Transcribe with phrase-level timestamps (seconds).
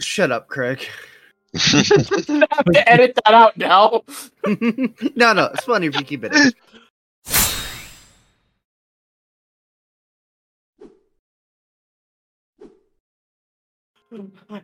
[0.00, 0.86] Shut up, Craig.
[1.54, 4.02] have to edit that out now.
[5.16, 6.34] no, no, it's funny if you keep it.
[6.34, 6.52] in.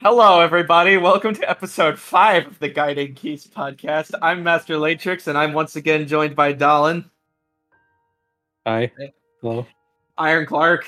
[0.01, 0.97] Hello, everybody.
[0.97, 4.13] Welcome to episode five of the Guiding Keys podcast.
[4.21, 7.09] I'm Master Latrix, and I'm once again joined by Dallin,
[8.67, 8.91] Hi.
[9.41, 9.65] Hello.
[10.19, 10.85] Iron Clark,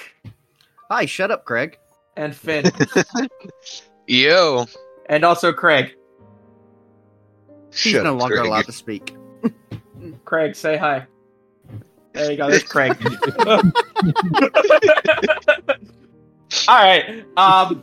[0.90, 1.78] Hi, shut up, Craig.
[2.18, 2.64] And Finn,
[4.08, 4.66] Yo.
[5.06, 5.94] and also Craig.
[7.72, 8.46] He's Shut no longer Craig.
[8.48, 9.14] allowed to speak.
[10.24, 11.06] Craig, say hi.
[12.12, 12.50] There you go.
[12.50, 12.96] There's Craig.
[16.66, 17.24] All right.
[17.36, 17.82] Um.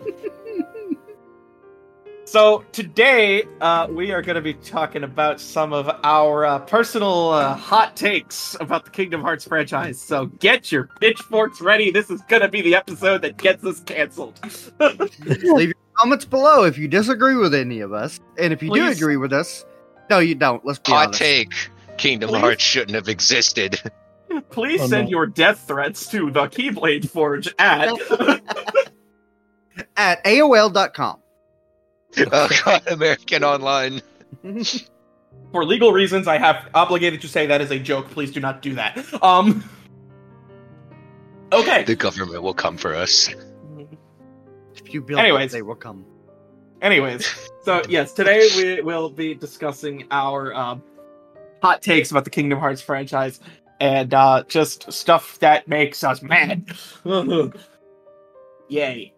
[2.36, 7.30] So today uh, we are going to be talking about some of our uh, personal
[7.30, 10.02] uh, hot takes about the Kingdom Hearts franchise.
[10.02, 11.92] So get your pitchforks ready.
[11.92, 14.38] This is going to be the episode that gets us canceled.
[15.22, 18.86] Leave your comments below if you disagree with any of us, and if you do
[18.86, 19.66] agree with us,
[20.10, 20.66] no, you don't.
[20.66, 21.22] Let's be Hot honest.
[21.22, 21.54] take.
[21.98, 22.40] Kingdom Please?
[22.42, 23.80] Hearts shouldn't have existed.
[24.50, 25.12] Please Oh, send no.
[25.12, 27.88] your death threats to the Keyblade Forge at
[29.96, 31.20] At AOL.com.
[32.32, 34.02] oh god, American Online.
[35.52, 36.28] for legal reasons.
[36.28, 38.10] I have obligated to say that is a joke.
[38.10, 38.98] Please do not do that.
[39.24, 39.64] Um.
[41.52, 41.84] Okay.
[41.84, 43.30] The government will come for us.
[44.76, 45.54] If you build Anyways.
[45.54, 46.06] it, they will come.
[46.82, 47.26] Anyways,
[47.64, 50.84] so yes, today we will be discussing our um,
[51.62, 53.40] hot takes about the Kingdom Hearts franchise
[53.80, 56.68] and uh, just stuff that makes us mad.
[58.68, 59.15] Yay!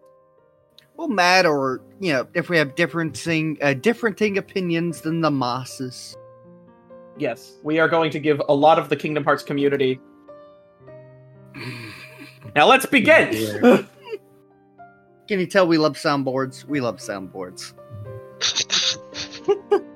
[0.98, 6.16] Well, mad or you know, if we have differencing, uh, differenting opinions than the masses.
[7.16, 10.00] Yes, we are going to give a lot of the Kingdom Hearts community.
[12.56, 13.30] Now let's begin.
[15.28, 16.64] Can you tell we love soundboards?
[16.64, 17.74] We love soundboards.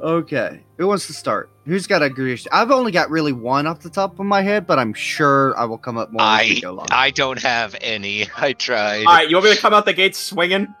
[0.00, 1.50] Okay, who wants to start?
[1.66, 2.40] Who's got a good?
[2.50, 5.66] I've only got really one off the top of my head, but I'm sure I
[5.66, 6.86] will come up more as we I go along.
[6.90, 8.26] I don't have any.
[8.36, 9.04] I tried.
[9.04, 10.74] All right, you want me to come out the gates swinging?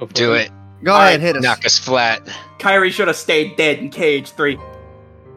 [0.00, 0.50] Go for Do it.
[0.82, 1.42] go all ahead, right, hit us.
[1.44, 2.26] Knock us flat.
[2.58, 4.56] Kairi should have stayed dead in KH Three.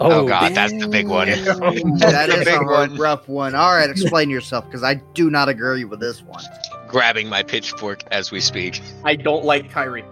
[0.01, 1.27] Oh, oh god, that's the big one.
[1.27, 1.45] That's
[1.99, 2.95] that the is big a one.
[2.95, 3.53] rough one.
[3.53, 6.43] All right, explain yourself because I do not agree with this one.
[6.87, 8.81] Grabbing my pitchfork as we speak.
[9.05, 10.03] I don't like Kairi.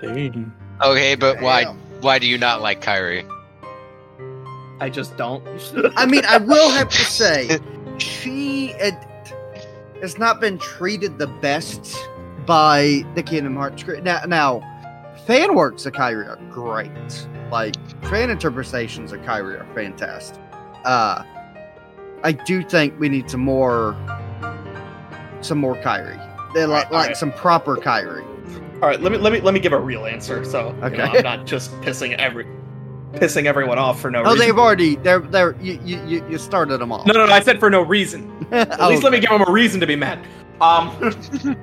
[0.00, 0.52] Dang.
[0.82, 1.76] Okay, but why Damn.
[2.00, 3.28] why do you not like Kairi?
[4.80, 5.42] I just don't.
[5.96, 7.58] I mean, I will have to say,
[7.98, 8.94] she it,
[10.00, 11.96] has not been treated the best
[12.44, 13.84] by the Kingdom Hearts.
[14.02, 16.90] Now, now fan works of Kairi are great.
[17.50, 20.42] Like fan interpretations of Kairi are fantastic.
[20.84, 21.22] Uh,
[22.22, 23.96] I do think we need some more,
[25.40, 26.18] some more Kairi.
[26.52, 27.16] They're like, Alright, like alright.
[27.16, 28.24] some proper Kairi.
[28.74, 30.44] All right, let me let me let me give a real answer.
[30.44, 32.46] So you know, I'm not just pissing every
[33.14, 34.38] pissing everyone off for no Oh, reason.
[34.40, 37.06] they've already they're they're you you, you- started them off.
[37.06, 37.32] No, no, no.
[37.32, 38.30] I said for no reason.
[38.50, 40.18] At Oh, least let me give them a reason to be mad.
[40.60, 40.90] Um.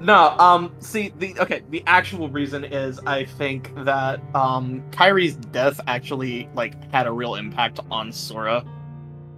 [0.00, 0.30] no.
[0.38, 0.74] Um.
[0.80, 1.62] See the okay.
[1.70, 7.34] The actual reason is I think that um Kairi's death actually like had a real
[7.36, 8.64] impact on Sora.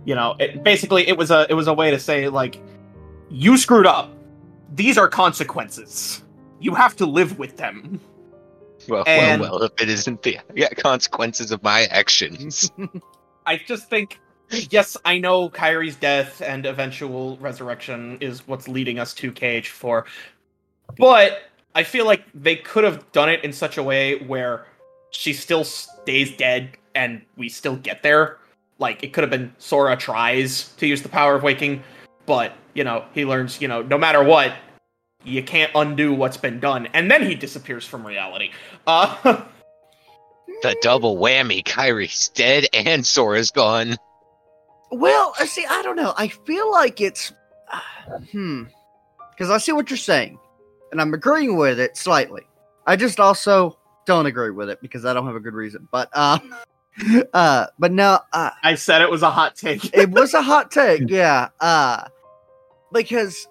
[0.05, 2.63] You know, it, basically it was a it was a way to say like
[3.31, 4.14] you screwed up.
[4.75, 6.23] These are consequences.
[6.61, 8.01] You have to live with them.
[8.89, 12.71] Well, And- well, well, if it isn't the yeah, consequences of my actions.
[13.47, 14.21] I just think,
[14.51, 20.05] yes, I know Kairi's death and eventual resurrection is what's leading us to KH4,
[20.99, 21.43] but
[21.75, 24.67] I feel like they could have done it in such a way where
[25.11, 28.39] she still stays dead and we still get there.
[28.79, 31.83] Like, it could have been Sora tries to use the power of waking,
[32.27, 34.55] but, you know, he learns, you know, no matter what,
[35.25, 38.51] you can't undo what's been done, and then he disappears from reality.
[38.87, 39.17] Uh,
[40.63, 43.97] the double whammy, Kairi's dead and Sora's gone.
[44.91, 46.15] Well, uh, see, I don't know.
[46.17, 47.33] I feel like it's,
[47.73, 48.65] uh, hmm,
[49.31, 50.39] because I see what you're saying,
[50.93, 52.43] and I'm agreeing with it slightly.
[52.87, 55.89] I just also don't agree with it because I don't have a good reason.
[55.91, 56.39] But, uh,
[57.33, 59.95] uh, but no, uh, I said it was a hot take.
[59.97, 61.49] it was a hot take, yeah.
[61.61, 62.05] Uh,
[62.95, 63.47] because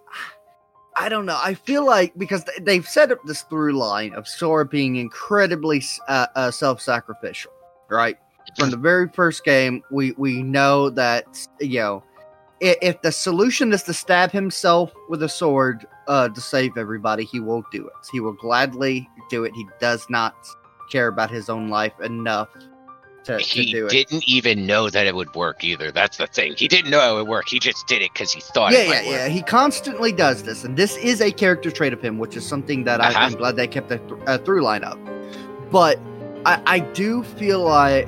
[0.96, 1.40] I don't know.
[1.42, 6.28] I feel like because they've set up this through line of Sora being incredibly uh,
[6.36, 7.52] uh, self-sacrificial,
[7.90, 8.18] right?
[8.58, 12.04] From the very first game, we we know that you know
[12.60, 17.24] if, if the solution is to stab himself with a sword uh, to save everybody,
[17.24, 17.94] he will do it.
[18.12, 19.54] He will gladly do it.
[19.56, 20.36] He does not
[20.92, 22.50] care about his own life enough
[23.26, 23.90] to, to He it.
[23.90, 25.92] didn't even know that it would work either.
[25.92, 26.54] That's the thing.
[26.58, 27.48] He didn't know it would work.
[27.50, 29.24] He just did it because he thought yeah, it yeah, might yeah.
[29.24, 29.32] work.
[29.32, 32.84] He constantly does this, and this is a character trait of him, which is something
[32.86, 33.12] that Uh-huh.
[33.18, 34.98] I, I'm glad they kept a, th- a through line of.
[35.72, 36.00] But
[36.46, 38.08] I, I do feel like,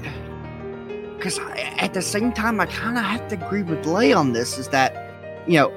[1.16, 1.40] because
[1.80, 4.58] at the same time, I kind of have to agree with Lay on this.
[4.58, 4.94] Is that
[5.48, 5.70] you know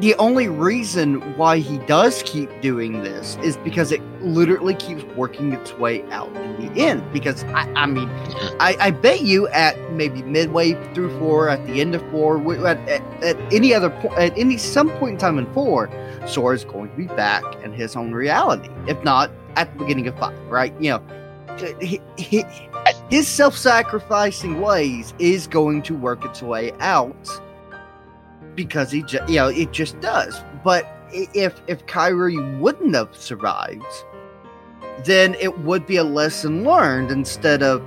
[0.00, 5.52] the only reason why he does keep doing this is because it literally keeps working
[5.52, 7.02] its way out in the end.
[7.12, 8.08] Because I, I mean,
[8.60, 12.76] I, I bet you at maybe midway through four, at the end of four, at,
[12.88, 15.88] at, at any other point, at any some point in time in four,
[16.26, 18.68] Sora is going to be back in his own reality.
[18.86, 20.74] If not, at the beginning of five, right?
[20.78, 22.44] You know, he, he,
[23.08, 27.40] his self-sacrificing ways is going to work its way out
[28.56, 30.42] because he, ju- you know, it just does.
[30.64, 33.84] But if if Kairi wouldn't have survived,
[35.04, 37.82] then it would be a lesson learned instead of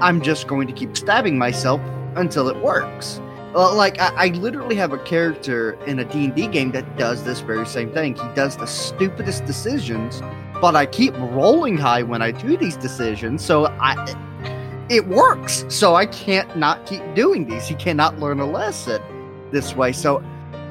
[0.00, 1.80] I'm just going to keep stabbing myself
[2.16, 3.20] until it works.
[3.54, 7.66] Like I, I literally have a character in a D&D game that does this very
[7.66, 8.16] same thing.
[8.16, 10.20] He does the stupidest decisions,
[10.60, 13.94] but I keep rolling high when I do these decisions, so I
[14.90, 15.64] it works.
[15.68, 17.66] So I can't not keep doing these.
[17.66, 19.00] He cannot learn a lesson
[19.54, 19.92] this way.
[19.92, 20.22] So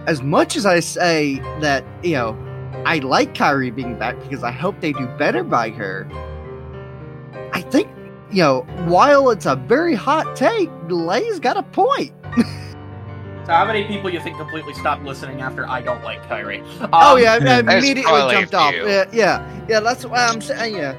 [0.05, 2.37] as much as I say that, you know,
[2.85, 6.07] I like Kairi being back because I hope they do better by her.
[7.53, 7.87] I think,
[8.31, 12.11] you know, while it's a very hot take, Lay's got a point.
[13.45, 16.63] So how many people you think completely stopped listening after I don't like Kairi?
[16.93, 18.73] oh Um, yeah, I immediately jumped off.
[18.73, 19.81] Yeah, yeah, yeah.
[19.81, 20.75] That's why I'm saying.
[20.77, 20.95] Yeah,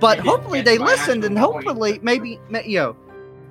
[0.00, 1.66] but You didn't hopefully they listened, and actual point.
[1.66, 2.96] hopefully maybe you know.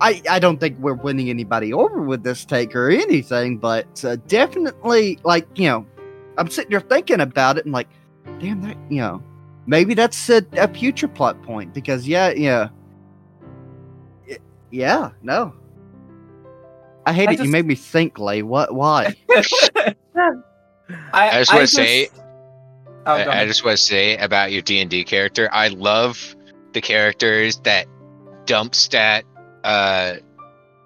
[0.02, 4.18] I, I don't think we're winning anybody over with this take or anything, but uh,
[4.28, 5.86] definitely like you know,
[6.38, 7.88] I'm sitting there thinking about it and like,
[8.40, 9.24] damn that you know,
[9.68, 12.70] maybe that's a, a future plot point because yeah yeah,
[14.28, 14.38] Y-
[14.72, 15.54] yeah no.
[17.06, 17.40] I hate I it.
[17.42, 18.42] You made me think, Lay.
[18.44, 18.74] What?
[18.76, 19.16] Why?
[19.36, 19.94] I,
[21.14, 22.10] I just wanna say-
[23.08, 26.36] Oh, I, I just want to say about your D and D character, I love
[26.74, 27.88] the characters that
[28.46, 29.26] dump stat
[29.64, 30.16] uh,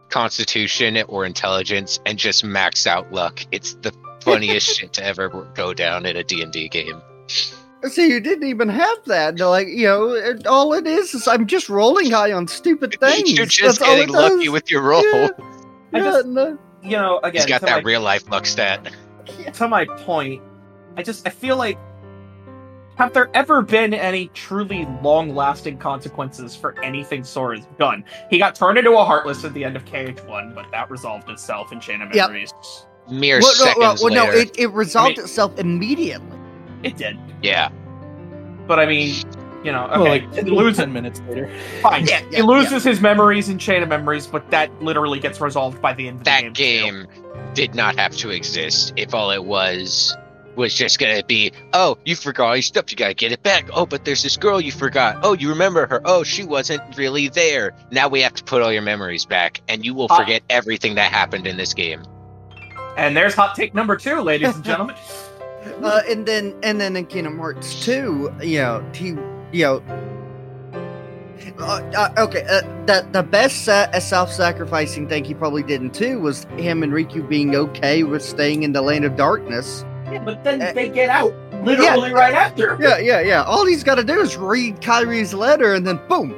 [0.10, 3.42] Constitution or Intelligence and just max out luck.
[3.51, 7.01] It's the funniest shit to ever go down in a D and D game.
[7.27, 9.38] See, you didn't even have that.
[9.38, 12.95] They're like, you know, it, all it is is I'm just rolling high on stupid
[13.00, 13.31] things.
[13.33, 14.31] You're just That's getting it does.
[14.33, 15.04] lucky with your roll.
[15.04, 15.30] Yeah,
[15.94, 18.92] I yeah, just- no, you know, again, He's got that my- real life luck stat.
[19.54, 20.42] to my point,
[20.98, 21.77] I just I feel like
[22.98, 28.04] have there ever been any truly long-lasting consequences for anything Sora's done?
[28.30, 31.72] He got turned into a heartless at the end of KH1, but that resolved itself
[31.72, 32.28] in Chain of Yep.
[32.30, 32.54] Memories.
[33.10, 34.38] Mere well, no, seconds well, no, later.
[34.38, 36.38] it, it resolved I mean- itself immediately.
[36.84, 37.70] It did, yeah.
[38.68, 39.16] but I mean,
[39.64, 40.78] you know, okay, Well, like he loses.
[40.78, 41.50] ten minutes later.
[41.82, 45.42] Fine, Yeah, he yeah, loses his memories in Chain of Memories, but that literally gets
[45.42, 46.54] resolved by the end of the That game.
[46.54, 47.08] too.
[47.08, 47.08] game
[47.56, 50.16] did not have to exist if all it was
[50.56, 53.69] was just gonna be, oh, you forgot all your stuff, you gotta get it back.
[53.74, 55.18] Oh, but there's this girl you forgot.
[55.24, 56.02] Oh, you remember her.
[56.06, 57.74] Oh, she wasn't really there.
[57.92, 60.18] Now we have to put all your memories back, and you will Ah.
[60.18, 62.04] forget everything that happened in this game.
[62.98, 64.96] And there's hot take number two, ladies and gentlemen.
[65.84, 69.08] Uh, and then, and then in Kingdom Hearts 2, you know, he,
[69.51, 69.84] you know,
[71.60, 76.19] uh, uh, okay, uh, the the best uh, self-sacrificing thing he probably did in two
[76.19, 79.86] was him and Riku being okay with staying in the land of darkness.
[80.12, 81.34] Yeah, but then Uh, they get out
[81.64, 82.78] literally right after.
[82.80, 83.44] Yeah, yeah, yeah.
[83.44, 86.34] All he's got to do is read Kairi's letter, and then boom,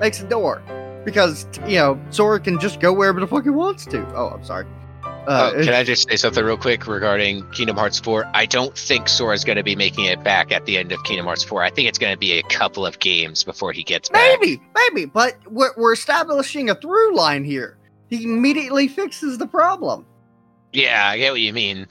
[0.00, 0.62] makes a door.
[1.04, 4.04] Because you know Sora can just go wherever the fuck he wants to.
[4.16, 4.66] Oh, I'm sorry.
[5.04, 8.30] Uh, oh, can I just say something real quick regarding Kingdom Hearts 4?
[8.32, 11.26] I don't think Sora's going to be making it back at the end of Kingdom
[11.26, 11.64] Hearts 4.
[11.64, 14.22] I think it's going to be a couple of games before he gets back.
[14.40, 17.76] maybe, maybe, but we're, we're establishing a through line here.
[18.08, 20.06] He immediately fixes the problem.
[20.72, 21.88] Yeah, I get what you mean.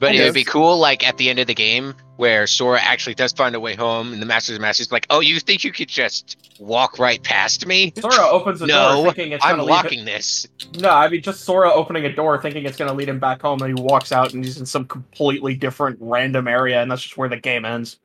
[0.00, 3.14] But it would be cool, like at the end of the game, where Sora actually
[3.14, 5.62] does find a way home, and the Masters of Masters is like, "Oh, you think
[5.62, 7.92] you could just walk right past me?
[8.00, 10.46] Sora opens the door thinking it's I'm gonna lead locking this."
[10.78, 13.60] No, I mean just Sora opening a door thinking it's gonna lead him back home,
[13.60, 17.18] and he walks out and he's in some completely different random area, and that's just
[17.18, 17.98] where the game ends.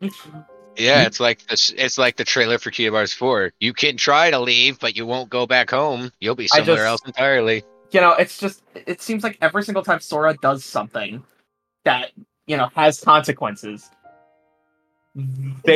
[0.76, 1.74] Yeah, it's like this.
[1.78, 3.54] It's like the trailer for Kingdom Hearts 4.
[3.62, 6.12] You can try to leave, but you won't go back home.
[6.20, 7.64] You'll be somewhere just- else entirely.
[7.92, 11.24] you know, it's just it seems like every single time Sora does something
[11.86, 12.12] that
[12.48, 13.90] you know has consequences,
[15.16, 15.24] they,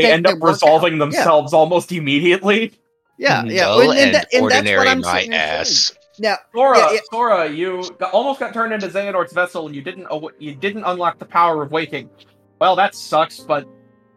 [0.04, 1.06] They- end they up resolving out, yeah.
[1.06, 2.74] themselves almost immediately.
[3.18, 3.66] Yeah, yeah.
[3.66, 5.34] Dull and, and, that- and that's what ordinary, I'm my saying.
[5.34, 5.92] ass.
[6.22, 7.00] Now, Sora, Yeah, yeah.
[7.12, 10.84] Sora, you got, almost got turned into Xehanort's vessel, and you didn't aw- you didn't
[10.84, 12.10] unlock the power of waking.
[12.60, 13.66] Well, that sucks, but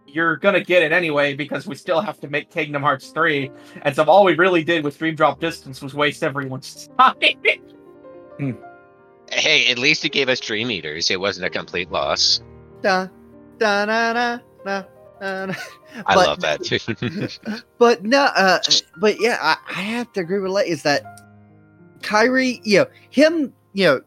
[0.08, 3.50] you're gonna get it anyway because we still have to make Kingdom Hearts 3.
[3.82, 7.14] And so all we really did with Dream Drop Distance was waste everyone's time.
[8.38, 8.52] Hmm.
[9.32, 11.10] Hey, at least it gave us Dream Eaters.
[11.10, 12.42] It wasn't a complete loss.
[12.82, 13.08] Da,
[13.58, 14.82] da, da, da, da,
[15.20, 15.54] da, da.
[16.06, 16.78] I love that too.
[17.78, 18.58] But no, uh,
[18.98, 21.02] but yeah, I, I have to agree with Lay is that
[22.00, 24.00] Kairi, you know, him, you know,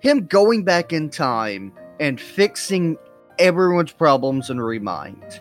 [0.00, 2.96] him going back in time and fixing
[3.38, 5.40] everyone's problems and Remind,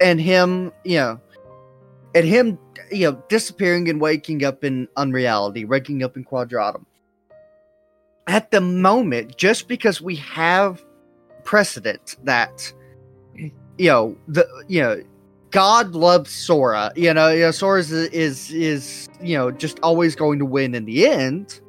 [0.00, 1.20] and him, you know,
[2.14, 2.58] and him,
[2.90, 6.84] you know, disappearing and waking up in Unreality, waking up in Quadratum.
[8.26, 10.82] At the moment, just because we have
[11.44, 12.72] precedent that,
[13.34, 15.02] you know, the you know
[15.50, 16.92] God loves Sora.
[16.96, 20.74] You know, you know Sora is, is is you know just always going to win
[20.74, 21.60] in the end.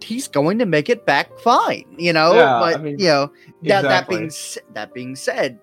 [0.00, 1.86] He's going to make it back fine.
[1.98, 3.32] You know, Yeah, but I mean, you know
[3.64, 4.30] that that being
[4.74, 5.58] that being said,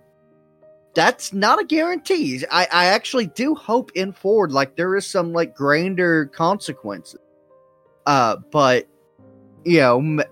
[0.93, 2.43] that's not a guarantee.
[2.51, 7.19] I I actually do hope in forward like there is some like grander consequences.
[8.05, 8.87] Uh, but
[9.65, 10.23] you know.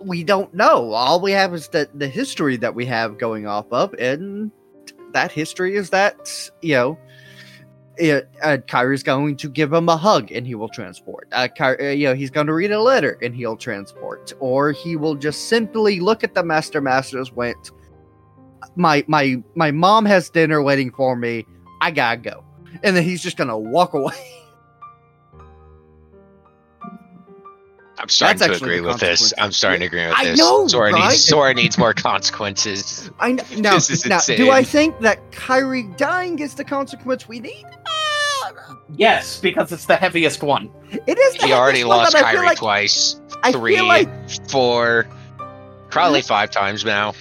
[0.00, 0.92] we don't know.
[0.92, 4.50] All we have is that the history that we have going off of, and
[5.12, 6.98] that history is that you know,
[7.96, 11.28] it, uh, Kairi's going to give him a hug and he will transport.
[11.32, 14.72] Uh, Ky- uh, you know, he's going to read a letter and he'll transport, or
[14.72, 17.32] he will just simply look at the Master Masters.
[17.32, 17.70] Went,
[18.76, 21.46] my my my mom has dinner waiting for me.
[21.80, 22.44] I gotta go,
[22.82, 24.41] and then he's just gonna walk away.
[28.02, 29.32] I'm starting That's to agree with this.
[29.38, 30.38] I'm starting to agree with I this.
[30.38, 31.04] know, Sora right?
[31.10, 33.10] needs Sora needs more consequences.
[33.20, 33.44] I know.
[33.58, 34.38] Now, This is now insane.
[34.38, 37.64] do I think that Kairi dying is the consequence we need?
[38.96, 40.68] Yes, because it's the heaviest one.
[41.06, 41.34] It is.
[41.40, 44.08] the He already one, lost but Kairi like- twice, I three, feel like
[44.50, 45.06] four,
[45.90, 47.14] probably five times now.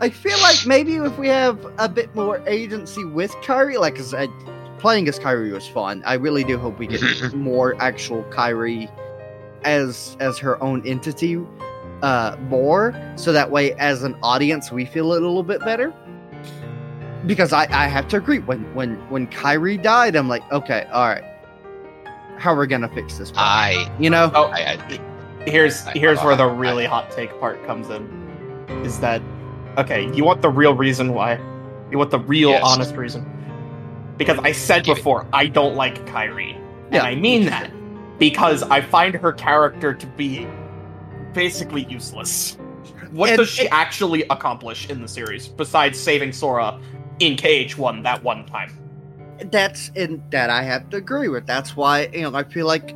[0.00, 4.02] I feel like maybe if we have a bit more agency with Kairi, like I,
[4.02, 4.30] said,
[4.78, 6.02] playing as Kairi was fun.
[6.06, 7.02] I really do hope we get
[7.34, 8.90] more actual Kairi
[9.64, 11.38] as as her own entity
[12.02, 15.92] uh more so that way as an audience we feel it a little bit better
[17.26, 21.08] because i i have to agree when when when kairi died i'm like okay all
[21.08, 21.24] right
[22.36, 23.48] how we're we gonna fix this problem?
[23.48, 25.00] I, you know Oh, I, I
[25.48, 28.02] here's I- here's where the I- really hot take part comes in.
[28.84, 29.22] Is that
[29.78, 30.12] okay?
[30.14, 31.38] You want the real reason why?
[31.92, 32.62] You want the real Yes.
[32.64, 33.24] honest reason?
[34.18, 37.02] Because I said Give it- before, I don't like Kairi, and Yeah.
[37.04, 37.70] I mean that
[38.18, 40.46] because I find her character to be
[41.32, 42.56] basically useless.
[43.10, 46.80] What And does she actually accomplish in the series besides saving Sora
[47.20, 48.78] in KH1 that one time?
[49.50, 52.94] that's and that i have to agree with that's why you know i feel like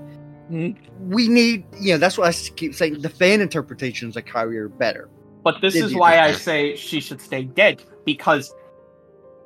[1.00, 4.68] we need you know that's why I keep saying the fan interpretations of kairi are
[4.68, 5.10] better
[5.42, 8.54] But this is why I say she should stay dead because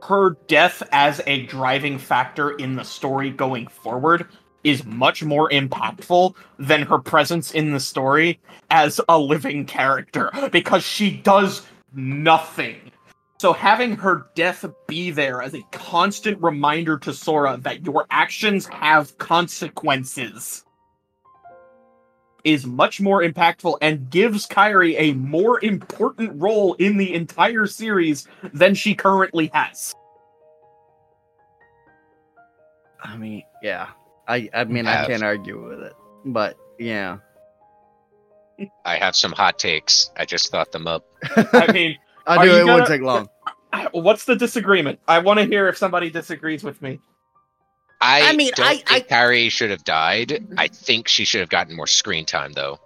[0.02, 4.26] her death as a driving factor in the story going forward
[4.64, 8.40] is much more impactful than her presence in the story
[8.70, 11.62] as a living character because she does
[11.94, 12.76] nothing.
[13.38, 18.66] So having her death be there as a constant reminder to Sora that your actions
[18.66, 20.64] have consequences
[22.44, 28.26] is much more impactful and gives Kairi a more important role in the entire series
[28.52, 29.94] than she currently has.
[33.02, 33.88] i mean yeah
[34.32, 35.06] i i mean i Have.
[35.08, 35.92] can't argue with it
[36.24, 37.18] but yeah
[38.84, 40.10] I have some hot takes.
[40.16, 41.04] I just thought them up.
[41.36, 43.28] I mean, i Are knew you it wouldn't gonna- take long
[43.92, 45.00] what's the disagreement?
[45.08, 47.00] I want to hear if somebody disagrees with me.
[48.00, 50.28] I, I mean, don't I- think Kairi should have died.
[50.28, 50.58] Mm-hmm.
[50.58, 52.78] I think she should have gotten more screen time though,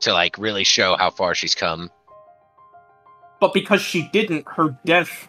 [0.00, 1.90] to like really show how far she's come.
[3.40, 5.28] But because she didn't, her death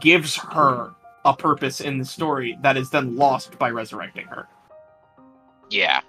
[0.00, 4.46] gives her a purpose in the story that is then lost by resurrecting her.
[5.70, 6.00] Yeah,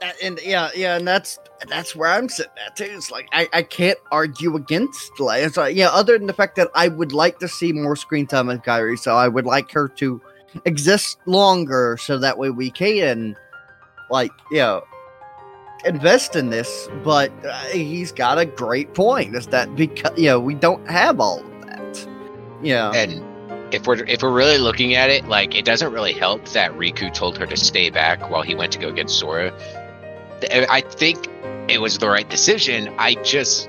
[0.00, 1.38] That- and yeah, yeah, and that's
[1.68, 2.84] that's where I'm sitting at too.
[2.88, 6.56] It's like I, I can't argue against like it's like yeah, other than the fact
[6.56, 9.70] that I would like to see more screen time with Kairi, so I would like
[9.72, 10.20] her to
[10.64, 13.36] exist longer so that way we can
[14.10, 14.82] like you know
[15.84, 16.88] invest in this.
[17.04, 19.34] But uh, he's got a great point.
[19.34, 22.08] Is that because you know we don't have all of that.
[22.62, 23.22] Yeah, and
[23.72, 27.12] if we're if we're really looking at it, like it doesn't really help that Riku
[27.12, 29.52] told her to stay back while he went to go get Sora.
[30.50, 31.28] I think
[31.68, 32.94] it was the right decision.
[32.98, 33.68] I just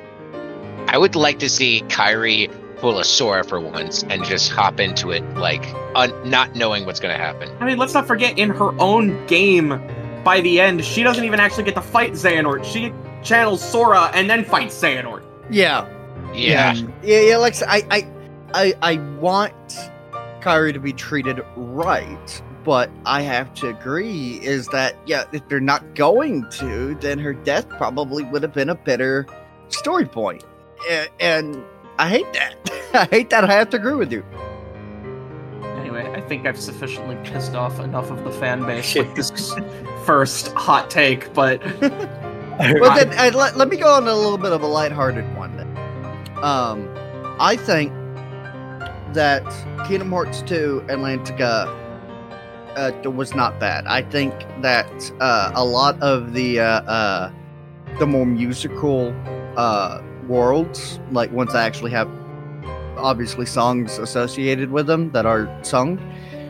[0.87, 5.11] I would like to see Kairi pull a Sora for once and just hop into
[5.11, 5.65] it like
[5.95, 7.49] un- not knowing what's going to happen.
[7.59, 9.81] I mean, let's not forget in her own game,
[10.23, 12.63] by the end, she doesn't even actually get to fight Xehanort.
[12.63, 15.23] She channels Sora and then fights Xehanort.
[15.49, 15.87] yeah.
[16.33, 16.73] Yeah.
[17.01, 17.37] yeah, yeah.
[17.37, 18.07] Like I, I,
[18.53, 19.53] I I want
[20.41, 25.59] Kairi to be treated right, but I have to agree is that yeah, if they're
[25.59, 29.25] not going to, then her death probably would have been a better
[29.69, 30.43] story point.
[30.89, 31.63] A- And
[31.97, 32.55] I hate that.
[32.93, 34.23] I hate that I have to agree with you.
[35.77, 39.31] Anyway, I think I've sufficiently pissed off enough of the fan base with this
[40.05, 41.61] first hot take, but
[42.59, 45.55] Well, then uh, let, let me go on a little bit of a lighthearted one.
[45.55, 45.77] Then.
[46.43, 46.89] Um,
[47.39, 47.93] I think
[49.13, 49.43] that
[49.87, 51.67] Kingdom Hearts 2 Atlantica
[52.75, 53.85] uh, was not bad.
[53.87, 57.31] I think that uh, a lot of the uh, uh,
[57.99, 59.13] the more musical
[59.57, 62.09] uh, worlds, like ones that actually have
[62.97, 65.97] obviously songs associated with them that are sung,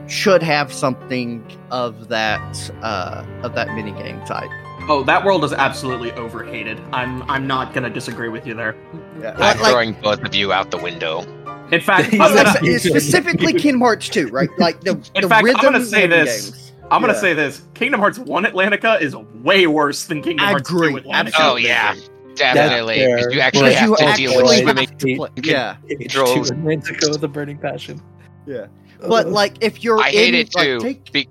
[0.08, 4.50] should have something of that uh, of that minigame type.
[4.90, 6.80] oh, that world is absolutely overhated.
[6.92, 8.76] I'm I'm not gonna disagree with you there.
[9.22, 11.24] Yeah, I'm like- like- throwing both of you out the window.
[11.72, 14.50] In fact, He's like, gonna, specifically Kingdom Hearts 2, right?
[14.58, 16.50] Like the, In the fact, I'm gonna say this.
[16.50, 16.72] games.
[16.92, 17.20] I'm gonna Yeah.
[17.20, 20.94] say this: Kingdom Hearts One Atlantica is way worse than Kingdom I Hearts agree.
[20.94, 21.14] Two Atlantica.
[21.34, 21.96] Absolutely Oh, yeah.
[22.36, 23.02] Definitely.
[23.02, 25.28] you actually have you to actually deal with have swimming.
[25.44, 26.38] Yeah, Control.
[26.38, 28.02] H2 Atlantica with a burning passion.
[28.48, 28.68] Yeah.
[29.08, 30.80] but Uh, like if you're I hate in, it like, too.
[30.80, 31.30] take- Be-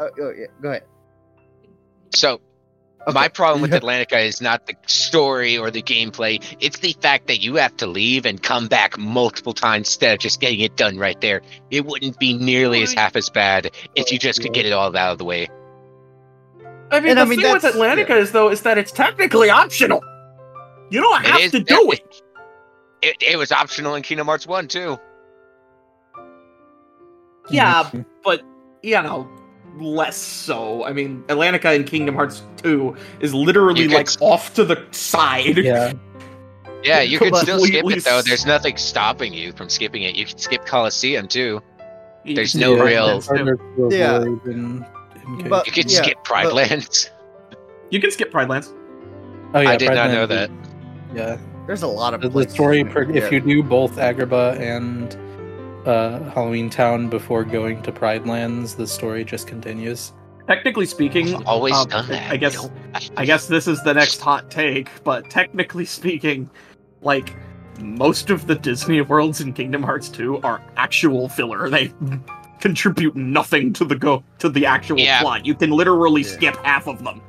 [0.00, 0.82] oh, oh, yeah, go ahead.
[2.14, 2.40] So
[3.08, 3.14] Okay.
[3.14, 3.78] my problem with Yeah.
[3.78, 6.42] Atlantica is not the story or the gameplay.
[6.58, 10.18] It's the fact that you have to leave and come back multiple times instead of
[10.20, 11.42] just getting it done right there.
[11.70, 14.72] It wouldn't be nearly as half as bad if you oh, just could get it
[14.72, 15.46] all out of the way.
[16.90, 18.16] I mean, And the I mean, thing with that's- Atlantica yeah.
[18.16, 20.02] is though is that it's technically optional.
[20.90, 22.22] You don't have is to do it.
[23.02, 24.98] It, it was optional in Kingdom Hearts 1 too.
[27.50, 27.88] Yeah,
[28.24, 28.42] but
[28.82, 29.28] you know,
[29.76, 30.84] less so.
[30.84, 34.84] I mean, Atlantica in Kingdom Hearts 2 is literally You like s- off to the
[34.92, 35.58] side.
[35.58, 35.92] yeah.
[36.82, 38.22] Yeah, you could still skip it though.
[38.22, 40.14] There's nothing stopping you from skipping it.
[40.14, 41.60] You can skip Coliseum too.
[42.24, 43.34] There's no do real- that It's too.
[43.34, 44.22] harder to Yeah.
[44.22, 47.10] in- in But- You could Yeah, skip Pride but- Lands.
[47.90, 48.72] You can skip Pride Lands.
[49.54, 50.50] oh, yeah, I did Pride not know Land that.
[50.50, 52.84] is- Yeah, There's a lot of the, the story.
[52.84, 53.32] Per, if get.
[53.32, 55.16] you do both Agrabah and
[55.86, 60.12] uh, Halloween Town before going to Pride Lands, the story just continues.
[60.46, 62.30] Technically speaking, I've always um, done that.
[62.30, 62.72] I guess don't-
[63.16, 66.48] I guess this is the next hot take, but technically speaking,
[67.02, 67.34] like
[67.80, 71.68] most of the Disney worlds in Kingdom Hearts 2 are actual filler.
[71.68, 71.92] They
[72.60, 75.20] contribute nothing to the go to the actual Yeah.
[75.20, 75.44] plot.
[75.44, 76.28] You can literally Yeah.
[76.28, 77.20] skip half of them.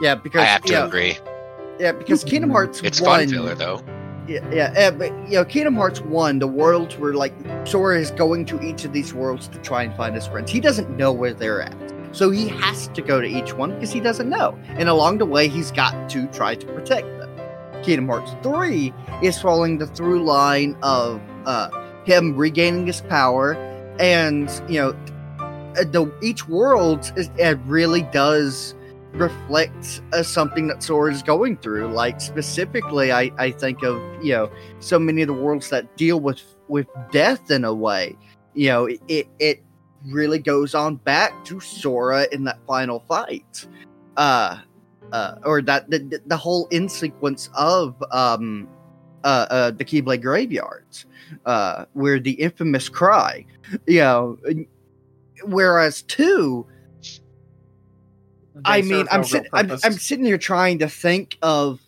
[0.00, 1.16] yeah, because I have to yeah, agree.
[1.78, 3.82] yeah, because Kingdom Hearts It's one, fun filler though.
[4.26, 7.34] Yeah, yeah, uh, but you know, Kingdom Hearts one, the worlds were like
[7.64, 10.50] Sora is going to each of these worlds to try and find his friends.
[10.50, 11.76] He doesn't know where they're at,
[12.12, 14.58] so he has to go to each one because he doesn't know.
[14.64, 17.30] And along the way, he's got to try to protect them.
[17.82, 21.68] Kingdom Hearts three is following the through line of uh,
[22.06, 23.52] him regaining his power,
[24.00, 24.92] and you know,
[25.74, 28.74] the each world is, it really does
[29.14, 31.88] reflect uh, something that Sora is going through.
[31.88, 34.50] Like specifically, I, I think of you know
[34.80, 38.16] so many of the worlds that deal with with death in a way.
[38.54, 39.62] You know, it it, it
[40.06, 43.66] really goes on back to Sora in that final fight,
[44.16, 44.58] uh,
[45.12, 48.68] uh, or that the, the- the whole in sequence of um,
[49.24, 51.06] uh, uh, the Keyblade graveyards,
[51.46, 53.46] uh, where the infamous cry,
[53.86, 54.38] you know.
[55.46, 56.66] Whereas two,
[58.64, 59.70] I mean, I'm, no sit- I'm.
[59.70, 61.80] I'm sitting here trying to think of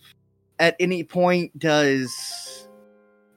[0.59, 2.69] at any point does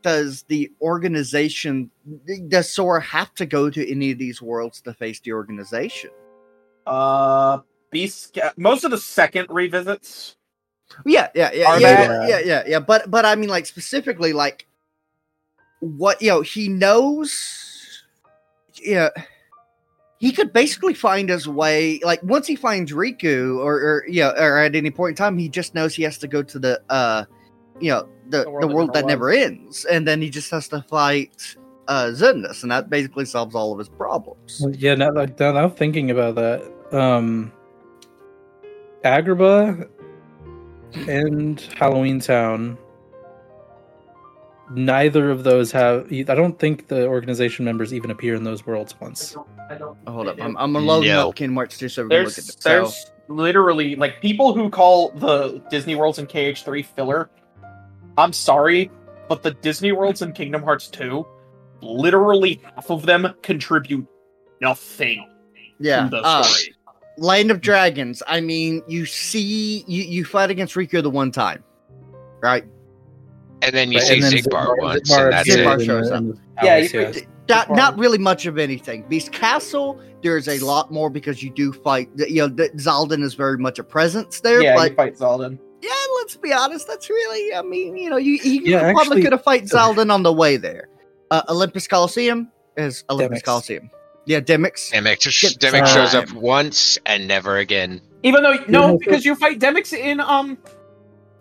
[0.01, 1.91] does the organization
[2.47, 6.11] does Sora have to go to any of these worlds to face the organization?
[6.85, 7.59] Uh,
[7.91, 8.37] Beast.
[8.57, 10.35] Most of the second revisits.
[11.05, 12.29] Yeah, yeah, yeah, yeah, they?
[12.29, 12.79] yeah, yeah, yeah.
[12.79, 14.65] But but I mean, like specifically, like
[15.79, 18.03] what you know, he knows.
[18.81, 19.09] Yeah,
[20.19, 21.99] he could basically find his way.
[22.03, 25.49] Like once he finds Riku, or or yeah, or at any point in time, he
[25.49, 27.23] just knows he has to go to the uh,
[27.79, 31.55] you know, the the world, that, never ends, and then he just has to fight
[31.87, 34.65] uh Xemnas, and that basically solves all of his problems.
[34.77, 37.51] Yeah, now, that- now I'm thinking about that, um,
[39.03, 39.87] Agrabah
[41.07, 42.77] and Halloween Town,
[44.71, 46.11] neither of those have.
[46.11, 49.35] I don't think the organization members even appear in those worlds once.
[49.35, 51.29] Oh, hold up, I'm I'm loading No.
[51.29, 52.57] up Kingdom Hearts 2 so we can look There's at this.
[52.59, 57.29] So, there's literally like people who call the Disney worlds in KH3 filler.
[58.17, 58.91] I'm sorry,
[59.27, 61.25] but the Disney worlds in Kingdom Hearts 2,
[61.81, 64.07] literally half of them contribute
[64.61, 65.27] nothing
[65.79, 66.47] yeah, to the uh.
[67.17, 68.23] Land of Dragons.
[68.27, 71.63] I mean, you see, you, you fight against Riku the one time,
[72.41, 72.63] right?
[73.61, 75.85] And then you Right, see and then Xigbar Xigbar- once, Xigbar and that's Xigbar it.
[75.85, 76.17] shows up.
[76.21, 77.11] in Yeah, you
[77.49, 79.03] Not, not really much of anything.
[79.09, 82.09] Beast Castle, there's a lot more because you do fight.
[82.15, 84.61] You know, the, Xaldin is very much a presence there.
[84.61, 85.57] yeah, but you fight Xaldin.
[85.81, 86.87] yeah, let's be honest.
[86.87, 90.11] That's really, I mean, you know, you, you Yeah, probably actually- could have fight Xaldin
[90.13, 90.89] on the way there.
[91.31, 93.43] Uh, Olympus Coliseum is Olympus Demyx.
[93.45, 93.89] Coliseum.
[94.25, 94.91] Yeah, Demyx.
[94.91, 97.99] Demyx, Demyx shows up once and never again.
[98.21, 100.57] Even though Yeah, no, because you fight Demyx in um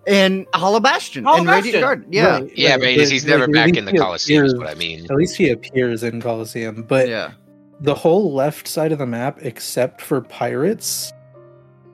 [0.08, 2.06] And Hollow Bastion Hollow and Radiant Garden.
[2.10, 2.38] Yeah.
[2.40, 4.66] Right, Yeah, right, but he's, he's like, never back in the he Coliseum, is what
[4.66, 5.04] I mean.
[5.04, 7.32] At least he appears in Coliseum, but yeah.
[7.80, 11.12] the whole left side of the map, except for pirates,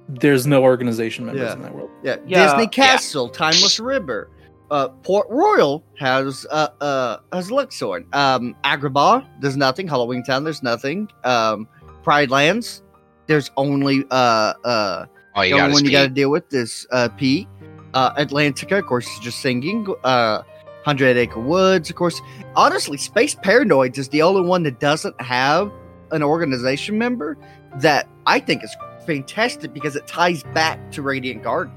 [0.08, 1.52] there's no organization members Yeah.
[1.54, 1.90] in that world.
[2.02, 2.46] Yeah, Yeah.
[2.46, 4.30] Disney Castle, Timeless River,
[4.70, 8.12] uh, Port Royal has uh uh has Luxord.
[8.14, 9.86] Um, Agrabah, there's nothing.
[9.88, 11.08] Halloween Town, there's nothing.
[11.24, 11.68] Um,
[12.02, 12.82] Pride Lands,
[13.26, 16.52] there's only uh uh All you the only is one you got to deal with
[16.52, 17.46] is uh P.
[17.94, 19.86] Uh, Atlantica, of course, is just singing.
[20.04, 20.42] Uh,
[20.84, 22.20] Hundred Acre Woods, of course.
[22.56, 25.72] Honestly, Space Paranoids is the only one that doesn't have
[26.10, 27.38] an organization member
[27.76, 28.76] that I think is
[29.06, 31.72] fantastic because it ties back to Radiant Garden.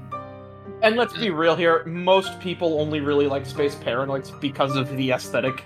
[0.82, 5.10] and let's be real here, most people only really like Space Paranoids because of the
[5.10, 5.64] aesthetic.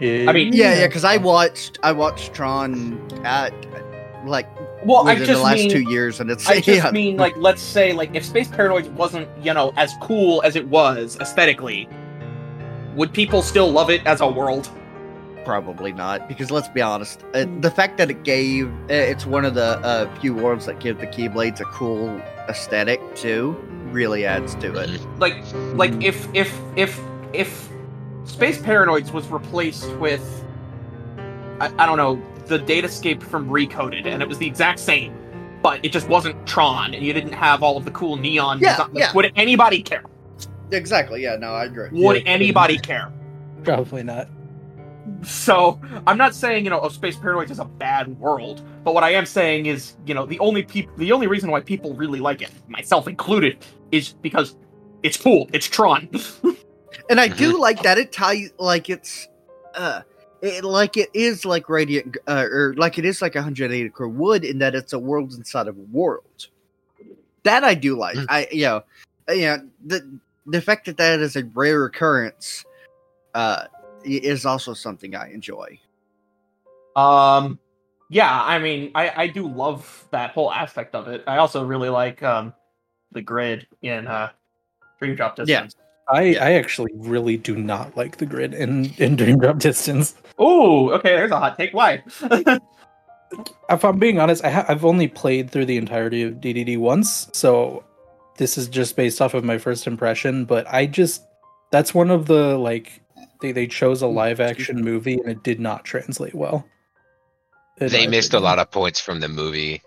[0.00, 3.52] I mean- Yeah, yeah, because I watched I watched Tron at
[4.26, 4.48] like
[4.86, 7.36] Well, I just the last mean two years, and it's I just yeah, mean like
[7.36, 11.88] let's say like if Space Paranoids wasn't, you know, as cool as it was aesthetically,
[12.94, 14.70] would people still love it as a world?
[15.46, 16.28] probably not.
[16.28, 19.78] Because let's be honest, uh, the fact that it gave uh, it's one of the
[19.78, 22.08] uh, few worlds that give the Keyblades a cool
[22.48, 23.52] aesthetic too,
[23.92, 25.00] really adds to it.
[25.18, 25.36] Like
[25.74, 27.00] like if if if
[27.32, 27.70] if
[28.24, 30.44] Space Paranoids was replaced with
[31.60, 35.14] I, I don't know, the datascape from Recoded and it was the exact same,
[35.62, 38.72] but it just wasn't Tron and you didn't have all of the cool neon Yeah,
[38.76, 39.12] design- yeah.
[39.12, 40.04] would anybody care?
[40.72, 41.22] Exactly.
[41.22, 41.36] Yeah.
[41.36, 41.88] No, I agree.
[41.92, 42.30] Would Yeah.
[42.32, 43.12] anybody care?
[43.64, 44.28] Probably not.
[45.22, 49.04] So I'm not saying you know oh, Space Paranoids is a bad world, but what
[49.04, 52.18] I am saying is you know the only people the only reason why people really
[52.18, 53.58] like it, myself included,
[53.92, 54.56] is because
[55.04, 55.48] it's cool.
[55.52, 56.08] It's Tron.
[57.08, 59.28] And I do like that it ties like it's
[59.76, 60.00] uh
[60.42, 64.08] it, like it is like radiant uh, or like it is like a hundred acre
[64.08, 66.48] wood in that it's a world inside of a world.
[67.44, 68.16] That I do like.
[68.16, 68.26] Mm.
[68.28, 68.84] I you know
[69.28, 72.64] uh, you know the the fact that that is a rare occurrence
[73.34, 73.66] uh
[74.04, 75.78] is also something I enjoy.
[76.94, 77.58] um,
[78.08, 81.24] yeah, I mean I I do love that whole aspect of it.
[81.26, 82.54] I also really like um
[83.12, 84.30] the grid in uh
[84.98, 85.66] Dream Drop Yeah.
[86.12, 86.38] Distance.
[86.40, 90.14] I, I actually really do not like the grid in, in Dream Drop Distance.
[90.38, 91.72] Oh, okay, there's a hot take.
[91.72, 92.02] Why?
[93.68, 97.28] If I'm being honest, I ha- I've only played through the entirety of DDD once,
[97.32, 97.84] so
[98.36, 100.44] this is just based off of my first impression.
[100.44, 101.22] But I just
[101.72, 103.02] that's one of the like
[103.40, 106.64] they they chose a live action movie and it did not translate well.
[107.78, 109.82] In They my missed a lot of points from the movie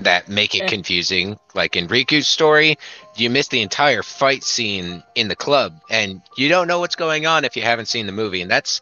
[0.00, 1.38] that make it confusing.
[1.54, 2.78] Like in Riku's story,
[3.16, 7.26] you miss the entire fight scene in the club, and you don't know what's going
[7.26, 8.42] on if you haven't seen the movie.
[8.42, 8.80] And that's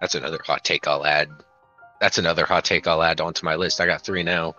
[0.00, 1.28] that's another hot take I'll add.
[2.00, 3.80] That's another hot take I'll add onto my list.
[3.80, 4.54] I got three now.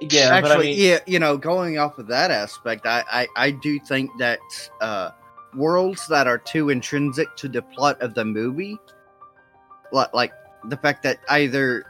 [0.00, 3.26] yeah, Actually, but I mean, yeah, you know, going off of that aspect, I, I,
[3.36, 4.40] I do think that
[4.80, 5.10] uh,
[5.54, 8.78] worlds that are too intrinsic to the plot of the movie,
[9.92, 10.32] like, like
[10.64, 11.84] the fact that either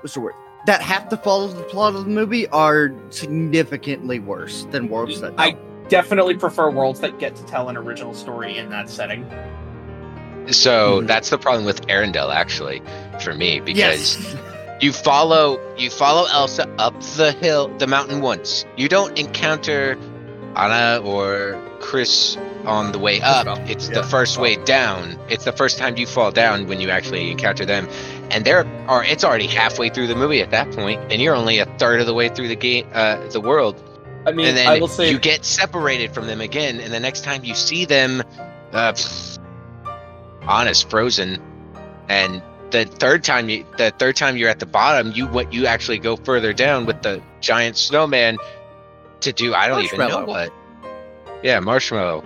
[0.00, 0.34] what's the word
[0.66, 5.34] that have to follow the plot of the movie are significantly worse than worlds that
[5.36, 5.88] I- don't.
[5.88, 9.26] definitely prefer worlds that get to tell an original story in that setting.
[10.50, 11.06] So Mhm.
[11.06, 12.82] that's the problem with Arendelle, actually,
[13.20, 13.78] for me, because
[14.16, 14.36] yes,
[14.80, 18.64] you follow you follow Elsa up the hill, the mountain once.
[18.76, 19.96] You don't encounter
[20.56, 23.46] Anna or Chris on the way up.
[23.68, 23.94] It's yeah.
[23.96, 25.18] the first way down.
[25.28, 27.88] It's the first time you fall down when you actually encounter them.
[28.34, 31.60] And there are it's already halfway through the movie at that point, and you're only
[31.60, 33.80] a third of the way through the game, uh, the world.
[34.26, 36.98] I mean, and then I will say you get separated from them again, and the
[36.98, 38.24] next time you see them,
[38.72, 39.38] uh, pfft,
[40.48, 41.40] Anna's frozen,
[42.08, 42.42] and
[42.72, 45.98] the third time you the third time you're at the bottom, you what you actually
[45.98, 48.36] go further down with the giant snowman
[49.20, 50.52] to do I don't even know what.
[51.44, 52.24] Yeah, marshmallow.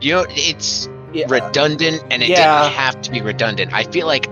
[0.00, 2.62] You know, it's yeah, redundant, and it yeah.
[2.62, 3.72] didn't have to be redundant.
[3.72, 4.28] I feel like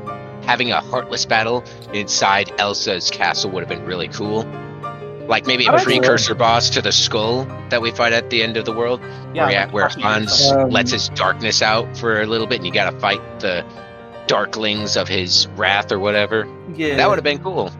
[0.48, 4.44] having a heartless battle inside Elsa's castle would have been really cool.
[5.28, 8.56] Like maybe a would- precursor boss to the skull that we fight at the end
[8.56, 8.98] of the world,
[9.34, 12.56] yeah, where, yeah, like where Hans Um, lets his darkness out for a little bit,
[12.56, 13.62] and you gotta fight the
[14.26, 16.48] darklings of his wrath or whatever.
[16.74, 16.96] Yeah.
[16.96, 17.70] That would have been cool.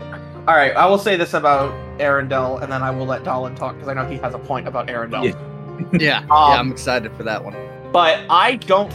[0.47, 3.75] All right, I will say this about Arendelle, and then I will let Dolan talk
[3.75, 5.25] because I know he has a point about Arendelle.
[5.25, 5.33] Yeah.
[6.01, 7.55] Yeah, Um, yeah, I'm excited for that one.
[7.93, 8.91] but I don't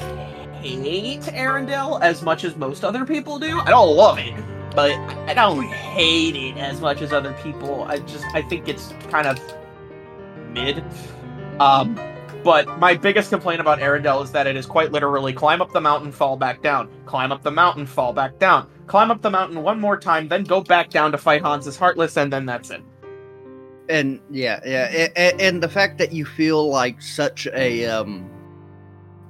[0.63, 3.59] hate Arendelle as much as most other people do.
[3.59, 4.33] I don't love it,
[4.75, 4.91] but
[5.27, 7.83] I don't hate it as much as other people.
[7.83, 9.39] I just I think it's kind of
[10.51, 10.83] mid.
[11.59, 11.99] Um,
[12.43, 15.81] but my biggest complaint about Arendelle is that it is quite literally climb up the
[15.81, 19.61] mountain, fall back down, climb up the mountain, fall back down, climb up the mountain
[19.63, 22.83] one more time, then go back down to fight Hans's Heartless, and then that's it.
[23.89, 28.32] and yeah yeah and, and the fact that you feel like such a um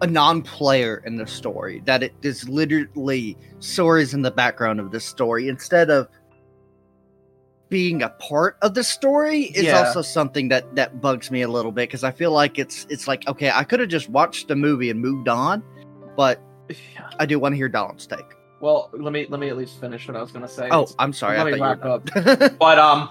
[0.04, 5.06] a non-player in the story that it is literally stories in the background of this
[5.06, 6.08] story instead of
[7.70, 9.80] being a part of the story is Yeah.
[9.80, 13.08] also something that that bugs me a little bit because i feel like it's it's
[13.08, 15.63] like okay i could have just watched the movie and moved on
[16.18, 16.39] but
[17.20, 18.20] i do want to hear Donald's take
[18.60, 20.68] Well, let me let me at least finish what I was gonna say.
[20.70, 22.56] oh It's- i'm sorry let i me wrap done.
[22.60, 23.10] But um,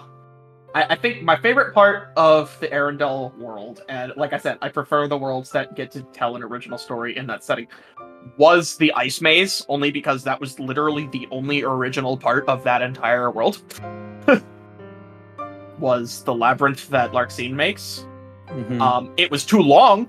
[0.74, 4.68] I, I think my favorite part of the Arendelle world, and like I said, I
[4.68, 7.68] prefer the worlds that get to tell an original story in that setting,
[8.38, 12.80] was the ice maze, only because that was literally the only original part of that
[12.82, 13.60] entire world.
[15.78, 18.06] was the labyrinth that Larxene makes.
[18.48, 18.80] Mhm.
[18.80, 20.08] Um, it was too long.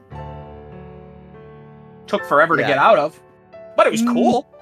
[2.08, 3.20] Took forever to get out of,
[3.76, 4.14] but it was Mm.
[4.14, 4.53] cool.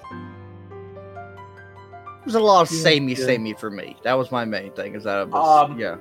[2.21, 3.25] It was a lot of Yeah, samey, yeah.
[3.25, 3.97] samey for me.
[4.03, 4.95] That was my main thing.
[4.95, 5.97] Is that it was Um, yeah.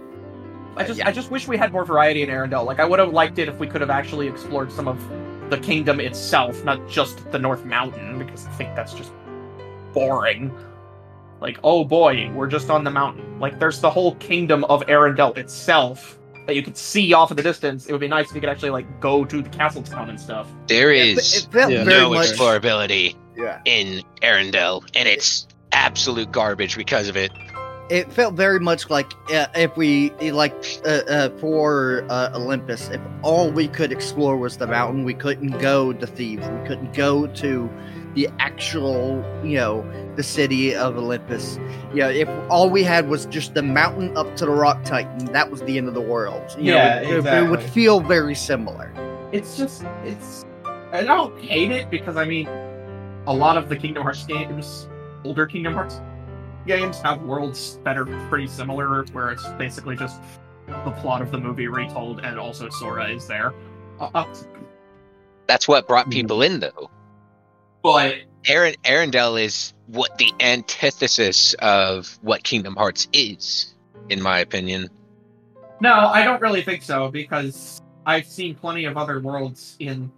[0.76, 1.08] I just yeah.
[1.08, 2.64] I just wish we had more variety in Arendelle.
[2.64, 4.98] Like I would have liked it if we could have actually explored some of
[5.50, 9.10] the kingdom itself, not just the North Mountain, because I think that's just
[9.92, 10.52] boring.
[11.40, 13.40] Like, oh boy, we're just on the mountain.
[13.40, 17.42] Like there's the whole kingdom of Arendelle itself that you could see off in the
[17.42, 17.86] distance.
[17.86, 20.20] It would be nice if you could actually like go to the castle town and
[20.20, 20.46] stuff.
[20.66, 21.84] There Yeah, is it felt yeah.
[21.84, 22.28] very no much.
[22.28, 27.32] explorability Yeah, in Arendelle, and it's absolute garbage because of it.
[27.90, 30.54] it felt very much like uh, if we like
[30.84, 35.58] uh, uh, for uh, Olympus, if all we could explore was the mountain, we couldn't
[35.58, 37.68] go to Thebes, we couldn't go to
[38.14, 39.84] the actual, you know,
[40.16, 41.58] the city of Olympus.
[41.92, 45.26] You know, if all we had was just the mountain up to the Rock Titan,
[45.32, 46.42] that was the end of the world.
[46.58, 48.92] You Yeah, know, it, it would feel very similar.
[49.32, 50.44] It's just it's
[50.92, 52.48] I don't hate it because I mean
[53.26, 54.88] a lot of the Kingdom Hearts games,
[55.24, 56.00] older Kingdom Hearts
[56.66, 60.20] games have worlds that are pretty similar where it's basically just
[60.66, 63.52] the plot of the movie retold and also Sora is there.
[63.98, 64.24] Uh, uh,
[65.46, 66.10] That's what brought Mhm.
[66.12, 66.90] people in, though.
[67.82, 73.74] but Aren- Arendelle is what the antithesis of what Kingdom Hearts is,
[74.10, 74.88] in my opinion.
[75.80, 80.12] no, I don't really think so because I've seen plenty of other worlds in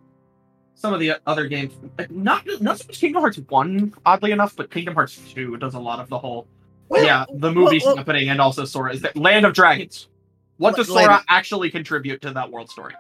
[0.83, 1.73] some of the other games.
[2.11, 5.79] Not not so much Kingdom Hearts One, oddly enough, but Kingdom Hearts Two does a
[5.79, 6.47] lot of the whole
[6.89, 10.09] Well, yeah, the movie's well, well- happening and also Sora is that Land of Dragons.
[10.59, 12.95] What does Land- Sora actually contribute to that world story?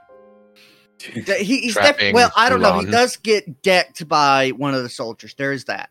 [1.00, 2.32] He, he's Trapping definitely well.
[2.36, 2.78] I don't know.
[2.78, 5.34] He does get decked by one of the soldiers.
[5.34, 5.90] There is that.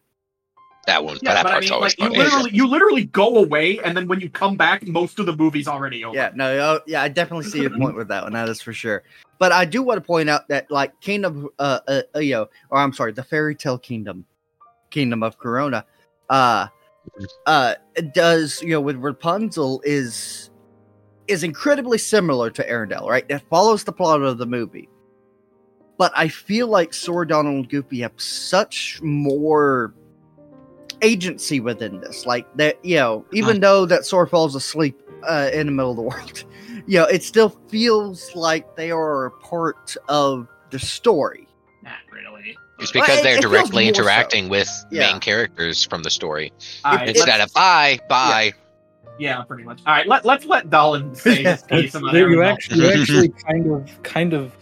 [0.88, 3.80] That one, Yeah, that but I mean, always like you literally, you literally go away,
[3.80, 6.15] and then when you come back, most of the movie's already over.
[6.15, 8.34] Yeah, no, oh, yeah, I definitely see your point with that one.
[8.34, 9.04] That is for sure.
[9.41, 12.47] But I do want to point out that, like, Kingdom, uh, uh, uh, you know,
[12.69, 14.23] or I'm sorry, the Fairy Tale Kingdom,
[14.91, 15.84] Kingdom of Corona,
[16.30, 16.67] uh,
[17.47, 17.73] uh,
[18.13, 20.51] does you know with Rapunzel is
[21.27, 23.25] is incredibly similar to Arendelle, right?
[23.30, 24.88] It follows the plot of the movie.
[25.97, 29.95] But I feel like Sora, Donald, and Goofy have such more
[31.01, 32.27] agency within this.
[32.27, 35.97] Like that, you know, even though that Sora falls asleep uh, in the middle of
[35.97, 36.43] the world,
[36.88, 41.47] you know, it still feels like they are a part of the story.
[41.84, 42.57] Not really.
[42.79, 44.01] It's Well, because it- they're it feels directly more so.
[44.01, 45.12] interacting with Yeah.
[45.12, 46.51] main characters from the story.
[46.86, 48.53] All right, Instead let's- of bye, bye.
[49.19, 49.81] yeah, pretty much.
[49.86, 53.71] All right, let, let's let Dolan say his piece about you actually, you actually kind
[53.71, 54.55] of, kind of,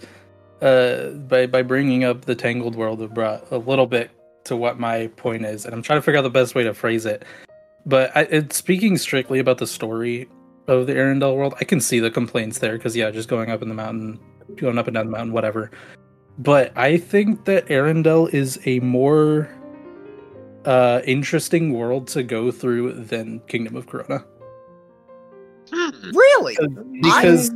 [0.61, 4.11] uh, by by bringing up the Tangled World, have brought a little bit
[4.45, 6.73] to what my point is, and I'm trying to figure out the best way to
[6.73, 7.23] phrase it.
[7.85, 10.27] But I, it, speaking strictly about the story
[10.69, 13.61] of the Arendelle world, I can see the complaints there because yeah, just going up
[13.61, 14.19] in the mountain,
[14.55, 15.71] going up and down the mountain, whatever.
[16.37, 19.49] But I think that Arendelle is a more
[20.65, 24.25] uh interesting world to go through than Kingdom of Corona.
[25.71, 26.11] Hmm.
[26.11, 26.57] Really?
[27.01, 27.51] because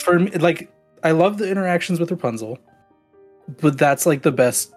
[0.00, 0.70] for me like
[1.02, 2.58] i love the interactions with rapunzel
[3.60, 4.72] but that's like the best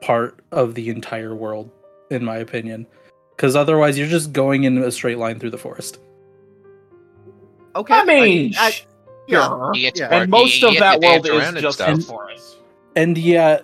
[0.00, 1.70] part of the entire world
[2.10, 2.86] in my opinion
[3.36, 6.00] because otherwise you're just going in a straight line through the forest
[7.74, 7.94] Okay.
[7.94, 8.80] I mean, I-
[9.28, 9.48] yeah.
[9.48, 9.72] sure.
[9.74, 10.08] You Yeah.
[10.22, 11.98] And most of that world is just stuff.
[11.98, 12.56] a forest.
[12.96, 13.60] and yeah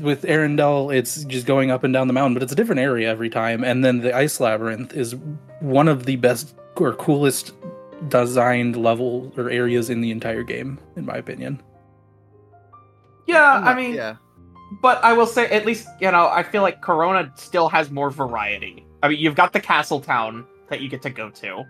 [0.00, 3.10] with arendelle it's just going up and down the mountain but it's a different area
[3.10, 5.16] every time and then the ice labyrinth is
[5.60, 7.52] one of the best or coolest
[8.06, 11.60] designed level or areas in the entire game in my opinion
[13.26, 14.16] Yeah, I'm I mean, yeah,
[14.80, 18.10] but I will say, at least you know, I feel like Corona still has more
[18.10, 18.86] variety.
[19.02, 21.64] I mean, you've got the castle town that you get to go to.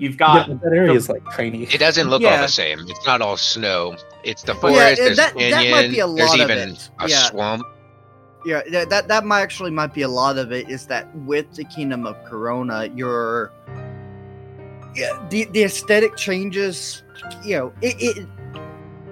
[0.00, 1.64] You've got but that area is like tiny.
[1.64, 2.78] It doesn't look all the same.
[2.88, 3.96] It's not all snow.
[4.24, 4.78] It's the Yeah, forest.
[4.78, 6.90] yeah, there's that- a that might be a there's lot of even it.
[7.00, 7.16] a Yeah.
[7.30, 7.62] swamp.
[8.46, 8.62] yeah.
[8.70, 10.70] That, that that might actually might be a lot of it.
[10.70, 13.52] Is that with the Kingdom of Corona, your
[14.96, 17.02] yeah, the the aesthetic changes.
[17.44, 18.26] You know, it, it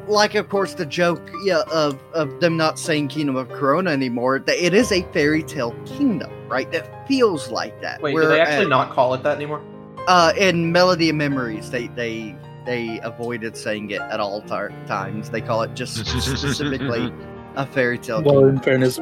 [0.06, 4.38] like of course the joke yeah of of them not saying Kingdom of Corona anymore.
[4.38, 6.70] That it is a fairy tale kingdom, right?
[6.72, 8.00] That feels like that.
[8.00, 8.14] wait.
[8.14, 9.60] Do they actually Whereas- not call it that anymore?
[10.08, 15.28] Uh, in Melody of Memories, they they they avoided saying it at all tar- times.
[15.28, 17.12] They call it just specifically
[17.56, 18.22] a fairy tale.
[18.22, 18.98] Well, in fairness,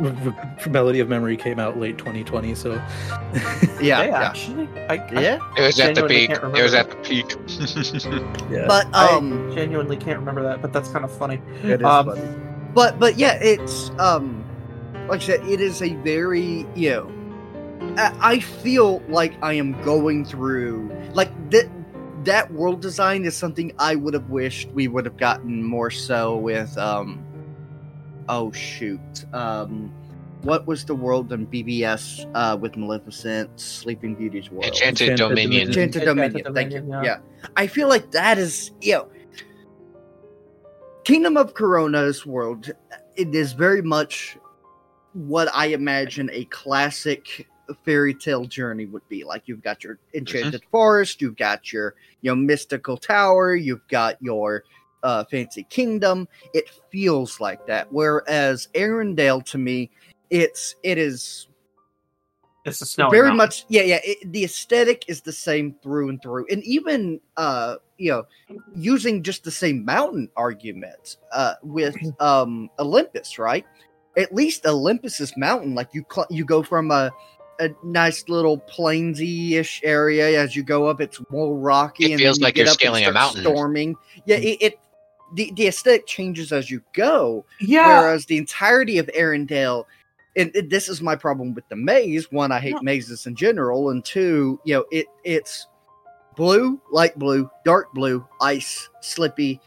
[0.68, 2.82] Melody of Memory came out late 2020, so yeah,
[3.78, 5.38] They yeah, actually, I, I yeah.
[5.56, 6.30] It was at the peak.
[6.30, 8.50] It was at the peak.
[8.50, 8.66] yeah.
[8.66, 11.40] But um, genuinely can't remember that, but that's kind of funny.
[11.62, 12.22] it is um, funny.
[12.74, 14.44] But but yeah, it's um,
[15.06, 17.12] like I said, it is a very you know.
[17.96, 21.70] I I feel like I am going through like that.
[22.24, 26.36] That world design is something I would have wished we would have gotten more so
[26.36, 27.22] with um.
[28.28, 29.24] Oh shoot!
[29.32, 29.92] Um,
[30.42, 34.64] what was the world in BBS uh, with Maleficent, Sleeping Beauty's world?
[34.64, 35.50] Enchanted Enchanted Dominion.
[35.50, 35.68] Dominion.
[35.68, 36.54] Enchanted Enchanted Dominion.
[36.54, 36.90] Thank you.
[36.90, 37.02] Yeah.
[37.02, 37.48] yeah.
[37.56, 39.08] I feel like that is, you know,
[41.04, 42.70] Kingdom of Corona's world.
[43.16, 44.36] It is very much
[45.12, 49.24] what I imagine a classic fairy tale journey would be.
[49.24, 54.20] Like you've got your enchanted forest, you've got your you know mystical tower, you've got
[54.22, 54.64] your
[55.02, 56.28] uh, fancy kingdom.
[56.54, 57.92] It feels like that.
[57.92, 59.90] Whereas Arendelle, to me,
[60.30, 61.48] it's it is
[62.64, 63.10] It's a snow.
[63.10, 67.20] very much yeah yeah it, the aesthetic is the same through and through and even
[67.36, 68.24] uh you know
[68.74, 73.64] using just the same mountain argument uh with um olympus right
[74.16, 77.12] at least olympus's mountain like you cl- you go from a
[77.60, 82.38] a nice little plainsy-ish area as you go up it's more rocky It and feels
[82.38, 83.42] you like get you're scaling a mountain.
[83.42, 84.80] storming yeah it, it
[85.34, 87.86] the, the aesthetic changes as you go Yeah.
[88.02, 89.84] Whereas the entirety of Arendelle,
[90.36, 92.30] and, and this is my problem with the maze.
[92.30, 92.82] One, I hate No.
[92.82, 95.66] mazes in general, and two, you know, it it's
[96.36, 99.60] blue, light blue, dark blue, ice, slippy,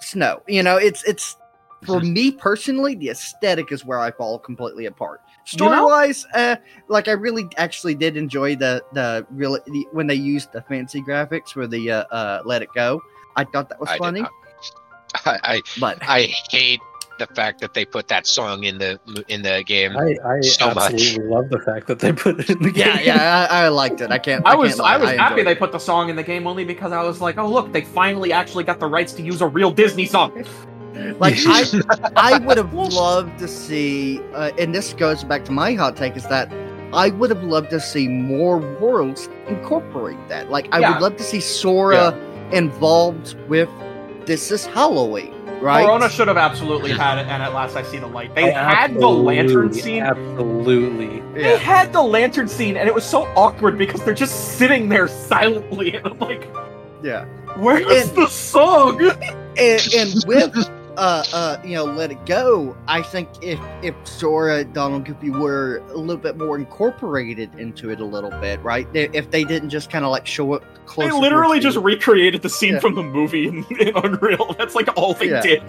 [0.00, 0.42] snow.
[0.48, 1.36] You know, it's it's
[1.84, 2.12] for mm-hmm.
[2.12, 5.20] me personally, the aesthetic is where I fall completely apart.
[5.52, 6.56] You know- wise, uh,
[6.88, 11.00] like I really actually did enjoy the the really the, when they used the fancy
[11.02, 13.02] graphics for the uh, uh Let It Go.
[13.36, 14.22] I thought that was I funny.
[15.24, 16.80] I, I but I hate
[17.18, 19.96] the fact that they put that song in the in the game.
[19.96, 20.92] I, I So much.
[20.92, 22.86] absolutely love the fact that they put it in the game.
[22.86, 24.10] yeah, yeah, I, I liked it.
[24.10, 24.46] I can't.
[24.46, 25.58] I I was can't lie, I was happy enjoyed they it.
[25.58, 28.32] put the song in the game only because I was like, oh look, they finally
[28.32, 30.44] actually got the rights to use a real Disney song.
[31.18, 31.64] Like I,
[32.16, 36.16] I would have loved to see, uh, and this goes back to my hot take,
[36.16, 36.52] is that
[36.92, 40.50] I would have loved to see more worlds incorporate that.
[40.50, 40.92] Like I Yeah.
[40.94, 42.12] would love to see Sora
[42.52, 43.68] involved with
[44.26, 45.84] this is Halloween, right?
[45.84, 48.34] Corona should have absolutely had it, and at last I see the light.
[48.34, 50.02] They Oh, had the lantern scene.
[50.02, 51.20] Absolutely.
[51.34, 51.56] They Yeah.
[51.56, 55.94] had the lantern scene, and it was so awkward because they're just sitting there silently,
[55.96, 56.48] and I'm like,
[57.02, 57.24] yeah.
[57.56, 59.00] "Where's And- the song?"
[59.58, 60.54] And, and with
[60.98, 65.78] uh uh you know let it go i think if if sora donald goofy were
[65.90, 69.90] a little bit more incorporated into it a little bit right if they didn't just
[69.90, 72.80] kind of like show up close They literally just recreated the scene Yeah.
[72.80, 74.54] from the movie in, in Unreal.
[74.58, 75.42] That's like all they Yeah.
[75.42, 75.62] did.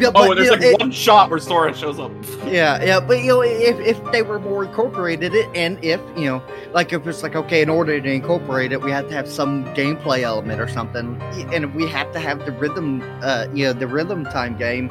[0.00, 2.10] Yeah, Oh, but, and there's like know, it- one shot where Sora shows up.
[2.46, 6.24] Yeah, yeah, but you know, if if they were more incorporated it, and if you
[6.26, 9.28] know, like if it's like okay, in order to incorporate it, we have to have
[9.28, 11.20] some gameplay element or something,
[11.52, 14.88] and we have to have the rhythm, uh, you know, the rhythm time game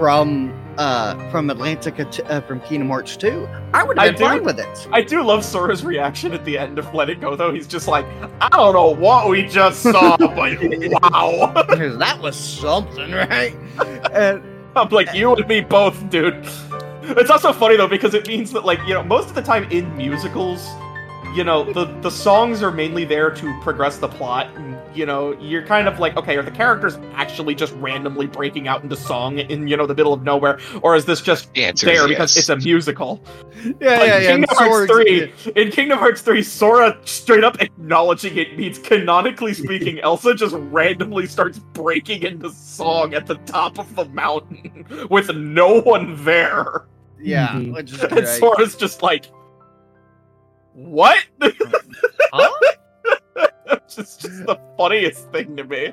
[0.00, 3.46] from uh from Atlantica to, uh, from Kingdom Hearts two.
[3.74, 4.88] I would I have been do- fine with it.
[4.90, 7.52] I do love Sora's reaction at the end of Let It Go, though.
[7.52, 8.06] He's just like,
[8.40, 11.52] I don't know what we just saw, but wow.
[11.98, 13.54] that was something, right?
[14.14, 14.42] and
[14.74, 16.48] I'm like, you and me both, dude.
[17.02, 19.64] It's also funny though because it means that like you know most of the time
[19.70, 20.66] in musicals,
[21.34, 24.48] you know the the songs are mainly there to progress the plot.
[24.56, 28.66] And, you know you're kind of like okay, are the characters actually just randomly breaking
[28.66, 31.64] out into song in you know the middle of nowhere, or is this just The
[31.66, 33.22] answer there is because it's a musical?
[33.54, 34.30] yeah, Like yeah, yeah.
[34.32, 39.54] Kingdom Hearts Swords- three, in Kingdom Hearts three, Sora straight up acknowledging it means canonically
[39.54, 45.32] speaking, Elsa just randomly starts breaking into song at the top of the mountain with
[45.36, 46.86] no one there.
[47.20, 47.74] yeah, Mhm.
[47.74, 48.26] which And.
[48.26, 49.26] Sora's just like,
[50.88, 51.18] what?
[52.32, 52.48] Huh?
[53.72, 55.92] it's just, just the funniest thing to me.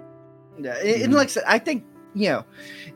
[0.59, 1.83] Yeah, and, and like I said, I think
[2.13, 2.45] you know,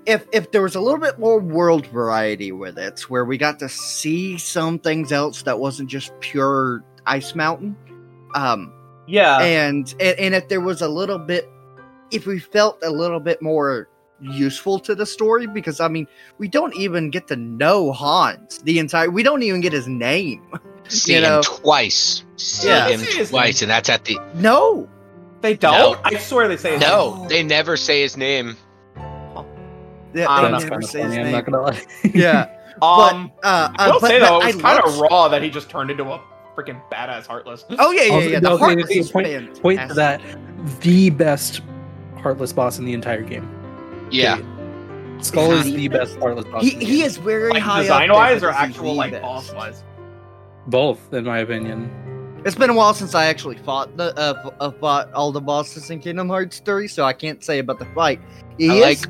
[0.06, 3.58] if if there was a little bit more world variety with it, where we got
[3.60, 7.76] to see some things else that wasn't just pure Ice Mountain,
[8.36, 8.72] um,
[9.08, 9.40] Yeah.
[9.42, 11.50] and, and and if there was a little bit,
[12.12, 13.90] if we felt a little bit more
[14.22, 18.78] useful to the story, because I mean, we don't even get to know Hans the
[18.78, 19.10] entire.
[19.10, 20.44] We don't even get his name.
[20.92, 21.38] See know.
[21.38, 22.24] him twice.
[22.38, 22.90] See Yeah.
[22.90, 24.18] him See his twice, and that's at the.
[24.36, 24.90] No,
[25.42, 26.00] they don't.
[26.04, 27.28] I swear they say his No, name.
[27.30, 28.56] they never say his name.
[30.14, 30.60] They- I they don't know.
[30.60, 31.18] That's never say his funny.
[31.20, 31.32] I'm name.
[31.34, 31.82] not gonna lie.
[32.14, 32.50] Yeah,
[32.82, 35.70] Um, uh, I uh, will say though, it was kind of raw that he just
[35.70, 36.20] turned into a
[36.58, 37.64] freaking badass heartless.
[37.80, 38.40] Oh yeah, yeah, Also, yeah.
[38.42, 39.28] The okay, Heartless is point,
[39.90, 40.22] to that
[40.82, 41.62] the best
[42.18, 43.48] heartless boss in the entire game.
[44.12, 44.52] Yeah, Period.
[45.20, 46.64] Skoll is the best heartless boss.
[46.64, 47.06] He the he game.
[47.06, 49.84] is very Like high up design wise or actual like boss wise.
[50.68, 51.90] Both, in my opinion.
[52.46, 55.42] It's been a while since I actually fought the uh, f- uh, fought all the
[55.42, 58.20] bosses in Kingdom Hearts 3, so I can't say about the fight.
[58.58, 59.06] He I is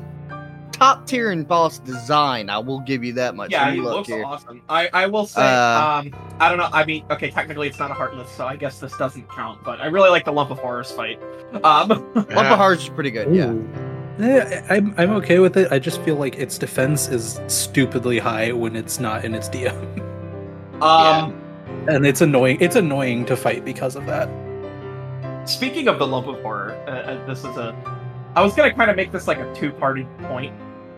[0.72, 2.50] top tier in boss design.
[2.50, 3.50] I will give you that much.
[3.50, 4.24] Yeah, Let he looks here.
[4.24, 4.60] awesome.
[4.68, 6.68] I, I will say, Uh, um, I don't know.
[6.72, 9.64] I mean, okay, technically it's not a heartless, so I guess this doesn't count.
[9.64, 11.18] But I really like the lump of horrors fight.
[11.64, 13.34] Um, Lump of Hearts is pretty good.
[13.34, 13.50] Yeah.
[13.52, 13.68] Ooh.
[14.18, 15.72] Yeah, I'm I'm okay with it.
[15.72, 19.74] I just feel like its defense is stupidly high when it's not in its DM,
[20.82, 21.32] um,
[21.88, 22.58] and it's annoying.
[22.60, 24.28] It's annoying to fight because of that.
[25.48, 27.74] speaking of the lump of horror, uh, uh, this is a.
[28.34, 30.54] I was gonna kind of make this like a two-party point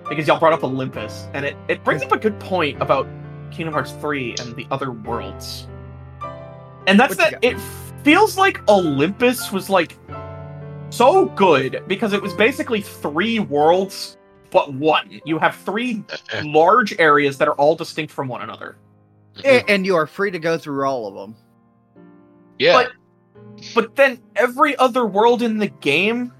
[0.09, 3.07] because y'all brought up Olympus, and it it brings up a good point about
[3.51, 5.67] Kingdom Hearts three and the other worlds,
[6.87, 7.59] and that's What that it
[8.05, 9.97] feels like Olympus was like
[10.91, 14.17] so good because it was basically three worlds
[14.55, 15.21] but one.
[15.25, 16.05] You have three
[16.45, 18.77] large areas that are all distinct from one another.
[19.45, 21.35] A- And you are free to go through all of them.
[22.59, 22.73] yeah.
[22.85, 22.93] But
[23.75, 26.33] but then every other world in the game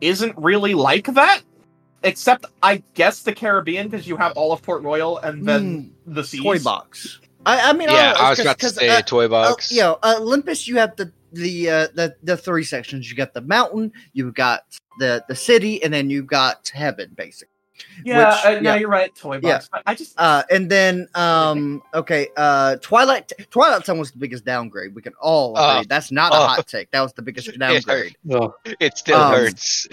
[0.00, 1.42] isn't really like that.
[2.04, 6.22] Except I guess the Caribbean because you have all of Port Royal and then the
[6.22, 6.42] seas.
[6.42, 7.20] Toy box.
[7.44, 9.72] I, I mean, yeah, I, I was about to say a toy uh, box.
[9.72, 13.10] you know, uh, Olympus, you have the the uh, the the three sections.
[13.10, 14.62] You got the mountain, you've got
[15.00, 17.48] the the city, and then you've got heaven, basically.
[18.04, 18.76] Yeah, Which- uh, no, yeah.
[18.76, 19.68] you're right, Toy Box.
[19.72, 19.82] Yeah.
[19.86, 24.94] I just Uh, and then um, okay, uh, Twilight Twilight Zone was the biggest downgrade.
[24.94, 25.80] We can all agree.
[25.80, 26.90] Uh, That's not a uh, hot take.
[26.90, 28.16] That was the biggest it downgrade.
[28.24, 29.88] Well, It still um, hurts.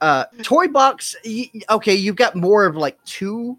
[0.00, 1.14] Uh, Toy Box.
[1.24, 3.58] Y- okay, you've got more of like two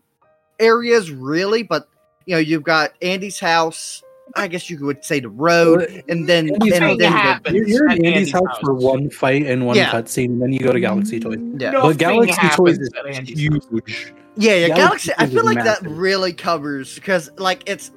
[0.60, 1.88] areas, really, but
[2.26, 4.04] you know, you've got Andy's house.
[4.36, 7.90] I guess you would say the road, and then Andy's and then happens you're, you're
[7.90, 8.60] at in Andy's Andy's house house.
[8.62, 9.92] for one fight and one Yeah.
[9.92, 11.38] cutscene, and then you go to Galaxy Toys.
[11.58, 11.72] Yeah.
[11.72, 13.68] Nothing but Galaxy Toys is at Andy's house.
[13.72, 14.14] huge.
[14.36, 15.14] Yeah, yeah, Galaxy Galaxy.
[15.18, 17.92] I feel like that really covers because, like, it's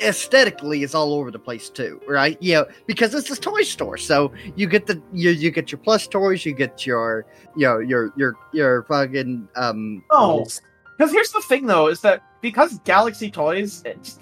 [0.00, 2.36] aesthetically it's all over the place too, right?
[2.40, 5.78] You know, because it's a toy store, so you get the you you get your
[5.78, 10.04] plus toys, you get your you know your your your fucking um.
[10.12, 10.46] No,
[10.96, 14.18] because here's the thing though, is that because Galaxy Toys, it's,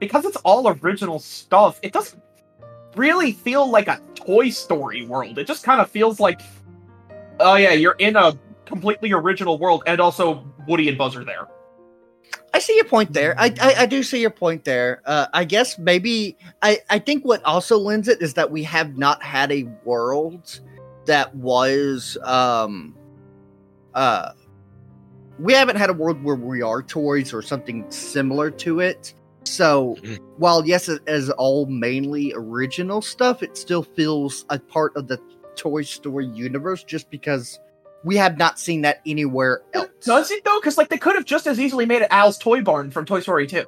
[0.00, 2.20] because it's all original stuff, it doesn't
[2.96, 5.38] really feel like a Toy Story world.
[5.38, 6.40] It just kind of feels like,
[7.38, 11.46] oh yeah, you're in a completely original world, and also Woody and Buzz are there.
[12.52, 13.38] I see your point there.
[13.38, 15.02] I, I I do see your point there.
[15.06, 18.98] Uh, I guess maybe I I think what also lends it is that we have
[18.98, 20.60] not had a world
[21.06, 22.96] that was um
[23.94, 24.32] uh
[25.38, 29.14] we haven't had a world where we are toys or something similar to it.
[29.44, 30.18] So Mhm.
[30.38, 35.18] while yes, it is all mainly original stuff, it still feels a part of the
[35.56, 37.58] Toy Story universe just because
[38.04, 39.88] we have not seen that anywhere else.
[40.04, 40.58] Does it though?
[40.60, 43.20] Because like they could have just as easily made it Al's Toy Barn from Toy
[43.20, 43.64] Story 2.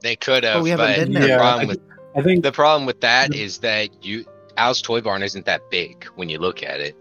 [0.00, 1.28] They could have, Oh, we haven't but been there.
[1.28, 1.80] Yeah, problem I with
[2.16, 4.24] I think the problem with that is that you
[4.56, 6.96] Al's Toy Barn isn't that big when you look at it.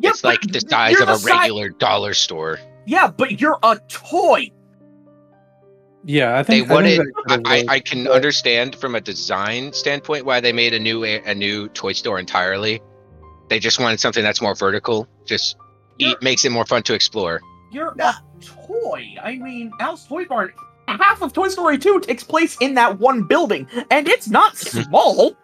[0.00, 2.58] Yeah, it's like the size of the a si- regular dollar store.
[2.86, 4.50] Yeah, but you're a toy.
[6.08, 7.00] Yeah, I think I wanted.
[7.00, 7.04] I,
[7.36, 11.04] could've I, I can but- understand from a design standpoint why they made a new
[11.04, 12.80] a, a new toy store entirely.
[13.48, 15.06] They just wanted something that's more vertical.
[15.26, 15.56] Just
[15.98, 16.08] Yeah.
[16.08, 17.40] eat, makes it more fun to explore.
[17.70, 18.10] You're Nah.
[18.10, 18.22] a
[18.66, 19.14] toy.
[19.22, 20.52] I mean, Al's Toy Barn.
[20.88, 25.36] Half of Toy Story 2 takes place in that one building, and it's not small.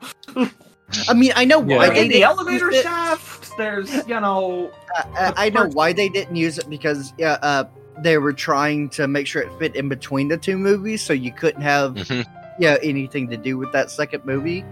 [1.09, 1.77] I mean, I know Yeah.
[1.77, 2.83] why Like they in the didn't elevator use it.
[2.85, 7.37] shaft, there's you know, Uh, uh, I know why they didn't use it because uh,
[7.43, 7.65] uh,
[7.99, 11.33] they were trying to make sure it fit in between the two movies, so you
[11.33, 12.25] couldn't have Mhm.
[12.59, 14.65] yeah anything to do with that second movie.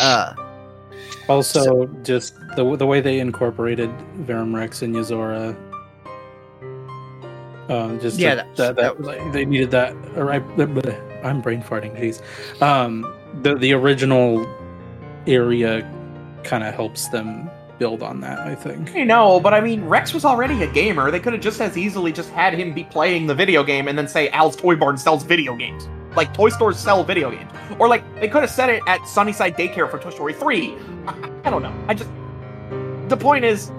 [0.00, 0.34] Uh,
[1.28, 3.90] Also, just the the way they incorporated
[4.26, 5.56] Verum Rex and Yozora.
[7.68, 9.94] Um, just Yeah, that, that, that that- like, they needed that.
[10.16, 10.36] Or I,
[11.22, 11.96] I'm brain farting.
[11.98, 12.20] Jeez.
[12.60, 13.06] Um,
[13.42, 14.44] the the original
[15.26, 15.88] area
[16.42, 17.48] kind of helps them
[17.80, 18.38] build on that.
[18.38, 18.94] I think.
[18.94, 21.10] I know, but I mean, Rex was already a gamer.
[21.10, 23.98] They could have just as easily just had him be playing the video game and
[23.98, 25.88] then say Al's Toy Barn sells video games.
[26.14, 29.56] Like toy stores sell video games, or like they could have said it at Sunnyside
[29.56, 30.74] Daycare for Toy Story Three.
[31.06, 31.74] I, I don't know.
[31.88, 32.10] I just
[33.08, 33.70] the point is,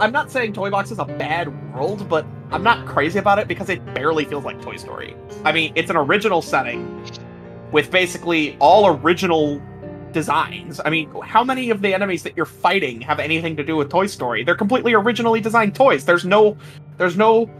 [0.00, 3.48] I'm not saying Toy Box is a bad world, but I'm not crazy about it
[3.48, 5.16] because it barely feels like Toy Story.
[5.44, 7.04] I mean, it's an original setting
[7.70, 9.62] with basically all original
[10.12, 10.80] designs.
[10.84, 13.90] I mean, how many of the enemies that you're fighting have anything to do with
[13.90, 14.44] Toy Story?
[14.44, 16.04] They're completely originally designed toys.
[16.04, 16.56] There's no
[16.98, 17.50] there's no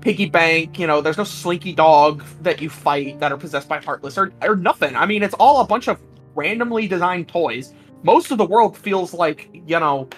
[0.00, 3.78] piggy bank, you know, there's no slinky dog that you fight that are possessed by
[3.80, 4.94] Heartless or, or nothing.
[4.94, 6.00] I mean, it's all a bunch of
[6.36, 7.74] randomly designed toys.
[8.04, 10.08] Most of the world feels like, you know,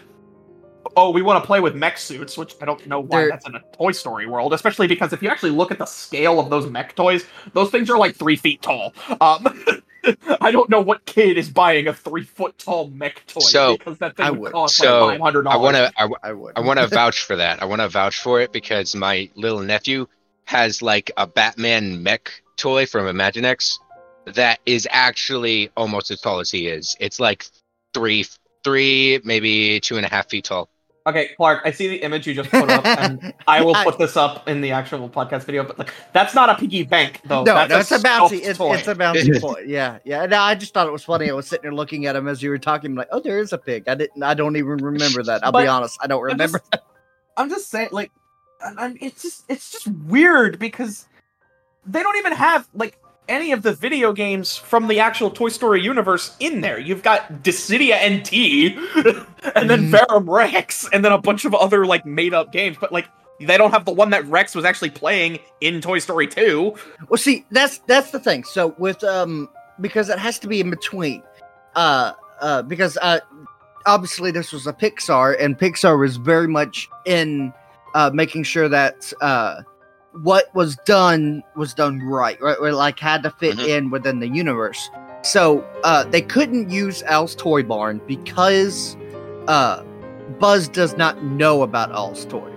[0.97, 3.47] oh, we want to play with mech suits, which I don't know why They're- that's
[3.49, 6.51] in a Toy Story world, especially because if you actually look at the scale of
[6.51, 7.25] those mech toys,
[7.55, 8.93] those things are like three feet tall.
[9.21, 9.47] Um,
[10.41, 13.99] I don't know what kid is buying a three foot tall mech toy So, because
[13.99, 14.53] that thing I would, would.
[14.53, 15.93] cost So, like five hundred I want to.
[15.97, 16.53] I, I would.
[16.57, 17.63] I want to vouch for that.
[17.63, 20.07] I want to vouch for it because my little nephew
[20.45, 23.79] has like a Batman mech toy from Imaginext
[24.27, 26.97] that is actually almost as tall as he is.
[27.01, 27.47] It's like
[27.95, 28.27] three,
[28.65, 30.69] three, maybe two and a half feet tall.
[31.09, 34.15] Okay, Clark, I see the image you just put up, and I will put this
[34.17, 35.65] up in the actual podcast video.
[35.65, 37.45] But like, that's not a piggy bank, though.
[37.45, 38.27] no, that's no, it's a bouncy.
[38.29, 38.75] stuffed It's, toy.
[38.77, 39.65] it's a bouncy toy.
[39.67, 40.27] Yeah, yeah.
[40.27, 41.31] No, I just thought it was funny.
[41.31, 42.91] I was sitting there looking at him as you were talking.
[42.91, 43.89] I'm like, oh, there is a pig.
[43.89, 44.23] I didn't.
[44.23, 45.43] I don't even remember that.
[45.45, 45.99] I'll But be honest.
[46.03, 46.59] I don't I'm remember.
[46.73, 46.83] just-
[47.39, 48.11] I'm just saying, like,
[48.77, 51.07] I'm, it's just it's just weird because
[51.87, 52.99] they don't even have like
[53.29, 56.79] any of the video games from the actual Toy Story universe in there.
[56.79, 58.77] You've got Dissidia NT,
[59.55, 59.91] and then.
[59.91, 63.09] Verum Rex, and then a bunch of other like made up games, but like.
[63.41, 66.75] They don't have the one that Rex was actually playing in Toy Story 2.
[67.09, 68.43] Well, see, that's that's the thing.
[68.43, 69.49] So with um,
[69.81, 71.23] because it has to be in between,
[71.77, 73.21] uh, uh, because uh,
[73.87, 77.53] obviously this was a Pixar, and Pixar was very much in
[77.95, 79.63] uh making sure that uh
[80.23, 82.57] what was done was done right, right?
[82.61, 83.69] Or like had to fit Mhm.
[83.69, 84.91] in within the universe.
[85.23, 88.97] So uh, they couldn't use Al's Toy Barn because
[89.49, 89.83] uh,
[90.39, 92.51] Buzz does not know about Al's Toy.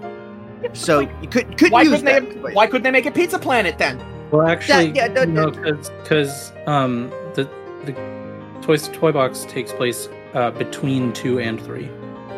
[0.74, 2.20] So you could couldn't Why use couldn't they?
[2.20, 2.44] that.
[2.46, 4.00] Have, why couldn't they make a Pizza Planet then?
[4.30, 5.72] Well, actually, yeah, no, no, no.
[6.04, 7.50] because um the
[7.86, 7.94] the
[8.62, 11.90] toy toy box takes place uh, between two and three.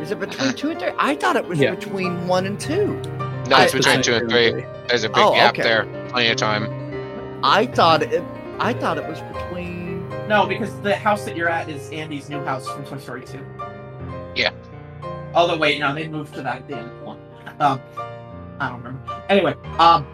[0.01, 0.91] Is it between two and three?
[0.97, 1.75] I thought it was Yeah.
[1.75, 2.99] between one and two.
[3.47, 4.65] No, it's I- between I- two and three.
[4.87, 5.63] There's a big Oh, gap okay.
[5.63, 5.85] there.
[6.09, 7.39] Plenty of time.
[7.43, 8.23] I thought it.
[8.59, 10.07] I thought it was between.
[10.27, 13.39] No, because the house that you're at is Andy's new house from Toy Story 2.
[14.35, 14.51] Yeah.
[15.33, 17.17] Although, wait, no, they moved to that at the end one.
[17.59, 17.81] Um,
[18.59, 19.23] I don't remember.
[19.29, 20.05] Anyway, um,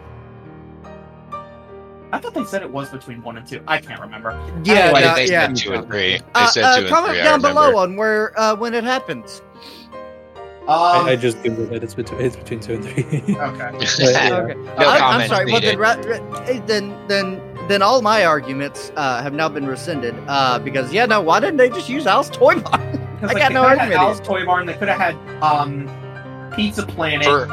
[2.12, 3.62] I thought they said it was between one and two.
[3.68, 4.30] I can't remember.
[4.64, 5.46] Yeah, Anyway, no, they yeah.
[5.46, 6.18] said two and three.
[6.18, 7.20] They Uh, said uh, two and comment three.
[7.20, 7.48] I down remember.
[7.70, 9.42] below on where uh, when it happens.
[10.62, 10.68] Um,
[11.06, 11.82] I, I just googled it.
[11.82, 13.02] It's between it's between two and three.
[13.36, 13.70] okay.
[13.98, 14.40] Yeah.
[14.42, 14.54] Okay.
[14.54, 15.50] No I, I'm sorry.
[15.50, 20.14] Well, then, ra- ra- then, then, then, all my arguments uh, have now been rescinded
[20.28, 22.78] uh, because yeah, no, why didn't they just use Al's toy box?
[23.20, 24.66] Because I like, got they no could argument Al's Toy Barn.
[24.66, 25.88] They could have had um,
[26.54, 27.26] Pizza Planet.
[27.26, 27.46] For,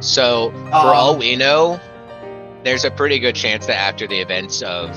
[0.00, 1.78] so, for Um, all we know,
[2.64, 4.90] there's a pretty good chance that after the events of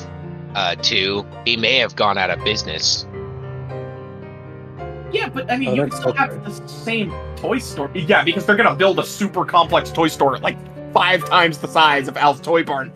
[0.56, 3.06] uh, two, he may have gone out of business.
[5.14, 7.90] Yeah, but I mean, Oh, you that's still have the same toy store.
[7.94, 10.58] Yeah, because they're gonna build a super complex toy store like
[10.92, 12.92] five times the size of Al's Toy Barn.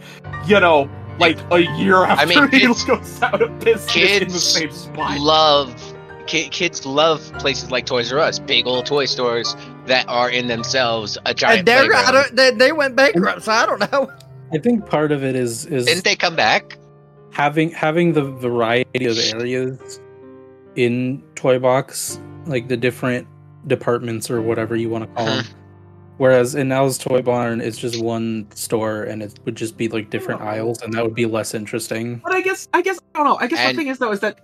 [0.45, 0.89] You know,
[1.19, 4.43] like a year after I mean, he kids- goes out of business in the kids
[4.43, 5.19] same spot.
[5.19, 5.93] Love
[6.25, 9.55] ki- kids love places like Toys R Us, big old toy stores
[9.85, 13.51] that are in themselves a giant And they're I don't, they, they went bankrupt, so
[13.51, 14.11] I don't know.
[14.51, 16.77] I think part of it is is Didn't they come back?
[17.31, 19.99] having having the variety of areas
[20.77, 23.27] in Toy Box, like the different
[23.67, 25.37] departments or whatever you want to call hmm.
[25.37, 25.45] them.
[26.17, 30.09] Whereas in Al's Toy Barn, it's just one store, and it would just be like
[30.09, 32.21] different aisles, and that would be less interesting.
[32.23, 33.37] But I guess, I guess, I don't know.
[33.39, 34.39] I guess And- the thing is though is that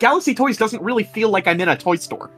[0.00, 2.30] Galaxy Toys doesn't really feel like I'm in a toy store.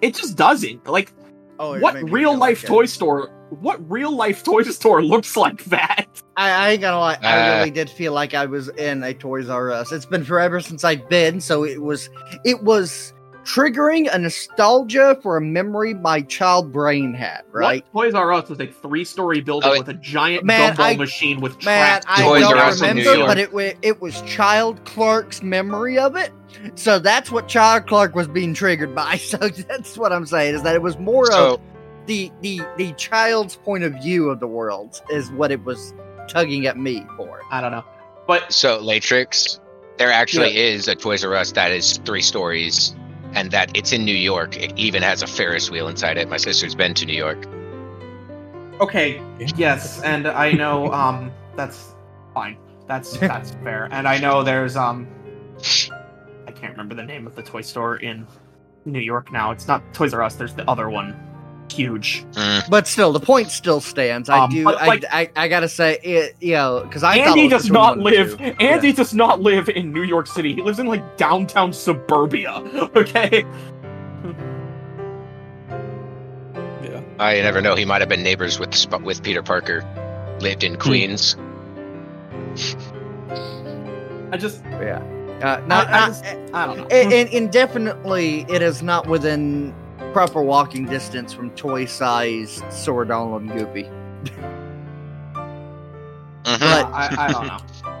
[0.00, 0.86] It just doesn't.
[0.86, 1.12] Like,
[1.60, 3.30] Oh, what real life like toy store?
[3.50, 6.06] What real life toy store looks like that?
[6.36, 7.18] I, I ain't gonna lie.
[7.22, 9.92] I Uh, really did feel like I was in a Toys R Us.
[9.92, 12.08] It's been forever since I've been, so it was
[12.44, 13.12] it was
[13.44, 17.42] triggering a nostalgia for a memory my child brain had.
[17.50, 20.84] Right, What Toys R Us was a three-story building Oh, with a giant Man, gumball
[20.84, 22.00] I- machine with man.
[22.00, 22.06] tracks.
[22.08, 25.42] I Toys don't R Us in New remember, but it wa- it was Child Clark's
[25.42, 26.32] memory of it.
[26.74, 29.16] So that's what Child Clark was being triggered by.
[29.30, 31.60] So that's what I'm saying is that it was more of So,
[32.06, 35.94] the the the child's point of view of the world is what it was
[36.28, 37.42] tugging at me for.
[37.50, 37.84] I don't know,
[38.26, 39.60] but so Latrix,
[39.98, 42.94] there actually is a Toys R Us that is three stories
[43.32, 44.56] and that it's in New York.
[44.56, 46.28] It even has a Ferris wheel inside it.
[46.28, 47.46] My sister's been to New York.
[48.80, 49.22] Okay,
[49.56, 51.94] yes, and I know um that's
[52.34, 52.56] fine.
[52.86, 53.88] That's that's fair.
[53.92, 55.06] And I know there's um
[56.46, 58.26] I can't remember the name of the toy store in
[58.84, 59.50] New York now.
[59.50, 61.14] It's not Toys R Us, there's the other one.
[61.70, 62.24] Huge.
[62.32, 62.68] Mm.
[62.68, 64.28] But still, the point still stands.
[64.28, 64.64] I Um, do.
[64.64, 67.98] but, I, I, I gotta say, it, you know, because I Andy it does not
[67.98, 68.44] live two.
[68.60, 68.94] Andy Yeah.
[68.94, 70.54] does not live in New York City.
[70.54, 72.60] He lives in like downtown suburbia.
[72.96, 73.44] Okay?
[76.82, 77.02] Yeah.
[77.18, 77.74] I never know.
[77.76, 79.84] He might have been neighbors with with Peter Parker.
[80.40, 81.36] Lived in Queens.
[84.32, 85.02] I just Yeah.
[85.42, 86.86] Uh, not, I not, just- I don't know.
[86.90, 89.74] and, and indefinitely, it is not within
[90.12, 93.84] proper walking distance from toy-sized Sora, Donald, and Goofy.
[96.44, 96.58] Mhm.
[96.60, 97.58] But- I, I don't know.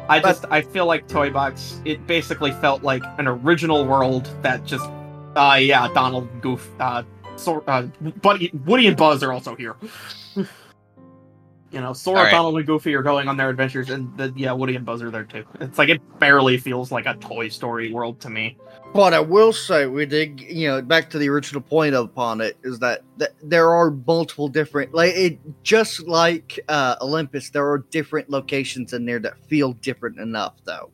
[0.08, 4.28] I But- just I feel like Toy Box it basically felt like an original world
[4.42, 4.88] that just
[5.36, 7.04] uh yeah Donald Goof uh
[7.36, 7.82] so uh
[8.22, 9.76] Buddy Woody and Buzz are also here.
[11.70, 12.32] You know, Sora, Alright.
[12.32, 15.10] Donald, and Goofy are going on their adventures, and the, yeah, Woody and Buzz are
[15.10, 15.44] there too.
[15.60, 18.56] It's like it barely feels like a Toy Story world to me.
[18.92, 22.56] But I will say, we did, you know, back to the original point upon it
[22.64, 27.78] is that th- there are multiple different, like it, just like uh, Olympus, there are
[27.90, 30.90] different locations in there that feel different enough, though.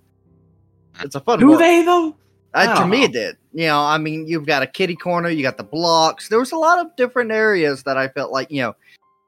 [1.01, 1.39] It's a fun.
[1.39, 1.61] Do world.
[1.61, 2.17] they though?
[2.53, 3.05] I Uh, to don't me, know.
[3.05, 3.37] it did.
[3.55, 6.29] You know, I mean, you've got a kitty corner, you got the blocks.
[6.29, 8.75] There was a lot of different areas that I felt like, you know,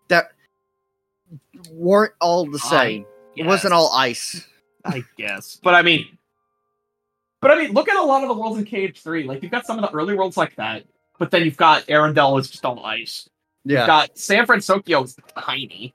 [0.09, 0.33] that
[1.71, 3.07] weren't all the same.
[3.37, 4.47] It wasn't all ice.
[4.85, 5.59] I guess.
[5.63, 6.19] But I mean,
[7.41, 9.27] but I mean, look at a lot of the worlds in KH3.
[9.27, 10.85] Like you've got some of the early worlds like that,
[11.19, 13.29] but then you've got Arendelle is just all ice.
[13.65, 13.81] Yeah.
[13.81, 15.95] You've got San Francisco is tiny.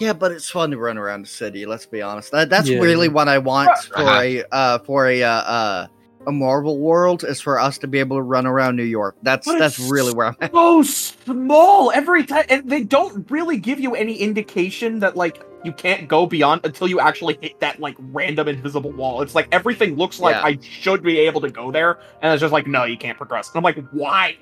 [0.00, 1.66] Yeah, but it's fun to run around the city.
[1.66, 2.32] Let's be honest.
[2.32, 2.80] That, that's Yeah.
[2.80, 4.20] really what I want for Uh-huh.
[4.20, 5.86] a uh, for a uh, uh,
[6.26, 9.16] a Marvel world is for us to be able to run around New York.
[9.22, 10.52] That's But that's really where I'm at.
[10.52, 15.72] So small every time, and they don't really give you any indication that like you
[15.72, 19.22] can't go beyond until you actually hit that like random invisible wall.
[19.22, 20.44] It's like everything looks like Yeah.
[20.44, 23.48] I should be able to go there, and it's just like no, you can't progress.
[23.48, 24.36] And I'm like, why?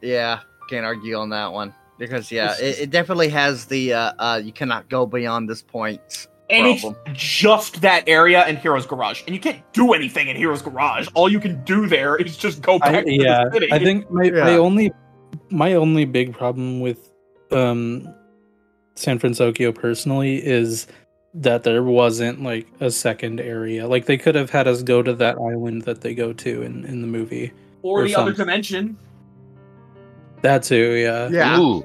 [0.00, 4.40] Yeah, can't argue on that one because yeah, it, it definitely has the uh, uh,
[4.42, 6.28] you cannot go beyond this point.
[6.50, 6.96] And Problem.
[7.06, 11.06] it's just that area in Hero's Garage, and you can't do anything in Hero's Garage.
[11.12, 13.72] All you can do there is just go back I, to yeah, the city.
[13.72, 14.90] I think my, my only
[15.50, 17.12] my only big problem with
[17.50, 18.14] um
[18.94, 20.86] San Francisco personally is
[21.34, 23.86] that there wasn't like a second area.
[23.86, 26.84] Like they could have had us go to that island that they go to in
[26.86, 27.52] in the movie.
[27.82, 28.96] or or the other dimension.
[30.42, 31.28] That too, yeah.
[31.28, 31.84] Yeah, Ooh.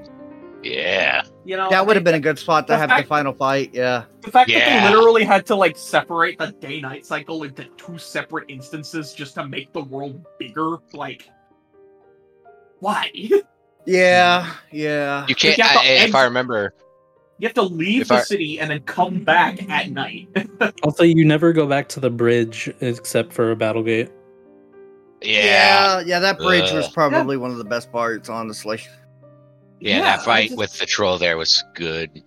[0.63, 1.23] Yeah.
[1.45, 3.71] You know, that would have been a good spot to the have the final fight.
[3.73, 7.65] Yeah, The fact that they literally had to like separate the day night cycle into
[7.77, 11.29] two separate instances just to make the world bigger, like
[12.79, 13.11] why?
[13.85, 15.25] yeah, yeah.
[15.27, 15.57] You can't.
[15.57, 16.73] You have to I, if I remember,
[17.39, 20.27] you have to leave the I- city and then come back at night.
[20.83, 24.09] Also, you never go back to the bridge except for a battle gate.
[25.21, 26.93] yeah, yeah, yeah, That bridge was Ugh.
[26.93, 28.79] probably one of the best parts, honestly.
[29.83, 32.23] Yeah, I that fight just- with the troll there was good.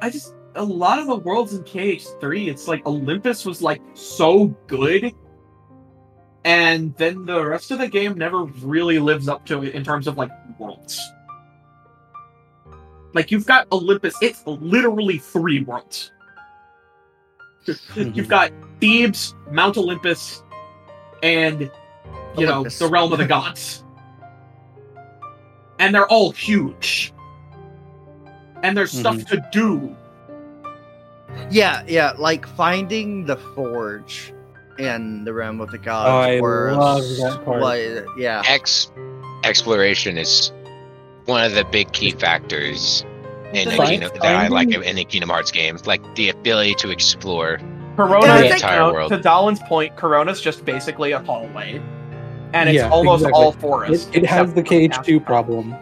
[0.00, 4.46] I just a lot of the worlds in KH3, it's like Olympus was like so
[4.66, 5.12] good.
[6.44, 10.06] And then the rest of the game never really lives up to it in terms
[10.06, 11.00] of like worlds.
[13.14, 16.12] Like you've got Olympus, it's literally three worlds.
[17.96, 18.50] You've got
[18.80, 20.42] Thebes, Mount Olympus,
[21.22, 21.60] and
[22.38, 22.80] you Olympus.
[22.80, 23.84] know the realm of the gods.
[25.78, 27.12] And they're all huge.
[28.62, 29.20] And there's mm-hmm.
[29.20, 29.96] stuff to do.
[31.50, 34.32] Yeah, yeah, like finding the forge
[34.78, 36.08] in the realm of the gods.
[36.08, 37.62] Oh, I was, love that part.
[37.62, 38.90] like, yeah, X
[39.44, 40.52] exploration is
[41.26, 43.04] one of the big key factors
[43.52, 45.78] in a Find- Kingdom, that I like in a Kingdom Hearts game.
[45.84, 47.60] Like the ability to explore.
[47.96, 49.12] Corona, Yeah, I think- entire know, world.
[49.12, 51.80] to Dalin's point, Corona's just basically a hallway.
[52.52, 53.42] And it's Yeah, almost exactly.
[53.42, 54.10] all It, forest.
[54.14, 55.74] it has the cage KH2 problem.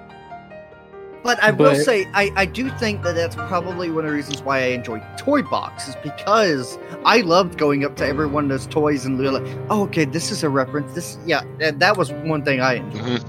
[1.23, 4.17] But I will But- say, I, I do think that that's probably one of the
[4.17, 8.45] reasons why I enjoy Toy Box is because I loved going up to every one
[8.45, 10.93] of those toys and like, oh, okay, this is a reference.
[10.95, 13.03] This, yeah, and that was one thing I enjoyed.
[13.03, 13.25] Mhm.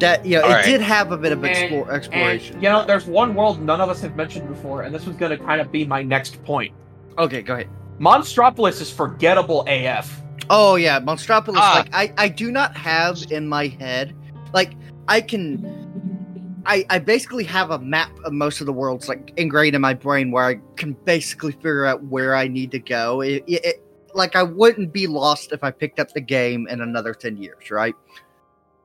[0.00, 0.64] That yeah, it Alright.
[0.64, 2.56] did have a bit of explore, And, exploration.
[2.62, 5.36] you know, there's one world none of us have mentioned before, and this was going
[5.36, 6.72] to kind of be my next point.
[7.18, 7.68] Okay, go ahead.
[7.98, 10.22] Monstropolis is forgettable AF.
[10.50, 11.56] Oh yeah, Monstropolis.
[11.56, 11.82] Ah.
[11.84, 14.14] Like I, I do not have in my head,
[14.52, 14.72] like
[15.08, 19.74] I can I, I basically have a map of most of the worlds like ingrained
[19.74, 23.22] in my brain where I can basically figure out where I need to go.
[23.22, 23.84] It, it, it-
[24.14, 27.70] like I wouldn't be lost if I picked up the game in another 10 years,
[27.70, 27.94] right?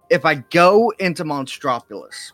[0.10, 2.34] If I go into Monstropolis,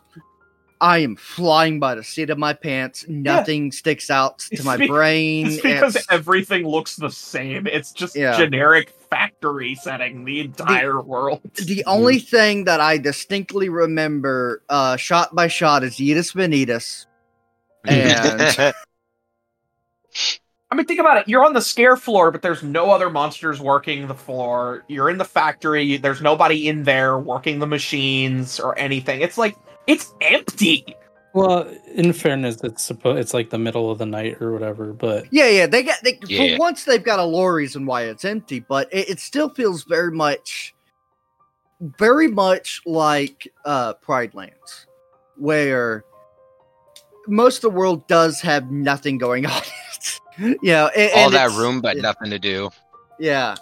[0.80, 3.04] I am flying by the seat of my pants.
[3.08, 5.46] Nothing sticks out to It's my be- brain.
[5.48, 7.66] It's because It's- everything looks the same.
[7.66, 8.36] It's just Yeah.
[8.38, 11.40] generic factory setting the entire world.
[11.54, 17.06] the only thing that I distinctly remember, uh, shot by shot, is Yetis Vanitas.
[17.84, 18.74] And
[20.72, 21.28] I mean, think about it.
[21.28, 24.84] You're on the scare floor, but there's no other monsters working the floor.
[24.88, 25.96] You're in the factory.
[25.96, 29.20] There's nobody in there working the machines or anything.
[29.20, 29.56] It's like
[29.90, 30.84] it's empty.
[31.32, 34.92] Well, in fairness, it's supposed it's like the middle of the night or whatever.
[34.92, 36.56] But Yeah, yeah, they got they, Yeah.
[36.56, 39.84] for once they've got a lore reason why it's empty, but it, it still feels
[39.84, 40.74] very much,
[41.98, 44.86] very much like uh Pride Lands,
[45.36, 46.04] where
[47.28, 49.62] most of the world does have nothing going on.
[50.38, 50.58] in it.
[50.62, 52.02] you know, and, All and that room, but yeah.
[52.02, 52.70] nothing to do.
[53.20, 53.54] Yeah.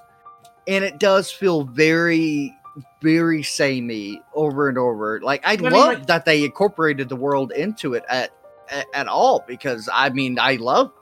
[0.67, 2.55] And it does feel very,
[3.03, 5.21] very samey over and over.
[5.21, 8.31] Like I mean, love like- that they incorporated the world into it at,
[8.71, 10.93] at at all because I mean I love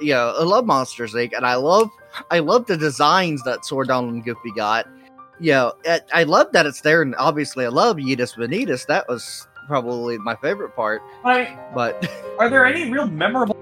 [0.00, 1.32] you know, I love Monsters Inc.
[1.36, 1.90] and I love
[2.30, 4.86] I love the designs that Sordon and Goofy got.
[5.38, 8.86] You know, it, I love that it's there and obviously I love Yetis Vanitas.
[8.86, 11.02] That was probably my favorite part.
[11.24, 13.56] Like, But are there any real memorable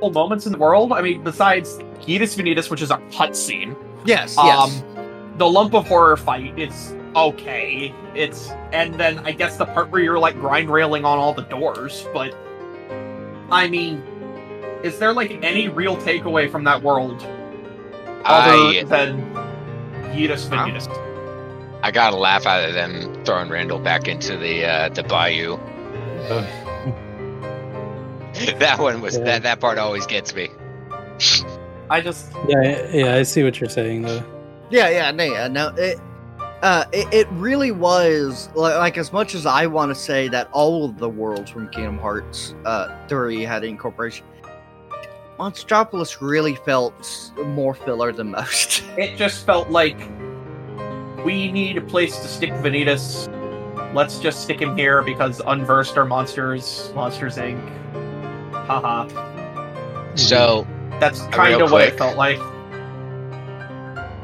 [0.00, 0.92] moments in the world?
[0.92, 3.76] I mean, besides Hedis Vanitas, which is a cutscene.
[4.04, 4.82] yes, yes.
[4.82, 7.94] Um, the lump of horror fight is okay.
[8.14, 11.42] It's and then I guess the part where you're like grind railing on all the
[11.42, 12.34] doors, but
[13.50, 14.02] I mean,
[14.82, 17.22] is there like any real takeaway from that world
[18.24, 19.22] other I than
[20.12, 20.88] Hedis Vanitas?
[21.82, 25.56] I got a laugh out of them throwing Randall back into the uh, the bayou.
[28.58, 29.24] that one was Yeah.
[29.24, 30.48] that that part always gets me.
[31.90, 34.22] I just yeah, yeah, I see what you're saying though.
[34.70, 35.68] Yeah, yeah, no, yeah, no.
[35.76, 35.98] It,
[36.62, 40.48] uh, it, it really was like, like as much as I want to say that
[40.52, 44.26] all of the worlds from Kingdom Hearts uh, 3 had incorporation.
[45.38, 48.82] Monstropolis really felt more filler than most.
[48.96, 49.96] it just felt like
[51.24, 53.32] we need a place to stick Vanitas.
[53.94, 57.60] Let's just stick him here because unversed are monsters, Monsters Inc.
[58.52, 59.06] Haha.
[60.16, 60.66] So
[60.98, 62.38] That's kind of what it felt like.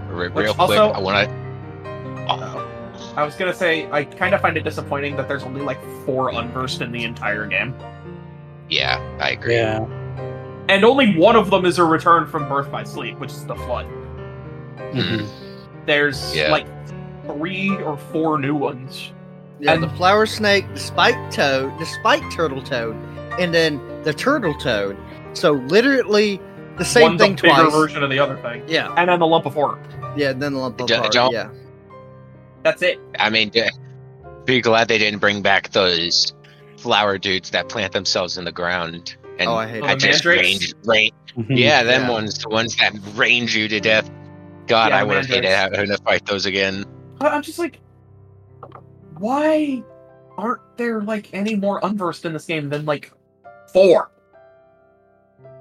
[0.08, 1.43] re- Which real also- quick, I want to.
[3.16, 6.30] I was gonna say I kind of find it disappointing that there's only like four
[6.30, 7.74] unversed in the entire game,
[8.68, 9.54] Yeah, I agree.
[9.56, 9.84] Yeah,
[10.68, 13.54] and only one of them is a return from Birth by Sleep, which is the
[13.54, 13.86] Flood.
[14.92, 15.26] Mhm.
[15.86, 16.50] There's Yeah.
[16.50, 16.66] like
[17.26, 19.12] three or four new ones.
[19.60, 22.96] yeah, And- the Flower Snake, the Spike Toad, the Spike Turtle Toad,
[23.38, 24.96] and then the Turtle Toad.
[25.32, 26.40] So literally
[26.76, 27.72] the same One's thing a bigger twice.
[27.72, 29.78] version of the other thing, Yeah, and then the Lump of Horror.
[30.16, 31.46] yeah, and then the lump of Don't- heart, don't- Yeah,
[32.64, 32.98] That's it.
[33.20, 33.52] I mean,
[34.46, 36.32] be glad they didn't bring back those
[36.78, 40.24] flower dudes that plant themselves in the ground and Oh, I hate I the just
[40.24, 40.42] mandrakes?
[40.60, 41.12] range, range.
[41.36, 41.58] Mhm.
[41.58, 42.10] Yeah, them Yeah.
[42.10, 44.10] ones, the ones that range you to death.
[44.66, 46.84] God, Yeah, I would have hated having to fight those again.
[47.20, 47.80] I'm just like,
[49.18, 49.82] why
[50.38, 53.12] aren't there like any more unversed in this game than like
[53.72, 54.10] four?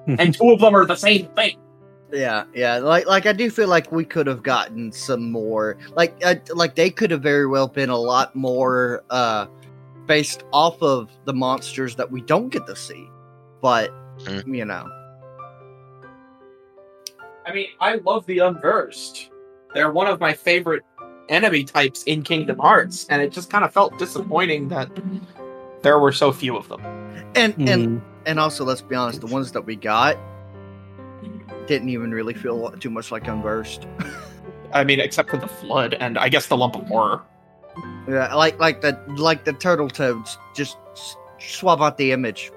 [0.08, 1.58] and two of them are the same thing.
[2.14, 2.78] Yeah, yeah.
[2.78, 5.78] Like, like I do feel like we could have gotten some more.
[5.96, 9.48] Like, uh, like they could have very well been a lot more uh
[10.06, 13.10] based off of the monsters that we don't get to see.
[13.62, 14.56] But Mm.
[14.56, 14.86] you know,
[17.48, 19.32] I mean, I love the unversed.
[19.74, 20.84] They're one of my favorite
[21.30, 24.90] enemy types in Kingdom Hearts, and it just kind of felt disappointing that
[25.82, 26.82] there were so few of them.
[27.36, 28.02] and and Mhm.
[28.28, 30.16] and also let's be honest, the ones that we got
[31.68, 33.88] didn't even really feel too much like unversed.
[34.74, 37.22] I mean, except for the flood and I guess the lump of horror.
[38.08, 40.38] Yeah, like like the like the turtle toads.
[40.56, 40.78] Just
[41.40, 42.52] swab out the image.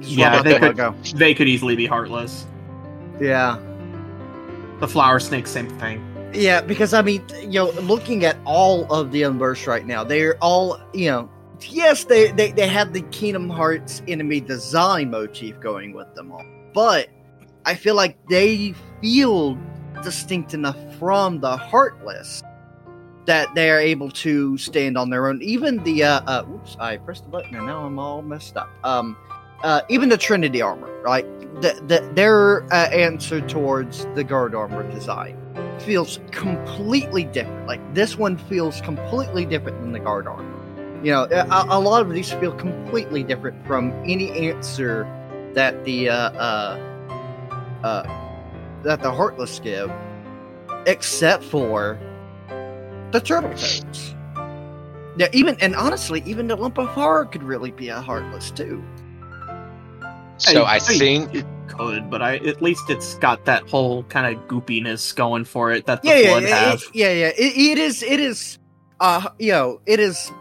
[0.00, 0.94] Swap Yeah, they the could- logo.
[1.14, 2.46] They could easily be heartless.
[3.20, 3.58] Yeah.
[4.80, 6.04] The flower snake, same thing.
[6.34, 10.36] Yeah, because I mean, you know, looking at all of the Unversed right now, they're
[10.42, 11.30] all, you know,
[11.62, 16.44] yes, they, they, they have the Kingdom Hearts enemy design motif going with them all,
[16.74, 17.08] but
[17.66, 19.58] I feel like they feel
[20.02, 22.42] distinct enough from the Heartless
[23.26, 25.40] that they are able to stand on their own.
[25.40, 28.68] Even the, uh, uh, whoops, I pressed the button and now I'm all messed up.
[28.84, 29.16] Um,
[29.62, 31.24] uh, even the Trinity armor, right?
[31.62, 35.38] The, the, their uh, answer towards the guard armor design
[35.80, 37.66] feels completely different.
[37.66, 40.50] Like this one feels completely different than the guard armor.
[41.02, 45.04] You know, a, a lot of these feel completely different from any answer
[45.54, 46.93] that the uh, uh,
[47.84, 48.02] uh,
[48.82, 49.90] that the Heartless give,
[50.86, 51.98] except for
[53.12, 54.14] the Turtle Toads.
[55.16, 58.82] Now, even and honestly, even the Lump of Horror could really be a Heartless too.
[60.38, 64.42] So I think it could, but I at least it's got that whole kind of
[64.48, 66.74] goopiness going for it that the yeah, yeah, yeah, have.
[66.74, 67.26] it- yeah, yeah.
[67.28, 68.58] It, it is, it is,
[68.98, 70.32] uh, you know, it is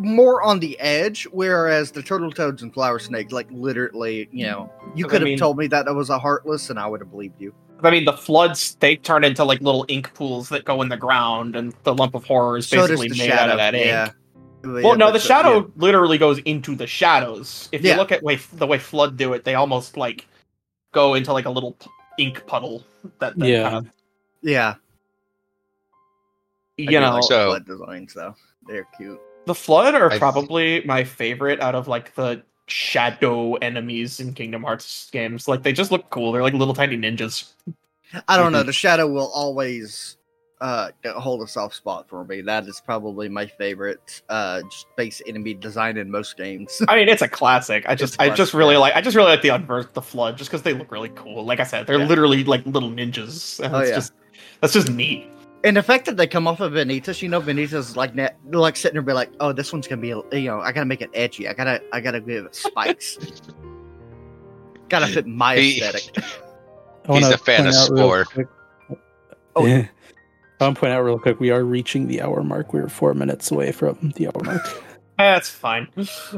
[0.00, 4.72] more on the edge, whereas the turtle toads and flower snake, like literally, you know,
[4.94, 7.00] you I could have mean- told me that it was a heartless, and I would
[7.00, 7.54] have believed you.
[7.82, 10.96] I mean, the floods they turn into like little ink pools that go in the
[10.96, 13.52] ground, and the lump of horror is So basically the made out shadow.
[13.52, 13.86] of that ink.
[13.86, 14.10] yeah.
[14.62, 15.66] Well, no, the shadow yeah.
[15.76, 17.68] literally goes into the shadows.
[17.72, 17.92] If Yeah.
[17.92, 20.26] you look at way the way flood do it, they almost like
[20.92, 21.88] go into like a little p-
[22.18, 22.84] ink puddle.
[23.20, 23.62] That, that Yeah.
[23.70, 23.92] kind of,
[24.42, 24.74] Yeah,
[26.76, 28.34] you do know, like So- flood designs though.
[28.66, 29.18] They're cute.
[29.46, 34.62] The flood are I- probably my favorite out of like the shadow enemies in Kingdom
[34.62, 35.48] Hearts games.
[35.48, 36.32] Like they just look cool.
[36.32, 37.52] They're like little tiny ninjas.
[38.28, 38.52] I don't Mm-hmm.
[38.54, 38.62] know.
[38.64, 40.16] The shadow will always
[40.60, 42.42] uh hold a soft spot for me.
[42.42, 46.82] That is probably my favorite uh space enemy design in most games.
[46.86, 47.84] I mean, it's a classic.
[47.88, 50.50] I just, I just really like, I just really like the unversed, the flood, just
[50.50, 51.44] because they look really cool.
[51.44, 52.06] Like I said, they're Yeah.
[52.06, 53.58] literally like little ninjas.
[53.64, 53.94] And Oh, it's yeah.
[53.96, 54.12] just,
[54.60, 55.26] that's just neat.
[55.62, 58.76] And the fact that they come off of Vanitas, you know, Vanitas like net, like
[58.76, 61.10] sitting there, be like, "Oh, this one's gonna be, you know, I gotta make it
[61.12, 61.46] edgy.
[61.48, 63.18] I gotta, I gotta give it spikes.
[64.88, 66.24] gotta fit my He- aesthetic."
[67.12, 68.24] He's a fan of out real Spore.
[68.24, 68.48] quick-
[69.56, 69.66] Oh.
[69.66, 69.88] Yeah.
[70.60, 71.40] I want to point out real quick.
[71.40, 72.72] We are reaching the hour mark.
[72.72, 74.62] We're four minutes away from the hour mark.
[75.18, 75.88] That's fine.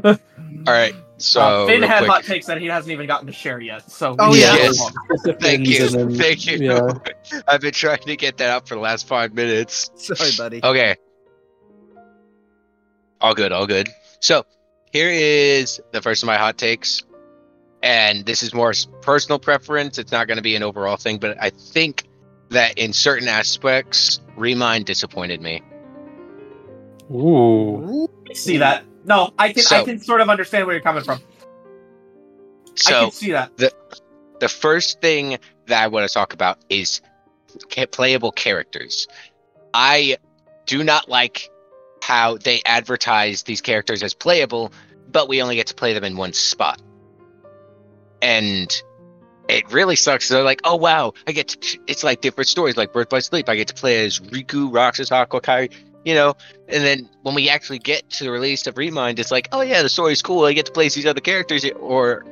[0.04, 0.16] all
[0.66, 0.94] right.
[1.22, 3.60] So uh, Finn real had quick- hot takes that he hasn't even gotten to share
[3.60, 3.90] yet.
[3.90, 4.54] So Oh, yeah.
[4.54, 4.92] Yes.
[5.40, 6.58] Thank you, then- thank you.
[6.58, 6.92] Yeah.
[7.48, 9.90] I've been trying to get that up for the last five minutes.
[9.94, 10.60] Sorry, buddy.
[10.64, 10.96] Okay.
[13.20, 13.88] All good, all good.
[14.20, 14.44] So
[14.92, 17.02] here is the first of my hot takes.
[17.84, 19.98] And this is more personal preference.
[19.98, 22.04] It's not going to be an overall thing, but I think
[22.50, 25.62] that in certain aspects, Remind disappointed me.
[27.10, 28.08] Ooh.
[28.30, 28.84] I see that.
[29.04, 31.20] No, I can, I can sort of understand where you're coming from.
[32.86, 33.56] I can see that.
[33.56, 33.72] the
[34.40, 37.00] the first thing that I want to talk about is
[37.90, 39.06] playable characters.
[39.74, 40.16] I
[40.66, 41.50] do not like
[42.02, 44.72] how they advertise these characters as playable,
[45.10, 46.80] but we only get to play them in one spot.
[48.20, 48.82] And
[49.48, 50.28] it really sucks.
[50.28, 51.78] They're like, oh wow, I get to.
[51.86, 53.48] It's like different stories, like Birth by Sleep.
[53.48, 55.68] I get to play as Riku, Roxas, Aqua, Kai,
[56.04, 56.34] you know.
[56.68, 59.82] And then when we actually get to the release of Remind, it's like, oh yeah,
[59.82, 60.44] the story's cool.
[60.44, 62.24] I get to play these other characters, or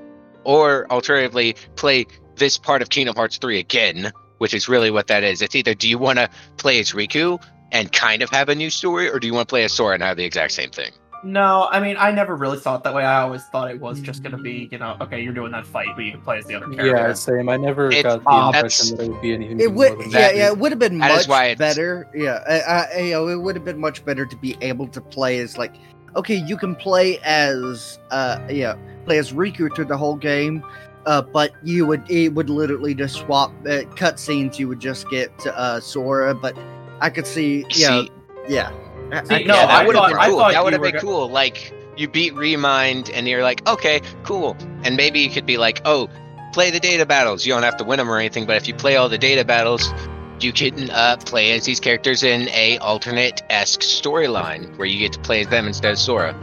[0.44, 2.06] or alternatively play
[2.36, 5.42] this part of Kingdom Hearts 3 again, which is really what that is.
[5.42, 7.42] It's either do you want to play as Riku
[7.72, 9.94] and kind of have a new story, or do you want to play as Sora
[9.94, 10.92] and have the exact same thing?
[11.22, 13.04] No, I mean, I never really saw it that way.
[13.04, 15.66] I always thought it was just going to be, you know, okay, you're doing that
[15.66, 16.86] fight, but you can play as the other character.
[16.86, 17.48] Yeah, same.
[17.48, 19.60] I never It's- got the impression that it would be anything.
[19.60, 20.36] It more would, than yeah, that.
[20.36, 22.08] yeah, it would have been That is much better.
[22.14, 25.00] Yeah, I, I, you know, it would have been much better to be able to
[25.00, 25.74] play as like,
[26.16, 30.64] okay, you can play as, uh, yeah, play as Riku through the whole game,
[31.04, 34.58] uh, but you would, it would literally just swap uh, cutscenes.
[34.58, 36.56] You would just get uh, Sora, but
[37.00, 38.10] I could see, yeah, See,
[38.48, 38.70] yeah.
[39.12, 40.38] I- See, I- no, yeah, that would have been cool.
[40.38, 41.28] That would have been go- cool.
[41.30, 44.56] Like you beat Remind, and you're like, okay, cool.
[44.84, 46.08] And maybe you could be like, oh,
[46.52, 47.44] play the data battles.
[47.46, 49.44] You don't have to win them or anything, but if you play all the data
[49.44, 49.92] battles,
[50.40, 55.12] you can uh, play as these characters in a alternate esque storyline where you get
[55.12, 56.34] to play as them instead of Sora.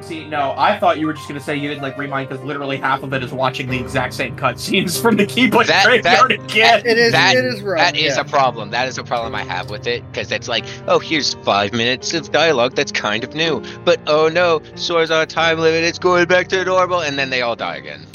[0.00, 2.42] See, no, I thought you were just going to say you didn't like Remind because
[2.44, 6.30] literally half of it is watching the exact same cutscenes from the Keyblade That- Graveyard
[6.32, 6.82] that- again.
[6.86, 7.76] It is, That- it is wrong.
[7.76, 8.20] That is yeah.
[8.20, 8.70] a problem.
[8.70, 12.12] That is a problem I have with it because it's like, oh, here's five minutes
[12.14, 15.84] of dialogue that's kind of new, but oh no, Sora's on a time limit.
[15.84, 18.06] It's going back to normal, and then they all die again.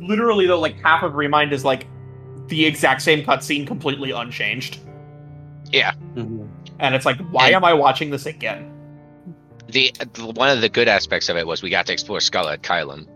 [0.00, 1.86] literally, though, like half of Remind is like
[2.46, 4.78] the exact same cutscene, completely unchanged.
[5.72, 6.46] Mhm.
[6.78, 8.70] And it's like, why And- am I watching this again?
[9.68, 12.54] The, the one of the good aspects of it was we got to explore Scala
[12.54, 13.06] ad Caelum.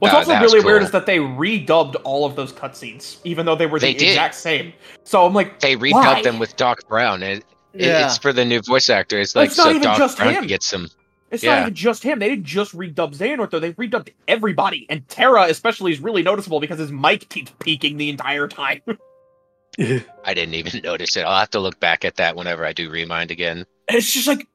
[0.00, 3.18] What's Uh, also that was really weird is that they redubbed all of those cutscenes,
[3.24, 4.08] even though they were the They did.
[4.08, 4.72] exact same.
[5.04, 6.22] So I'm like, They redubbed Why?
[6.22, 7.22] them with Doc Brown.
[7.22, 7.38] It,
[7.72, 8.06] it- Yeah.
[8.06, 9.20] it's for the new voice actor.
[9.20, 10.38] It's like It's not so even Doc just Brown him.
[10.40, 10.88] can get some.
[11.30, 11.54] it's Yeah.
[11.54, 12.18] not even just him.
[12.18, 14.86] They didn't just redub Xehanort though; they redubbed everybody.
[14.90, 18.80] And Terra, especially, is really noticeable because his mic keeps peaking the entire time.
[19.78, 21.22] I didn't even notice it.
[21.22, 23.66] I'll have to look back at that whenever I do Remind again.
[23.88, 24.46] It's just like,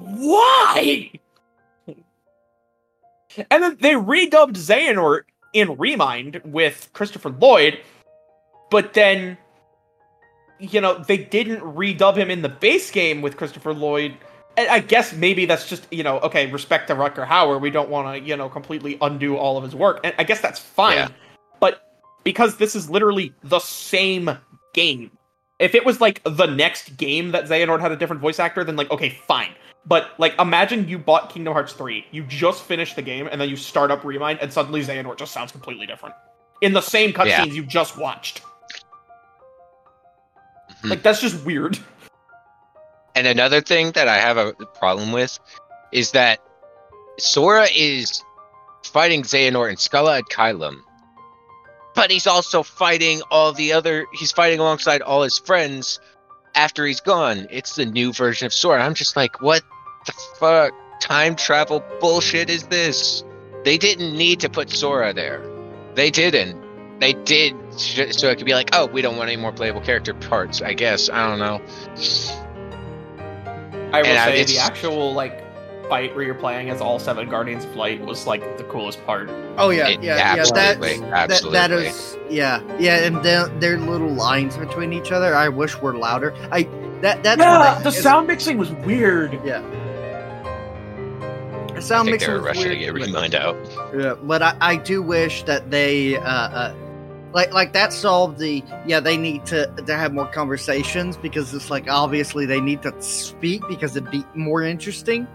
[0.00, 1.12] why?
[3.50, 5.22] And then they redubbed Xehanort
[5.52, 7.78] in Remind with Christopher Lloyd,
[8.70, 9.38] but then,
[10.58, 14.16] you know, they didn't redub him in the base game with Christopher Lloyd,
[14.56, 17.60] and I guess maybe that's just you know okay, respect to Rutger Hauer.
[17.60, 20.40] We don't want to you know completely undo all of his work, and I guess
[20.40, 20.96] that's fine.
[20.96, 21.08] Yeah.
[21.60, 24.30] But because this is literally the same
[24.74, 25.10] game,
[25.58, 28.76] if it was like the next game that Xehanort had a different voice actor, then
[28.76, 29.54] like okay, fine.
[29.86, 33.48] But like, imagine you bought Kingdom Hearts three, you just finished the game, and then
[33.48, 36.14] you start up Remind, and suddenly Xehanort just sounds completely different
[36.60, 37.44] in the same cutscenes Yeah.
[37.46, 38.42] you just watched.
[40.82, 40.90] Mhm.
[40.90, 41.78] Like that's just weird.
[43.16, 45.36] And another thing that I have a problem with
[45.90, 46.38] is that
[47.18, 48.22] Sora is
[48.84, 50.76] fighting Xehanort and Scala ad Caelum.
[51.96, 55.98] But he's also fighting all the other he's fighting alongside all his friends
[56.54, 57.46] after he's gone.
[57.50, 58.84] It's the new version of Sora.
[58.84, 59.62] I'm just like, what
[60.06, 63.24] the fuck time travel bullshit is this?
[63.64, 65.42] They didn't need to put Sora there.
[65.94, 66.60] They didn't.
[67.00, 70.12] They did so it could be like, oh, we don't want any more playable character
[70.14, 70.60] parts.
[70.60, 71.60] I guess I don't know.
[73.92, 75.42] I will And say it's- the actual like
[75.90, 79.28] fight where you're playing as all seven Guardians of Light was like the coolest part.
[79.58, 80.36] Oh yeah, It- yeah, yeah.
[80.36, 81.30] That's absolutely, that, that
[81.72, 81.86] absolutely.
[81.88, 83.04] is yeah, yeah.
[83.04, 86.32] And their, their little lines between each other, I wish were louder.
[86.50, 86.62] I
[87.02, 89.32] that that's yeah, what the I- it's- sound mixing was weird.
[89.44, 89.60] Yeah.
[91.68, 93.34] The I sound think they mixing were was rushing weird, to get but- Re Mind
[93.34, 93.56] out.
[93.96, 96.74] Yeah, but I, I do wish that they uh, uh
[97.32, 101.70] like like that solved the yeah they need to to have more conversations because it's
[101.70, 105.26] like obviously they need to speak because it'd be more interesting.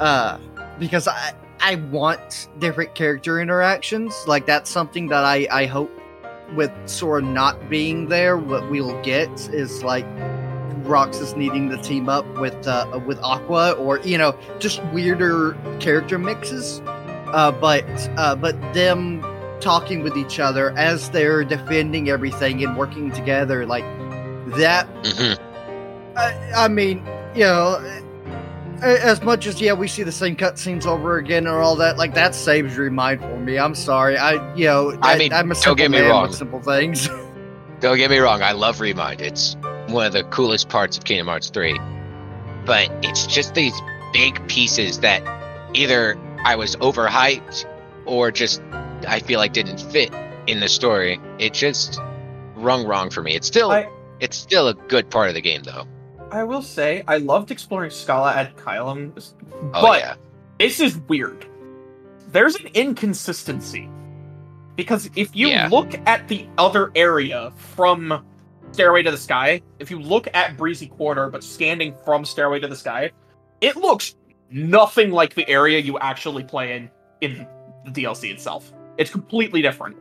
[0.00, 0.38] Uh
[0.78, 4.14] because I I want different character interactions.
[4.26, 5.90] Like that's something that I I hope
[6.54, 10.04] with Sora not being there what we'll get is like
[10.84, 16.18] Roxas needing to team up with uh with Aqua or you know just weirder character
[16.18, 16.82] mixes
[17.32, 17.84] uh, but
[18.16, 19.24] uh, but them
[19.60, 23.84] talking with each other as they're defending everything and working together like
[24.56, 24.86] that.
[25.04, 25.42] hmm
[26.14, 26.98] I, I mean,
[27.34, 28.01] you know,
[28.82, 32.14] as much as yeah, we see the same cutscenes over again or all that, like
[32.14, 33.58] that saves Re Mind for me.
[33.58, 36.28] I'm sorry, I you know, I mean, I'm a don't simple get me man wrong.
[36.28, 37.08] with simple things.
[37.80, 39.20] Don't get me wrong, I love Re Mind.
[39.20, 39.56] It's
[39.88, 41.76] one of the coolest parts of Kingdom Hearts 3.
[42.64, 43.74] But it's just these
[44.12, 45.20] big pieces that
[45.74, 47.64] either I was overhyped
[48.06, 48.62] or just
[49.08, 50.14] I feel like didn't fit
[50.46, 51.18] in the story.
[51.40, 51.98] It just
[52.54, 53.34] rung wrong for me.
[53.34, 53.88] It's still I-
[54.20, 55.84] it's still a good part of the game though.
[56.32, 59.12] I will say I loved exploring Scala ad Caelum,
[59.74, 60.14] Oh but yeah.
[60.58, 61.46] this is weird.
[62.28, 63.88] There's an inconsistency.
[64.74, 65.68] Because if you Yeah.
[65.70, 68.24] look at the other area from
[68.72, 72.68] Stairway to the Sky, if you look at Breezy Quarter but standing from Stairway to
[72.68, 73.10] the Sky,
[73.60, 74.16] it looks
[74.50, 77.46] nothing like the area you actually play in in
[77.84, 78.72] the DLC itself.
[78.96, 79.96] It's completely different.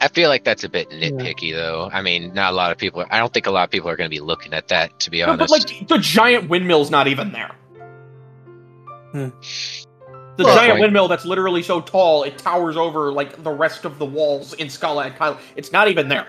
[0.00, 1.90] I feel like that's a bit nitpicky though.
[1.92, 3.96] I mean, not a lot of people I don't think a lot of people are
[3.96, 5.40] going to be looking at that to be No, honest.
[5.40, 7.50] but like the giant windmill's not even there.
[9.12, 9.28] Hmm.
[10.36, 13.98] The Well- giant windmill that's literally so tall it towers over like the rest of
[13.98, 15.38] the walls in Scala and Kyle.
[15.56, 16.26] It's not even there.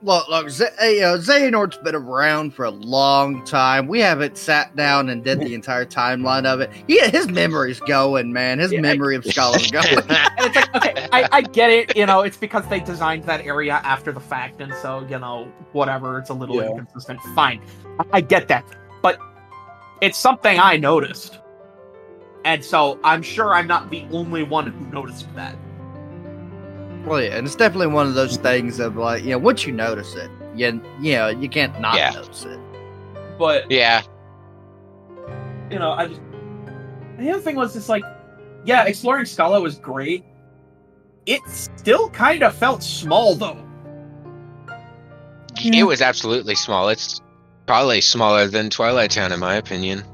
[0.00, 3.88] Look, look, Z- uh, you know, Xehanort's been around for a long time.
[3.88, 6.70] We haven't sat down and did the entire timeline of it.
[6.86, 8.60] Yeah, his memory's going, man.
[8.60, 9.86] His Yeah, I- memory of Scala's going.
[9.88, 10.06] And
[10.38, 13.80] it's like, okay, I, I get it, you know, it's because they designed that area
[13.82, 16.68] after the fact, and so, you know, whatever, it's a little Yeah.
[16.70, 17.20] inconsistent.
[17.34, 17.60] Fine.
[17.98, 18.64] I, I get that.
[19.02, 19.18] But
[20.00, 21.40] it's something I noticed.
[22.44, 25.56] And so I'm sure I'm not the only one who noticed that.
[27.08, 29.72] Well, yeah, and it's definitely one of those things of like, you know, once you
[29.72, 32.10] notice it, you, you know, you can't not Yeah.
[32.10, 32.58] notice it.
[33.38, 34.02] But yeah.
[35.70, 36.20] you know, I just
[37.18, 38.04] the other thing was just like,
[38.64, 40.24] yeah, exploring Scala was great.
[41.26, 43.64] It still kind of felt small though.
[45.64, 46.88] It was absolutely small.
[46.88, 47.20] It's
[47.66, 50.04] probably smaller than Twilight Town in my opinion.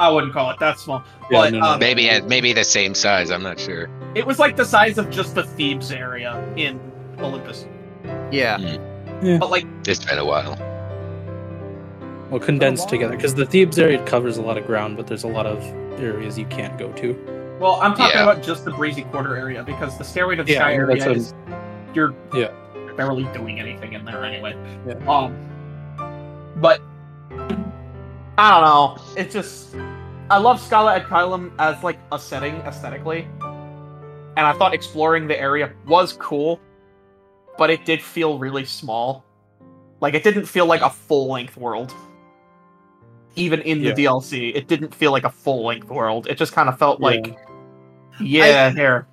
[0.00, 1.66] I wouldn't call it that small, Yeah, but no, no.
[1.72, 3.30] um, Maybe at maybe the same size.
[3.30, 3.88] I'm not sure.
[4.14, 6.80] it was like the size of just the Thebes area in
[7.18, 7.66] Olympus.
[8.32, 8.56] Yeah.
[9.38, 10.56] But like, It's been a while.
[12.30, 12.90] Well, condensed wow.
[12.90, 15.62] together because the Thebes area covers a lot of ground, but there's a lot of
[16.00, 17.12] areas you can't go to.
[17.60, 18.22] well, I'm talking Yeah.
[18.22, 21.06] about just the Breezy Quarter area because the Stairway to the Yeah, Sky area that's
[21.08, 21.34] what- is
[21.92, 22.48] you're Yeah.
[22.96, 24.54] barely doing anything in there anyway.
[24.86, 24.94] Yeah.
[25.06, 25.36] Um,
[26.56, 26.80] but
[28.38, 28.96] I don't know.
[29.18, 29.74] It just
[30.30, 35.38] I love Scala ad Caelum as like a setting aesthetically, and I thought exploring the
[35.38, 36.60] area was cool,
[37.58, 39.24] but it did feel really small.
[40.00, 41.92] Like it didn't feel like a full length world.
[43.34, 43.94] Even in the Yeah.
[43.94, 46.26] DLC, it didn't feel like a full length world.
[46.28, 47.06] It just kind of felt Yeah.
[47.06, 47.36] like,
[48.20, 49.06] yeah, here.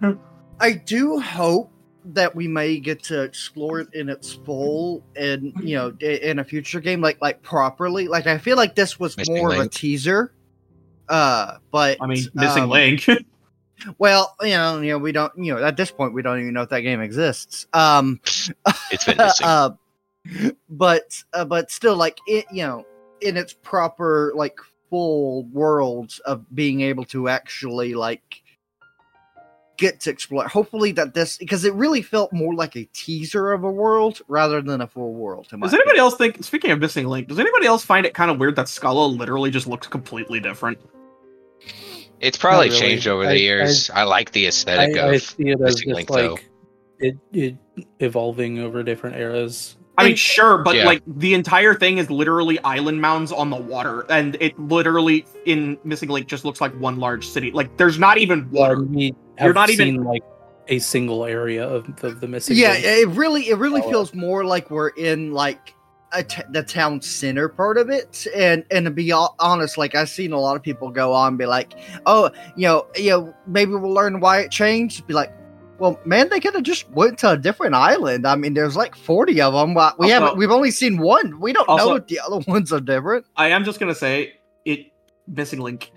[0.59, 1.71] I do hope
[2.13, 6.43] that we may get to explore it in its full and you know in a
[6.43, 9.67] future game like like properly like i feel like this was Missing more of a
[9.67, 10.31] teaser
[11.09, 13.05] uh but I mean, missing um, link.
[13.99, 16.53] well you know you know we don't you know at this point we don't even
[16.53, 18.19] know if that game exists um
[18.91, 19.45] It's been missing.
[19.47, 19.71] uh,
[20.69, 22.85] but uh, but still like it you know
[23.21, 24.57] in its proper like
[24.89, 28.43] full worlds of being able to actually like
[29.77, 33.63] get to explore hopefully that this because it really felt more like a teaser of
[33.63, 36.43] a world rather than a full world Does anybody else think?
[36.43, 39.51] Speaking of missing link, does anybody else find it kind of weird that Scala literally
[39.51, 40.79] just looks completely different?
[42.19, 42.79] It's probably really.
[42.79, 43.89] changed over the I- years.
[43.91, 46.33] I, like the aesthetic I, I of see it as Missing just Link, though.
[46.33, 46.49] like
[46.99, 47.55] it, it
[47.99, 49.75] evolving over different eras.
[49.99, 50.85] I mean, sure, but Yeah.
[50.85, 55.77] like the entire thing is literally island mounds on the water, and it literally in
[55.83, 57.51] Missing Link just looks like one large city.
[57.51, 58.81] Like there's not even water.
[58.83, 59.05] we
[59.39, 60.23] You're have not even- like
[60.69, 62.57] a single area of the, the missing.
[62.57, 62.83] yeah link.
[62.85, 65.76] it really it really Oh, feels more like we're in like a
[66.23, 70.31] t- the town center part of it and and to be honest like i've seen
[70.31, 71.73] a lot of people go on and be like
[72.05, 75.31] oh you know you know maybe we'll learn why it changed be like
[75.79, 78.95] well man they could have just went to a different island i mean there's like
[78.95, 82.19] 40 of them we Also- haven't we've only seen one we don't know if the
[82.19, 84.33] other ones are different I am just gonna say
[84.65, 84.91] it.
[85.27, 85.91] Missing Link.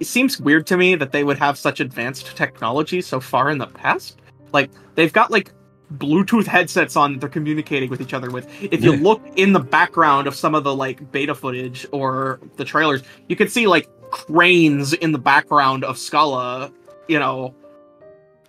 [0.00, 3.58] It seems weird to me that they would have such advanced technology so far in
[3.58, 4.18] the past.
[4.52, 5.52] Like they've got like
[5.92, 8.48] Bluetooth headsets on that they're communicating with each other with.
[8.62, 9.02] If you Yeah.
[9.02, 13.36] look in the background of some of the like beta footage or the trailers, you
[13.36, 16.70] can see like cranes in the background of Scala,
[17.08, 17.54] you know.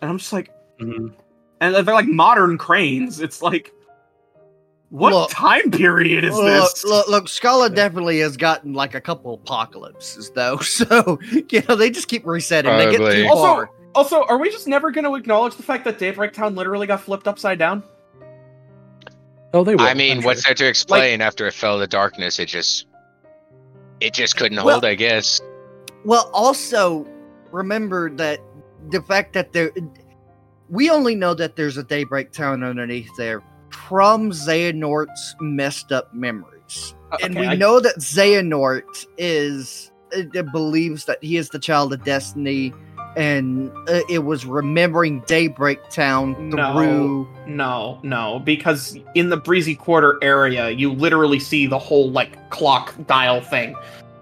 [0.01, 1.11] And I'm just like, Mhm.
[1.61, 3.19] and they're like modern cranes.
[3.19, 3.71] It's like,
[4.89, 6.85] what Look- time period is look, this?
[6.85, 11.19] look, look scala definitely has gotten like a couple apocalypses though so
[11.49, 14.67] you know they just keep resetting they get too Also, far Also, are we just
[14.67, 17.81] never going to acknowledge the fact that Daybreak Town literally got flipped upside down?
[19.53, 19.85] Oh, they will.
[19.85, 22.37] I mean, I'm what's there to explain after it fell to darkness?
[22.39, 22.87] It just,
[24.01, 24.85] it just couldn't Well- hold.
[24.85, 25.39] I guess.
[26.03, 27.07] Well, also
[27.51, 28.39] remember that
[28.89, 29.71] the fact that there,
[30.69, 33.41] we only know that there's a Daybreak Town underneath there
[33.71, 36.93] from Xehanort's messed up memories,
[37.23, 41.91] and Okay, we I- know that Xehanort is uh, believes that he is the child
[41.93, 42.71] of destiny,
[43.15, 47.27] and uh, it was remembering Daybreak Town through.
[47.47, 52.93] No, no, because in the Breezy Quarter area, you literally see the whole like clock
[53.07, 53.75] dial thing.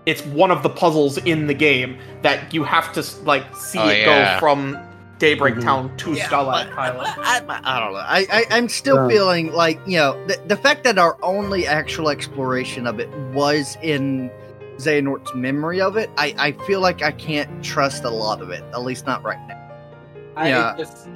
[0.05, 3.87] It's one of the puzzles in the game that you have to like see Oh,
[3.87, 4.33] it yeah.
[4.33, 4.77] go from
[5.19, 5.63] Daybreak Mhm.
[5.63, 7.07] Town to Yeah, Starlight Island.
[7.19, 7.99] I, I, I don't know.
[7.99, 9.07] I, I I'm still Yeah.
[9.15, 13.77] feeling like you know the, the fact that our only actual exploration of it was
[13.81, 14.29] in
[14.77, 16.09] Xehanort's memory of it.
[16.17, 19.39] I I feel like I can't trust a lot of it, at least not right
[19.47, 19.59] now.
[20.35, 20.75] I Yeah.
[20.77, 21.07] just-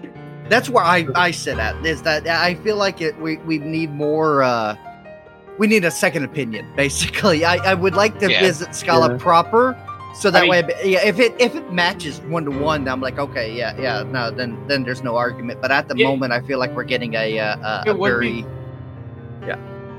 [0.50, 3.94] That's where I I sit at is that I feel like it we we need
[3.94, 4.44] more.
[4.44, 4.76] uh
[5.58, 7.44] we need a second opinion, basically.
[7.44, 8.42] I, I would like to Yeah.
[8.42, 9.18] visit Scala Yeah.
[9.18, 9.76] proper,
[10.14, 13.02] so that mean- way, yeah, if it if it matches one to one, then I'm
[13.02, 15.60] like, okay, yeah, yeah, no, then then there's no argument.
[15.62, 16.08] But at the Yeah.
[16.10, 18.46] moment, I feel like we're getting a uh, a, It a would very be-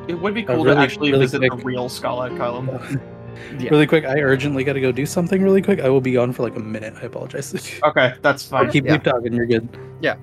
[0.08, 2.98] It would be cool to actually really visit the real Scala Caelum.
[3.58, 3.70] Yeah.
[3.70, 5.80] Really quick, I urgently got to go do something really quick.
[5.80, 6.94] I will be gone for like a minute.
[7.00, 7.54] I apologize.
[7.84, 8.70] Okay, that's fine.
[8.70, 8.94] keep Yeah.
[8.94, 9.32] keep talking.
[9.32, 9.68] You're good.
[10.00, 10.16] Yeah,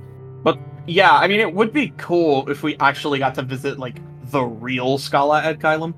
[0.44, 3.98] but yeah, I mean, it would be cool if we actually got to visit like
[4.32, 5.94] the real Scala ad Caelum.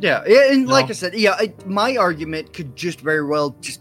[0.00, 0.90] Yeah, yeah, and like No.
[0.90, 3.80] I said, yeah, I, my argument could just very well just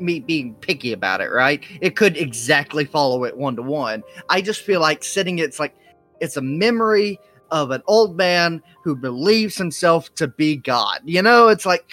[0.00, 1.62] me being picky about it, right?
[1.80, 4.02] It could exactly follow it one to one.
[4.28, 5.74] I just feel like sitting it's like
[6.20, 7.18] it's a memory
[7.50, 11.00] of an old man who believes himself to be God.
[11.04, 11.90] You know, it's like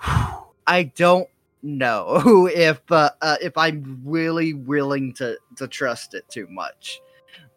[0.66, 1.28] I don't
[1.62, 7.00] know if uh, uh, if I'm really willing to to trust it too much,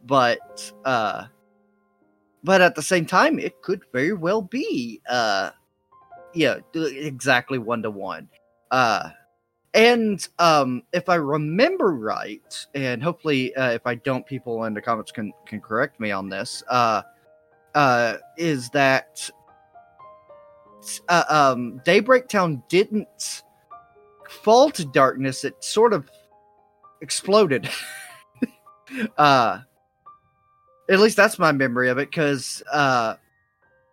[0.05, 1.25] but uh
[2.43, 5.49] but at the same time it could very well be uh
[6.33, 8.29] yeah exactly one to one
[8.71, 9.09] uh
[9.73, 14.81] and um if i remember right and hopefully uh, if i don't people in the
[14.81, 17.01] comments can can correct me on this uh
[17.75, 19.29] uh is that
[21.07, 23.43] uh, um daybreak town didn't
[24.29, 26.09] fall to darkness it sort of
[27.01, 27.69] exploded
[29.17, 29.59] uh
[30.89, 33.15] at least that's my memory of it, because uh,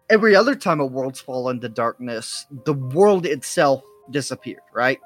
[0.09, 4.99] every other time a world's fallen to darkness, the world itself disappeared, right?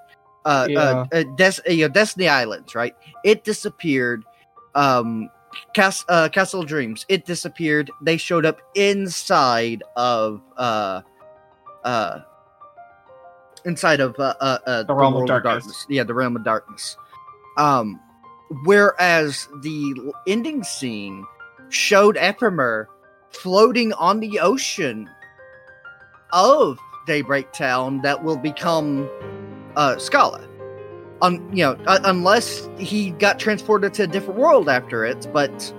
[0.45, 2.95] Uh, uh, uh, Des- you know, Destiny Islands, right?
[3.25, 4.25] It disappeared.
[4.75, 5.29] Um,
[5.75, 7.91] Cas- uh, Castle Dreams, it disappeared.
[8.03, 11.03] They showed up inside of uh,
[11.85, 12.21] uh,
[13.65, 15.87] inside of uh, uh, uh, The Realm of Darkness.
[15.89, 16.97] Yeah, the realm of darkness.
[17.57, 18.01] Um,
[18.65, 21.25] whereas the ending scene
[21.69, 22.87] showed Ephemer
[23.31, 25.09] floating on the ocean
[26.33, 29.09] of Daybreak Town that will become
[29.77, 30.47] uh, Scala.
[31.23, 35.75] Um, you know, uh, unless he got transported to a different world after it, but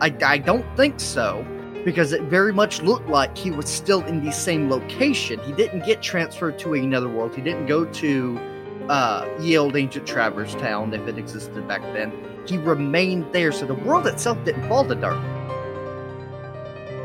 [0.00, 1.44] I, I don't think so
[1.84, 5.40] because it very much looked like he was still in the same location.
[5.40, 7.34] He didn't get transferred to another world.
[7.34, 8.40] He didn't go to
[8.88, 12.12] uh, Ye Olde Ancient Traverse Town if it existed back then.
[12.46, 15.20] He remained there, so the world itself didn't fall to dark.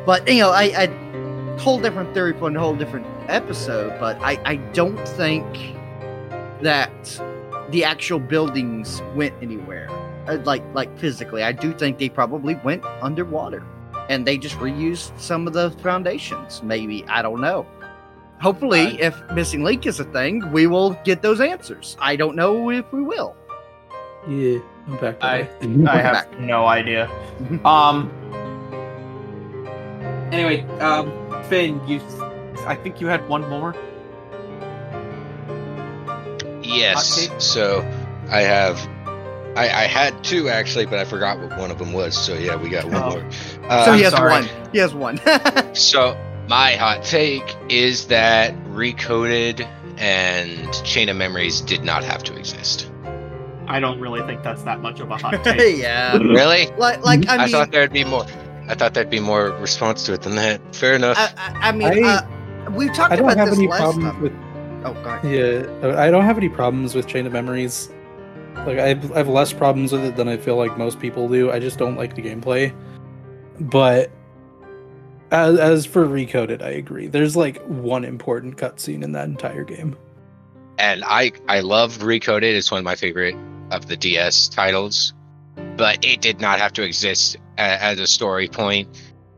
[0.05, 1.09] But you know, I, I
[1.59, 3.99] whole different theory for a whole different episode.
[3.99, 5.45] But I, I don't think
[6.61, 7.21] that
[7.71, 9.89] the actual buildings went anywhere,
[10.27, 11.43] uh, like like physically.
[11.43, 13.63] I do think they probably went underwater,
[14.09, 16.61] and they just reused some of the foundations.
[16.63, 17.65] Maybe I don't know.
[18.41, 21.97] Hopefully, if missing link is a thing, we will get those answers.
[21.99, 23.35] I don't know if we will.
[24.27, 25.17] Yeah, I'm back.
[25.23, 25.47] I-
[25.87, 27.09] I have no idea.
[27.65, 28.09] Um.
[30.31, 31.11] Anyway, um,
[31.45, 31.99] Finn, you,
[32.67, 33.73] I think you had one more.
[36.69, 37.27] Yes.
[37.27, 37.41] Hot take?
[37.41, 37.79] So
[38.29, 38.77] I have.
[39.55, 42.15] I, I had two actually, but I forgot what one of them was.
[42.17, 43.09] So yeah, we got one Oh.
[43.11, 43.29] more.
[43.69, 44.31] Uh, so he has sorry.
[44.31, 44.49] one.
[44.71, 45.19] He has one.
[45.75, 46.15] So
[46.47, 49.67] my hot take is that recoded
[49.97, 52.89] and chain of memories did not have to exist.
[53.67, 55.77] I don't really think that's that much of a hot take.
[55.77, 56.17] yeah.
[56.17, 56.67] Really?
[56.77, 58.25] Like, like I I, thought there'd be more.
[58.67, 60.61] I thought there'd be more response to it than that.
[60.75, 61.17] Fair enough.
[61.17, 63.81] I, I, I mean, I- uh, we've talked I don't about have this any last
[63.81, 64.21] problems time.
[64.21, 64.33] with
[64.83, 65.25] Oh, go ahead.
[65.25, 67.89] Yeah, I don't have any problems with Chain of Memories.
[68.65, 71.27] Like I have, I have less problems with it than I feel like most people
[71.29, 71.51] do.
[71.51, 72.73] I just don't like the gameplay.
[73.59, 74.11] But
[75.31, 77.07] as, as for Recoded, I agree.
[77.07, 79.97] There's like one important cutscene in that entire game.
[80.77, 82.55] and I I love Recoded.
[82.55, 83.35] It's one of my favorite
[83.71, 85.13] of the DS titles,
[85.77, 88.87] but it did not have to exist as a story point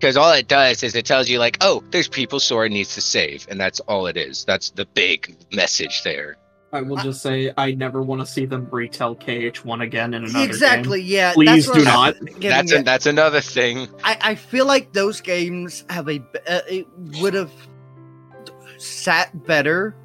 [0.01, 3.01] because all it does is it tells you like, oh, there's people Sora needs to
[3.01, 4.43] save, and that's all it is.
[4.45, 6.37] That's the big message there.
[6.73, 10.45] I will just say I never want to see them retell KH1 again in another
[10.45, 11.01] Exactly.
[11.01, 11.33] Yeah.
[11.33, 12.15] Please that's do not.
[12.39, 13.89] That's a, that's another thing.
[14.03, 16.87] I, I feel like those games have a b- uh, it
[17.19, 17.51] would have
[18.77, 19.95] sat better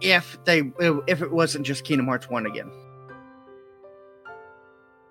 [0.00, 2.72] if they if it wasn't just Kingdom Hearts one again.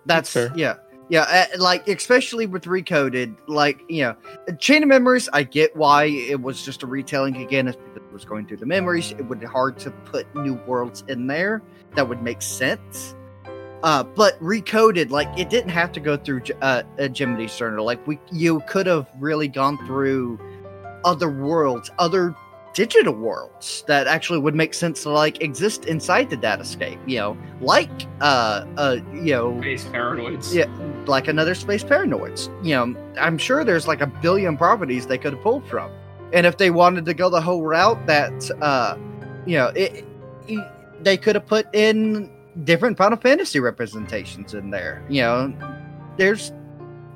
[0.04, 0.52] That's Fair.
[0.56, 0.76] yeah.
[1.08, 4.16] Yeah, like especially with recoded, like you know,
[4.58, 5.28] Chain of Memories.
[5.32, 7.68] I get why it was just a retelling again.
[7.68, 9.12] It's because it was going through the memories.
[9.12, 11.62] It would be hard to put new worlds in there
[11.94, 13.14] that would make sense.
[13.82, 17.84] Uh, but recoded, like it didn't have to go through uh, a Jiminy Journal.
[17.84, 20.40] Like we, you could have really gone through
[21.04, 22.34] other worlds, other
[22.76, 26.98] digital worlds that actually would make sense to like exist inside the datascape.
[27.08, 27.90] You know, like
[28.20, 30.54] uh, uh, you know, Space paranoids.
[30.54, 30.66] yeah,
[31.06, 32.50] like another space paranoids.
[32.64, 35.90] You know, I'm sure there's like a billion properties they could have pulled from,
[36.34, 38.96] and if they wanted to go the whole route, that uh,
[39.46, 40.04] you know, it,
[40.46, 40.64] it-
[41.02, 42.30] they could have put in
[42.64, 45.04] different Final Fantasy representations in there.
[45.10, 45.54] You know,
[46.18, 46.52] there's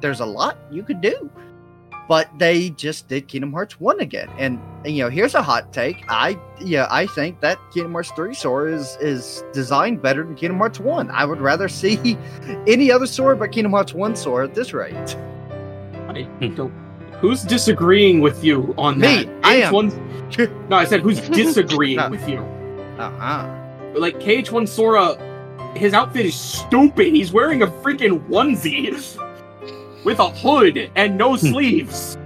[0.01, 1.31] there's a lot you could do,
[2.11, 5.73] but they just did Kingdom Hearts one again, and, and, you know, here's a hot
[5.73, 6.05] take.
[6.09, 10.59] I yeah, I think that Kingdom Hearts three Sora is is designed better than Kingdom
[10.59, 11.09] Hearts one.
[11.13, 12.19] I would rather see
[12.67, 15.17] any other Sora but Kingdom Hearts one Sora at this rate.
[16.09, 16.27] I
[16.57, 16.73] don't.
[17.21, 19.29] Who's disagreeing with you on Me, that?
[19.45, 19.73] I am.
[19.73, 22.11] KH1 No, I said who's disagreeing No.
[22.11, 22.39] with you.
[22.99, 23.93] Uh huh.
[23.95, 25.15] Like KH1 Sora,
[25.77, 27.15] his outfit is stupid.
[27.15, 28.89] He's wearing a freaking onesie
[30.05, 32.17] with a hood and no sleeves.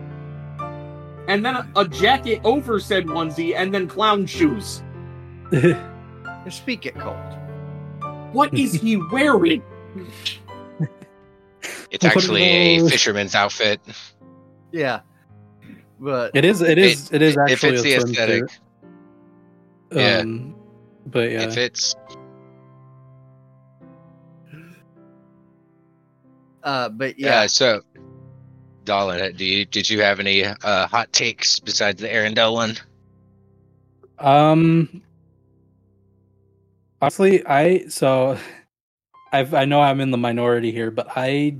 [1.26, 4.82] And then a, a jacket over said onesie and then clown shoes.
[5.50, 7.16] His feet get cold.
[8.32, 9.62] What is he wearing?
[11.90, 13.80] It's actually a fisherman's outfit.
[14.72, 15.00] Yeah,
[16.00, 16.60] but it is.
[16.60, 17.10] It is.
[17.12, 18.58] It is If actually it's the a aesthetic, swimsuit.
[19.92, 20.18] Yeah.
[20.18, 20.54] Um,
[21.06, 21.94] but yeah, if it's
[26.64, 27.42] uh, but yeah.
[27.42, 27.46] yeah.
[27.46, 27.82] So,
[28.84, 32.76] Dolan, do you did you have any uh, hot takes besides the Arendelle one?
[34.18, 35.02] Um
[37.00, 38.38] honestly, I so
[39.32, 41.56] I've I know I'm in the minority here, but I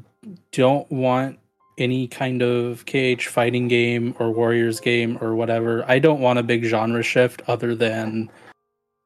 [0.53, 1.39] don't want
[1.77, 5.85] any kind of KH fighting game or Warriors game or whatever.
[5.89, 8.31] I don't want a big genre shift other than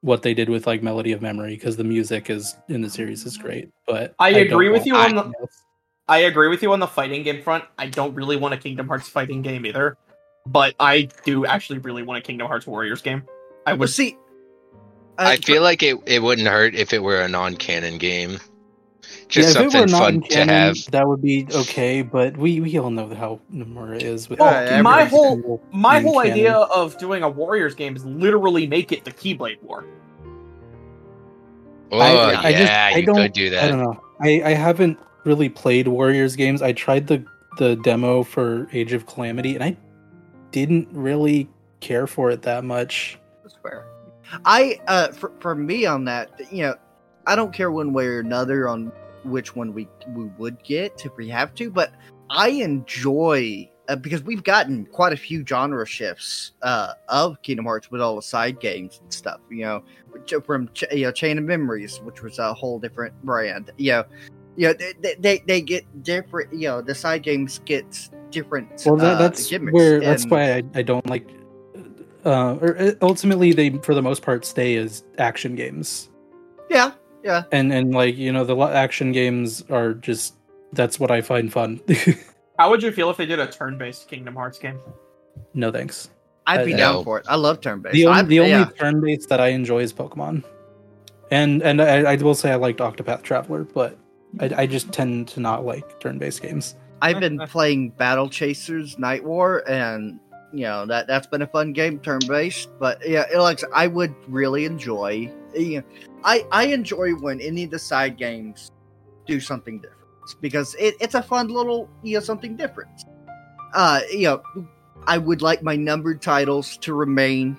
[0.03, 3.25] what they did with like Melody of Memory because the music is in the series
[3.25, 3.70] is great.
[3.87, 5.62] But I don't agree with you on the- else.
[6.09, 7.65] I agree with you on the fighting game front.
[7.79, 9.97] I don't really want a Kingdom Hearts fighting game either.
[10.47, 13.25] But I do actually really want a Kingdom Hearts Warriors game.
[13.67, 14.17] I Well, would see,
[15.19, 18.39] uh, I feel like it, it wouldn't hurt if it were a non canon game.
[19.29, 20.77] Just yeah, if it were something fun to have.
[20.91, 22.01] that would be okay.
[22.01, 26.33] But we we all know how Nomura is with Well, my whole my whole canon.
[26.33, 29.85] idea of doing a Warriors game is literally make it the Keyblade War.
[31.91, 34.01] Oh I- I yeah, just- I you don't- could do I don't know.
[34.21, 34.99] I, I haven't
[35.29, 36.63] really played Warriors games.
[36.63, 37.25] I tried the
[37.59, 39.77] the demo for Age of Calamity, and I
[40.51, 41.49] didn't really
[41.81, 43.19] care for it that much.
[44.45, 46.75] I uh for, for me on that, you know,
[47.27, 48.93] I don't care one way or another on
[49.25, 51.93] which one we we would get if we have to, but
[52.31, 57.91] I enjoy uh, because we've gotten quite a few genre shifts uh of Kingdom Hearts
[57.91, 59.83] with all the side games and stuff, you know,
[60.45, 64.05] from you know Chain of Memories, which was a whole different brand, you know.
[64.59, 66.53] You know, they, they- they they get different.
[66.53, 67.87] You know, the side games get
[68.31, 68.83] different.
[68.85, 71.27] Well, that, uh, that's gimmicks, where that's why I, I don't like.
[72.27, 76.11] Uh, or uh, ultimately, they for the most part stay as action games,
[76.69, 76.91] Yeah,
[77.23, 77.45] yeah.
[77.53, 80.35] and and like you know the action games are just
[80.73, 81.81] that's what I find fun.
[82.59, 84.81] How would you feel if they did a turn-based Kingdom Hearts game?
[85.55, 86.11] no thanks.
[86.49, 87.05] I'd be Uh, down no.
[87.05, 87.27] for it.
[87.29, 87.95] I love turn based.
[87.95, 88.71] The only, the only yeah.
[88.77, 90.43] turn based that I enjoy is Pokemon,
[91.31, 93.97] and and I, I will say I liked Octopath Traveler, but
[94.41, 96.75] I, I just tend to not like turn based games.
[97.01, 100.21] I've been playing Battle Chasers Night War, and
[100.53, 102.69] you know that that's been a fun game, turn based.
[102.79, 105.31] But yeah, it, like I would really enjoy.
[105.55, 105.85] You know,
[106.25, 108.71] I I enjoy when any of the side games
[109.27, 109.99] do something different
[110.41, 113.05] because it, it's a fun little you know something different.
[113.75, 114.43] Uh, you know,
[115.07, 117.57] I would like my numbered titles to remain.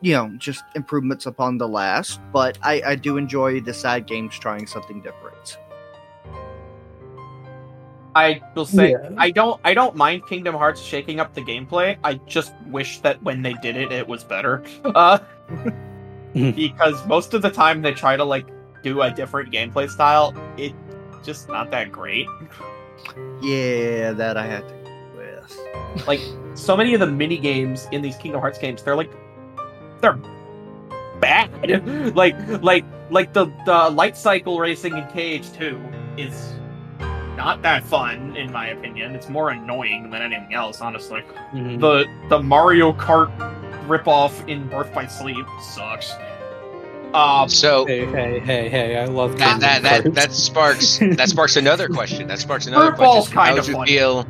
[0.00, 4.38] You know, just improvements upon the last, but I, I do enjoy the side games
[4.38, 5.58] trying something different.
[8.18, 9.10] I will say Yeah.
[9.16, 11.96] I don't I don't mind Kingdom Hearts shaking up the gameplay.
[12.02, 14.64] I just wish that when they did it, it was better.
[14.84, 15.18] Uh,
[16.34, 18.46] because most of the time they try to like
[18.82, 20.74] do a different gameplay style, it's
[21.24, 22.26] just not that great.
[23.40, 24.74] Yeah, that I had to
[25.16, 26.06] with.
[26.08, 26.20] Like
[26.54, 29.12] so many of the mini games in these Kingdom Hearts games, they're like
[30.00, 30.18] they're
[31.20, 32.14] bad.
[32.16, 36.57] like like like the the light cycle racing in KH2 is
[37.38, 39.14] not that fun in my opinion.
[39.14, 41.22] It's more annoying than anything else, honestly.
[41.54, 41.80] Mhm.
[41.80, 43.30] The the Mario Kart
[43.86, 46.12] ripoff in Birth by Sleep sucks.
[47.14, 48.98] Um So Hey, hey, hey, hey!
[48.98, 52.26] I love that that that, that sparks that sparks another question.
[52.28, 53.32] That sparks another Dirtball's question.
[53.32, 53.90] kind how would you funny.
[53.92, 54.26] feel?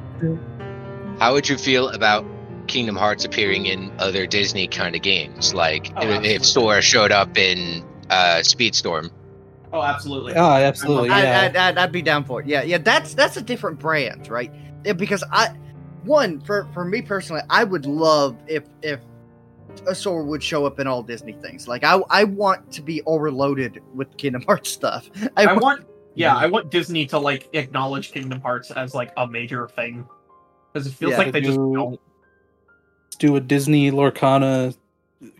[1.18, 2.24] How would you feel about
[2.68, 5.54] Kingdom Hearts appearing in other Disney kind of games?
[5.54, 6.34] Like Oh, if, absolutely.
[6.34, 9.10] if Sora showed up in uh, Speedstorm.
[9.72, 10.34] Oh absolutely.
[10.34, 11.40] Oh, absolutely, I, yeah.
[11.62, 12.46] I, I'd, I'd be down for it.
[12.46, 12.78] Yeah, yeah.
[12.78, 14.52] That's that's a different brand, right?
[14.84, 15.48] Yeah, because I,
[16.04, 19.00] one for for me personally, I would love if if
[19.86, 21.68] a sword would show up in all Disney things.
[21.68, 25.10] Like I I want to be overloaded with Kingdom Hearts stuff.
[25.36, 29.12] I, I want, want yeah, I want Disney to like acknowledge Kingdom Hearts as like
[29.16, 30.06] a major thing.
[30.72, 31.18] Because it feels Yeah.
[31.18, 32.00] like they just Do- don't
[33.18, 34.76] do a Disney Lorcana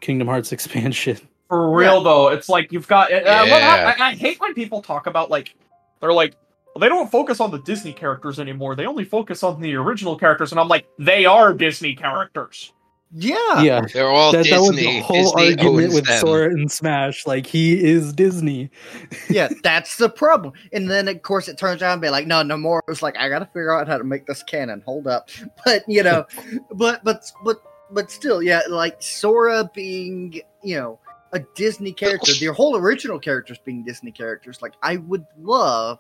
[0.01, 1.19] Kingdom Hearts expansion.
[1.49, 3.12] For real though, it's like you've got.
[3.12, 3.95] Uh, Yeah.
[3.99, 5.55] I, I hate when people talk about like
[6.01, 6.35] they're like
[6.79, 8.77] they don't focus on the Disney characters anymore.
[8.77, 12.73] They only focus on the original characters, and I'm like, they are Disney characters.
[13.12, 16.20] yeah, yeah, They're all that, that was the whole Disney argument with them.
[16.20, 17.27] Sora and Smash.
[17.27, 18.70] Like he is Disney.
[19.31, 19.49] yeah.
[19.62, 20.53] That's the problem.
[20.73, 22.81] And then of course it turns out and be like, no, no more.
[22.87, 24.83] It was like I got to figure out how to make this canon.
[24.85, 25.31] Hold up,
[25.65, 26.27] but you know,
[26.75, 28.61] but but but but still, yeah.
[28.69, 31.01] Like Sora being, you know.
[31.33, 34.61] A Disney character, the whole original characters being Disney characters.
[34.63, 35.99] Like, I would love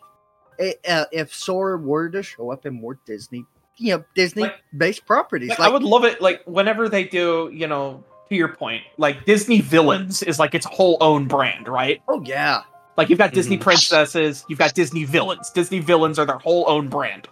[0.58, 3.44] i- uh, if Sora were to show up in more Disney,
[3.76, 5.50] you know, Disney Like- based properties.
[5.50, 6.20] Like, Like, I would love it.
[6.22, 10.66] Like whenever they do, you know, to your point, like Disney villains is like its
[10.66, 12.00] whole own brand, right?
[12.08, 12.62] oh yeah,
[12.96, 13.62] Like you've got Disney Mhm.
[13.62, 15.50] princesses, you've got Disney villains.
[15.50, 17.28] Disney villains are their whole own brand.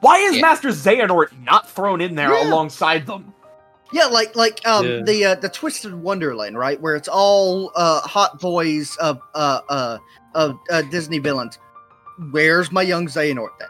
[0.00, 0.42] Why is Yeah.
[0.42, 2.48] Master Xehanort not thrown in there Yeah.
[2.50, 3.32] alongside them?
[3.92, 5.02] Yeah, like like um Yeah.
[5.04, 9.98] the uh, the Twisted Wonderland, right, where it's all uh hot boys of uh uh
[10.34, 11.58] of uh, Disney villains.
[12.30, 13.68] Where's my young Xehanort then?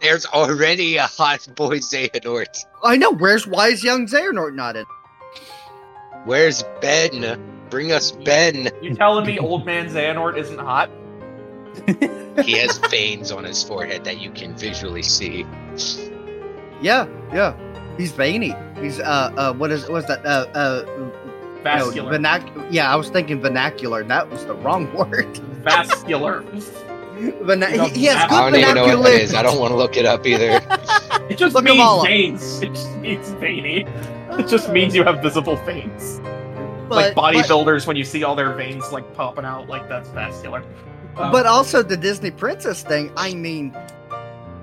[0.00, 2.64] There's already a hot boy Xehanort.
[2.82, 3.12] I know.
[3.14, 4.86] Where's why is young Xehanort not in?
[6.24, 7.40] Where's Ben?
[7.70, 8.70] Bring us Ben.
[8.82, 10.90] You telling me old man Xehanort isn't hot?
[12.44, 15.44] He has veins on his forehead that you can visually see.
[16.80, 17.54] Yeah, yeah.
[17.98, 18.54] He's veiny.
[18.80, 21.12] He's uh uh what is what's that uh uh no,
[21.62, 22.12] Vascular.
[22.18, 24.02] vernac- yeah, I was thinking vernacular.
[24.04, 25.36] That was the wrong word.
[25.62, 26.42] Vascular.
[27.42, 29.10] Verna- You he, he has I good I don't even know what that vernacular.
[29.24, 29.34] is.
[29.34, 30.60] I don't want to look it up either.
[31.30, 32.06] It just Look 'em means all up.
[32.06, 32.60] veins.
[32.60, 33.86] It just means veiny.
[34.32, 36.18] It just means you have visible veins.
[36.88, 40.08] like But- but- bodybuilders, when you see all their veins like popping out, like that's
[40.08, 40.64] vascular.
[41.16, 43.12] Uh, but also the Disney princess thing.
[43.16, 43.76] I mean,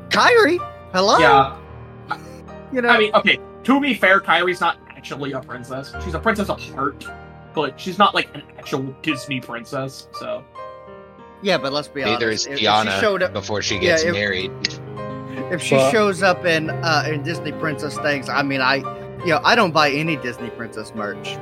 [0.09, 0.57] Kairi,
[0.93, 1.19] hello.
[1.19, 1.55] yeah,
[2.71, 2.89] you know.
[2.89, 3.39] I mean, okay.
[3.63, 5.93] To be fair, Kairi's not actually a princess.
[6.03, 7.05] She's a princess of heart,
[7.53, 10.07] but she's not like an actual Disney princess.
[10.19, 10.43] So
[11.41, 12.47] yeah, but let's be Neither honest.
[12.47, 14.51] is if- if Tiana showed up, before she gets if- married.
[15.51, 18.75] if she But- shows up in uh, in Disney princess things, I mean, I
[19.19, 21.37] you know I don't buy any Disney princess merch.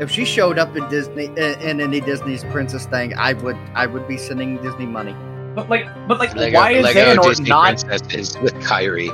[0.00, 3.86] If she showed up in Disney in, in any Disney's princess thing, I would I
[3.86, 5.14] would be sending Disney money.
[5.54, 7.64] But like, but like, Lego, why is Lego Xehanort Disney not?
[7.84, 9.10] princesses with Kairi.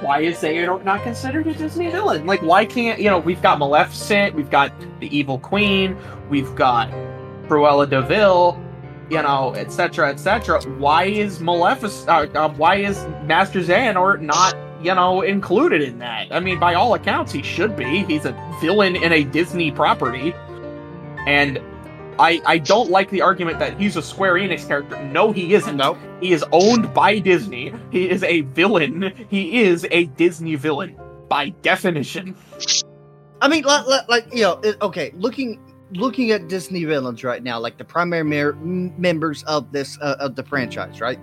[0.00, 2.24] Why is Xehanort not considered a Disney villain?
[2.24, 3.18] Like, why can't you know?
[3.18, 5.96] We've got Maleficent, we've got the Evil Queen,
[6.28, 6.90] we've got
[7.48, 8.62] Cruella de Vil,
[9.10, 10.62] you know, etc., etc.
[10.78, 12.08] Why is Maleficent?
[12.08, 14.56] Uh, uh, why is Master Xehanort not?
[14.80, 16.28] You know, included in that.
[16.30, 18.04] I mean, by all accounts, he should be.
[18.04, 20.32] He's a villain in a Disney property,
[21.26, 21.60] and
[22.20, 25.02] I I don't like the argument that he's a Square Enix character.
[25.02, 25.76] No, he isn't.
[25.76, 25.98] Nope.
[26.20, 27.72] He is owned by Disney.
[27.90, 29.12] He is a villain.
[29.28, 32.34] He is a Disney villain by definition.
[33.40, 35.60] I mean, like, like, you know, okay, looking
[35.92, 40.34] looking at Disney villains right now, like the primary mer- members of this uh, of
[40.34, 41.18] the franchise, right?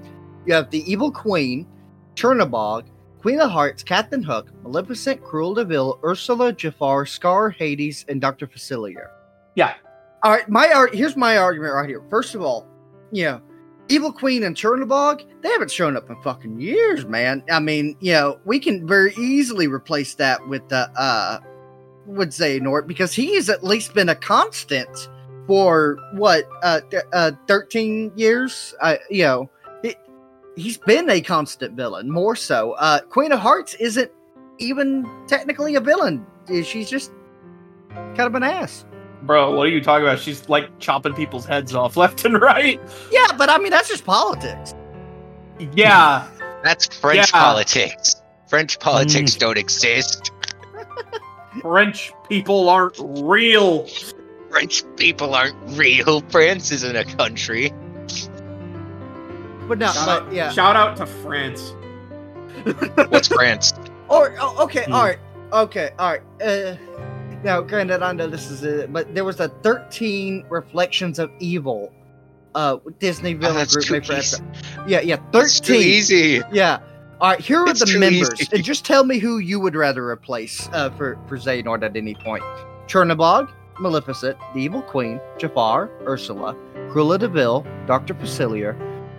[0.45, 1.67] You have the Evil Queen,
[2.15, 2.85] Chernabog,
[3.19, 9.07] Queen of Hearts, Captain Hook, Maleficent, Cruel Deville, Ursula, Jafar, Scar, Hades, and Doctor Facilier.
[9.55, 9.73] Yeah.
[10.23, 12.03] All right, my ar- here's my argument right here.
[12.09, 12.67] First of all,
[13.11, 13.41] you know,
[13.87, 17.43] Evil Queen and Chernabog, they haven't shown up in fucking years, man.
[17.51, 21.39] I mean, you know, we can very easily replace that with the uh
[22.05, 25.09] would say Nort because he has at least been a constant
[25.47, 28.73] for what uh, th- uh 13 years.
[28.81, 29.49] Uh, you know,
[29.83, 29.97] it,
[30.55, 32.09] he's been a constant villain.
[32.09, 34.11] More so, uh, Queen of Hearts isn't
[34.57, 36.25] even technically a villain.
[36.47, 37.11] She's just
[37.93, 38.85] kind of an ass.
[39.25, 40.19] Bro, what are you talking about?
[40.19, 42.79] She's like chopping people's heads off left and right.
[43.11, 44.73] Yeah, but I mean that's just politics.
[45.73, 46.27] Yeah.
[46.63, 47.39] That's French Yeah.
[47.41, 48.21] politics.
[48.47, 50.31] French politics don't exist.
[51.61, 53.87] French people aren't real.
[54.49, 56.21] French people aren't real.
[56.29, 57.71] France isn't a country.
[59.67, 60.51] But no, Shout but out, yeah.
[60.51, 61.73] shout out to France.
[63.09, 63.73] What's France?
[64.07, 64.93] Or oh, okay, Hmm.
[64.93, 65.19] all right,
[65.51, 66.21] okay, all right.
[66.39, 66.75] Uh,
[67.43, 71.91] now, granted, I know this is it, but there was a thirteen reflections of evil.
[72.53, 74.37] Uh, Disney Oh, villain that's group made for.
[74.87, 75.87] Yeah, yeah, It's too thirteen.
[75.87, 76.41] easy.
[76.51, 76.79] Yeah.
[77.21, 78.49] All right, here are It's the members, easy.
[78.55, 82.13] and just tell me who you would rather replace uh, for for Xehanort at any
[82.15, 82.43] point:
[82.87, 83.49] Chernabog,
[83.79, 86.55] Maleficent, the Evil Queen, Jafar, Ursula,
[86.89, 88.75] Cruella de Vil, Doctor Facilier,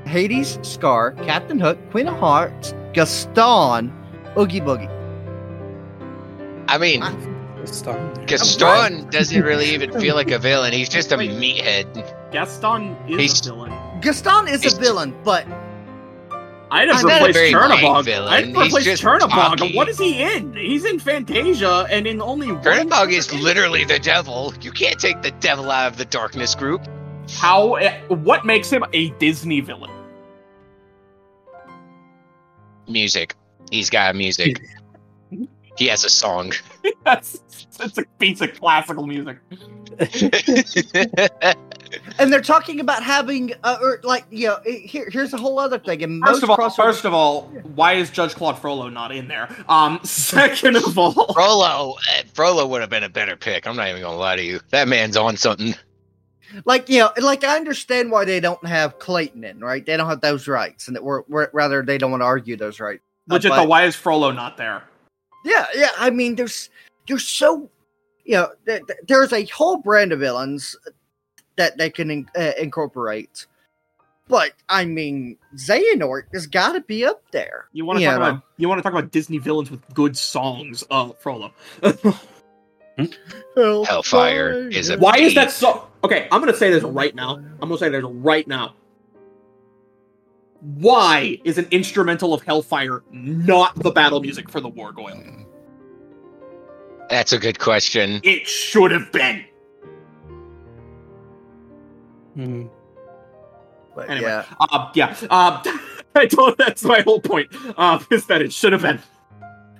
[0.06, 3.92] Hades, Scar, Captain Hook, Queen of Hearts, Gaston,
[4.38, 4.90] Oogie Boogie.
[6.68, 7.14] I mean, I-
[7.66, 8.26] Stop.
[8.26, 10.72] Gaston doesn't really even feel like a villain.
[10.72, 11.30] He's just a Wait.
[11.30, 12.30] meathead.
[12.32, 13.72] Gaston is He's- a villain.
[14.00, 15.46] Gaston is He's- a villain, but
[16.70, 18.04] I'd have I'm not a replaced very main Chernabog.
[18.04, 18.32] villain.
[18.32, 19.30] I'd He's replace just Chernabog.
[19.30, 19.76] cocky.
[19.76, 20.54] What is he in?
[20.54, 22.62] He's in Fantasia and in only one.
[22.62, 24.52] Chernabog is literally the devil.
[24.60, 26.82] You can't take the devil out of the darkness group.
[27.38, 27.74] How?
[27.76, 29.90] eh, What makes him a Disney villain?
[32.88, 33.34] Music.
[33.70, 34.60] He's got music.
[35.78, 36.52] He has a song.
[37.04, 37.40] That's
[37.80, 39.38] it's a piece of classical music.
[42.18, 45.58] and they're talking about having uh, or like you know eh, here here's a whole
[45.58, 46.02] other thing.
[46.02, 47.42] And First most of all, crossover- first of all,
[47.74, 49.48] why is Judge Claude Frollo not in there?
[49.68, 53.66] Um, second of all, Frollo, uh, Frollo would have been a better pick.
[53.66, 54.60] I'm not even gonna lie to you.
[54.70, 55.74] That man's on something.
[56.64, 59.84] like you know, like I understand why they don't have Clayton in, right?
[59.84, 62.56] They don't have those rights, and that we're, we're rather they don't want to argue
[62.56, 63.02] those rights.
[63.28, 64.82] Legit but- though, why is Frollo not there?
[65.46, 65.90] Yeah, yeah.
[65.96, 66.70] I mean, there's
[67.06, 67.70] there's so
[68.24, 70.76] you know th- th- there's a whole brand of villains
[71.54, 73.46] that they can in- uh, incorporate,
[74.26, 77.68] but I mean, Xehanort has got to be up there.
[77.72, 78.28] You want to talk know.
[78.30, 80.82] about you want to talk about Disney villains with good songs?
[80.90, 81.52] Uh, Frollo.
[83.56, 85.88] Hellfire is a- Why is that so?
[86.02, 87.36] Okay, I'm gonna say this right now.
[87.36, 88.74] I'm gonna say this right now.
[90.60, 95.44] Why is an instrumental of Hellfire not the battle music for the Wargoyle?
[97.10, 98.20] That's a good question.
[98.24, 99.44] It should have been.
[102.36, 102.70] Mhm.
[103.94, 104.28] But Anyway.
[104.28, 105.16] yeah, Uh, yeah.
[105.30, 105.62] Uh,
[106.14, 106.56] I don't.
[106.58, 107.48] That's my whole point.
[107.76, 109.00] Uh, is that it should have been.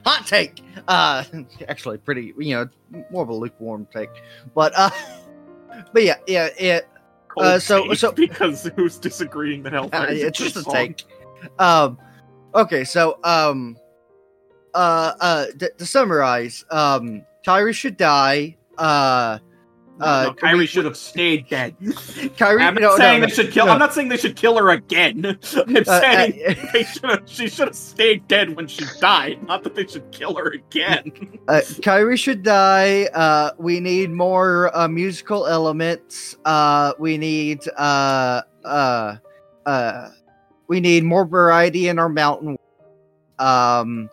[0.04, 0.62] hot take.
[0.86, 1.24] Uh,
[1.68, 2.68] actually, pretty you know
[3.10, 4.10] more of a lukewarm take,
[4.54, 4.90] but uh,
[5.92, 6.80] but yeah, yeah, yeah.
[7.36, 10.08] Uh, so- so- because who's disagreeing that Hellfire?
[10.08, 10.72] Uh, it's just a song.
[10.72, 11.04] take.
[11.58, 11.98] Um,
[12.54, 13.76] okay, so um,
[14.74, 18.56] uh, uh, to, to summarize, um, Tyrus should die.
[18.78, 19.38] Uh,
[20.00, 21.76] uh, no, Kairi we- should have stayed dead.
[21.80, 22.60] Kairi.
[22.60, 23.68] I'm not no, saying no, they should kill.
[23.68, 25.24] I'm not saying they should kill her again.
[25.56, 27.22] I'm Uh, saying uh, they should have.
[27.26, 29.42] She should have stayed dead when she died.
[29.46, 31.38] Not that they should kill her again.
[31.48, 33.04] Uh, Kairi should die.
[33.14, 36.36] Uh, we need more uh, musical elements.
[36.44, 39.16] Uh, we need uh, uh,
[39.64, 40.08] uh,
[40.68, 42.58] we need more variety in our mountain.
[43.38, 44.10] Um,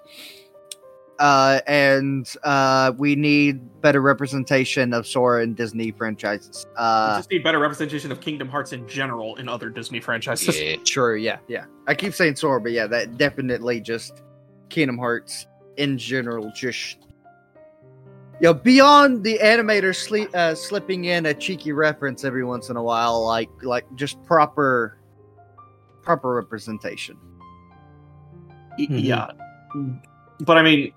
[1.19, 6.65] uh, and uh, we need better representation of Sora in Disney franchises.
[6.67, 10.59] we Uh, just need better representation of Kingdom Hearts in general in other Disney franchises.
[10.59, 10.75] Yeah.
[10.85, 11.65] True, yeah, yeah.
[11.87, 14.23] I keep saying Sora, but yeah, that definitely just
[14.69, 15.45] Kingdom Hearts
[15.77, 16.51] in general.
[16.55, 16.97] Just
[18.41, 22.75] you know, beyond the animator sleep, uh, slipping in a cheeky reference every once in
[22.77, 24.97] a while, like like just proper
[26.01, 27.17] proper representation.
[28.79, 29.03] Y- Mhm.
[29.03, 29.27] Yeah,
[30.41, 30.91] but I mean,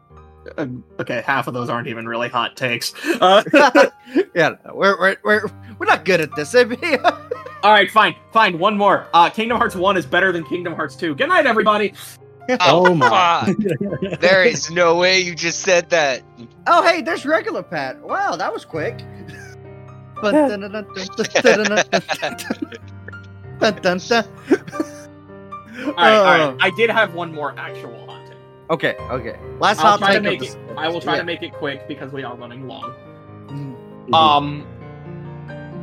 [0.59, 2.94] okay, half of those aren't even really hot takes.
[3.20, 3.43] Uh,
[4.35, 8.59] yeah, we're, we're, we're, we're not good at this, All right, fine, fine.
[8.59, 9.06] One more.
[9.14, 11.14] Uh, Kingdom Hearts 1 is better than Kingdom Hearts 2.
[11.14, 11.94] Good night, everybody.
[12.48, 13.55] Oh, oh my.
[14.20, 16.23] there is no way you just said that.
[16.66, 18.01] Oh, hey, there's regular Pat.
[18.02, 19.02] Wow, that was quick.
[25.86, 26.56] all right, all right.
[26.60, 28.05] I did have one more actual.
[28.68, 29.38] Okay, okay.
[29.60, 30.56] Last I'll hot try to make it.
[30.76, 31.20] I will try yeah.
[31.20, 32.94] to make it quick because we are running long.
[33.48, 34.14] Mhm.
[34.14, 34.66] Um,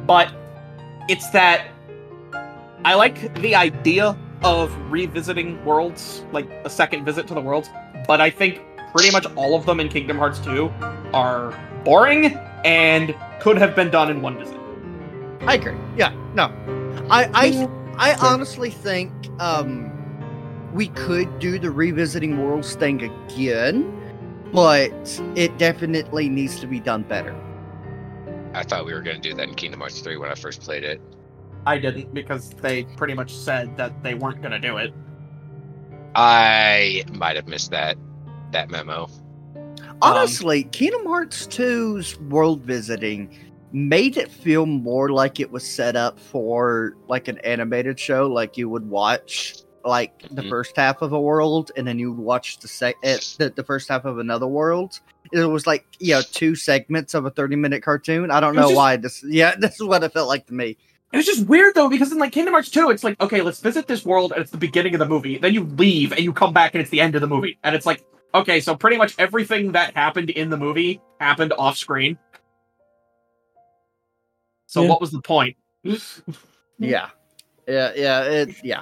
[0.06, 0.34] but
[1.08, 1.68] it's that
[2.84, 7.70] I like the idea of revisiting worlds, like a second visit to the worlds.
[8.08, 8.62] But I think
[8.92, 10.70] pretty much all of them in Kingdom Hearts 2
[11.14, 14.58] are boring and could have been done in one visit.
[15.48, 15.76] I agree.
[15.98, 16.52] Yeah, no,
[17.10, 19.93] I I I honestly think um
[20.74, 23.94] we could do the revisiting worlds thing again,
[24.52, 27.36] but it definitely needs to be done better.
[28.54, 30.62] I thought we were going to do that in Kingdom Hearts 3 when I first
[30.62, 31.02] played it.
[31.66, 34.94] I didn't because they pretty much said that they weren't going to do it.
[36.16, 37.98] I might have missed that
[38.52, 39.10] that memo.
[40.02, 43.36] Honestly, Kingdom Hearts 2's world visiting
[43.72, 48.58] made it feel more like it was set up for like an animated show, like
[48.58, 50.50] you would watch like the Mhm.
[50.50, 53.64] first half of a world and then you would watch the sec eh, the, the
[53.64, 55.00] first half of another world.
[55.32, 58.32] It was like you know two segments of a thirty minute cartoon.
[58.32, 59.24] I don't know just- why this.
[59.24, 60.78] Yeah, this is what it felt like to me.
[61.12, 63.60] It was just weird though, because in like Kingdom Hearts 2, it's like, okay, let's
[63.60, 65.38] visit this world and it's the beginning of the movie.
[65.38, 67.60] Then you leave and you come back and it's the end of the movie.
[67.64, 68.04] And it's like,
[68.34, 72.18] okay, so pretty much everything that happened in the movie happened off screen.
[74.66, 74.90] So Yeah.
[74.90, 75.56] what was the point?
[76.80, 77.10] Yeah,
[77.68, 78.24] yeah, yeah.
[78.24, 78.82] It yeah.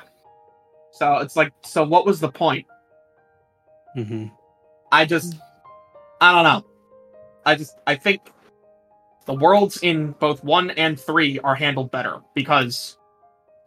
[1.01, 2.67] So it's like, so what was the point?
[3.95, 4.27] hmm
[4.91, 5.33] I just,
[6.21, 6.69] I don't know.
[7.43, 8.21] I just, I think
[9.25, 12.99] the worlds in both one and three are handled better because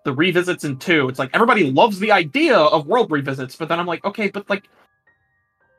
[0.05, 3.81] the revisits in two, it's like everybody loves the idea of world revisits, but then
[3.81, 4.69] I'm like, okay, but like,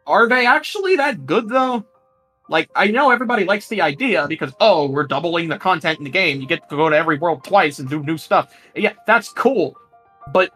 [0.05, 1.85] are they actually that good though?
[2.49, 6.11] Like, I know everybody likes the idea because, oh, we're doubling the content in the
[6.11, 6.41] game.
[6.41, 8.53] You get to go to every world twice and do new stuff.
[8.75, 9.77] Yeah, that's cool.
[10.33, 10.51] But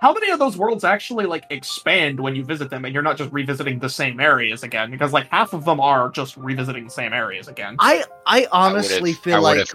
[0.00, 3.16] how many of those worlds actually like expand when you visit them and you're not
[3.16, 4.90] just revisiting the same areas again?
[4.90, 7.76] Because like half of them are just revisiting the same areas again.
[7.78, 9.68] I I honestly would've- feel I like.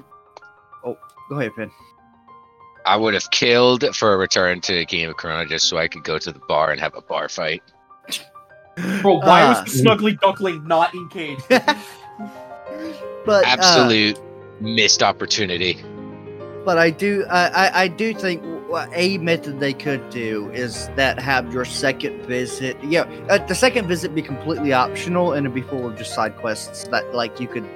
[0.86, 0.98] Oh,
[1.30, 1.72] go ahead, Finn.
[2.86, 6.04] I would have killed for a return to Kingdom of Corona just so I could
[6.04, 7.62] go to the bar and have a bar fight.
[9.02, 9.62] Bro, why Ah.
[9.64, 11.44] was the Snuggly Duckling not engaged?
[13.24, 14.20] But uh, Absolute
[14.62, 15.80] missed opportunity.
[16.66, 18.42] but I do I, I I do think
[18.72, 22.82] what a method they could do is that have your second visit.
[22.82, 26.38] Yeah, uh, the second visit be completely optional and it'd be full of just side
[26.38, 27.68] quests that like you could,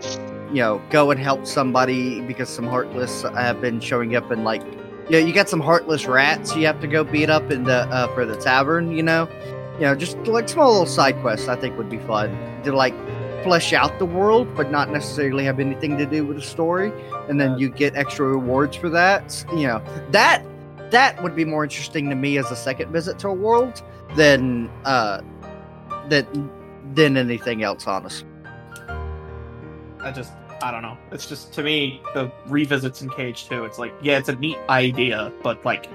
[0.50, 4.62] you know, go and help somebody because some heartless have been showing up and like.
[5.10, 8.08] Yeah, you got some heartless rats you have to go beat up in the uh,
[8.16, 8.96] for the tavern.
[8.96, 9.30] You know,
[9.76, 11.50] you know, just like small little side quests.
[11.50, 12.96] I think would be fun to like
[13.44, 16.92] flesh out the world, but not necessarily have anything to do with the story.
[17.30, 19.46] And then you get extra rewards for that.
[19.52, 20.44] You know, that
[20.92, 23.82] that would be more interesting to me as a second visit to a world
[24.16, 25.22] than uh
[26.10, 26.50] than
[26.94, 27.88] than anything else.
[27.88, 28.26] Honest.
[30.00, 30.32] I just,
[30.62, 30.98] I don't know.
[31.12, 33.66] It's just to me the revisits in KH2.
[33.66, 35.90] It's like, yeah, it's a neat idea, but like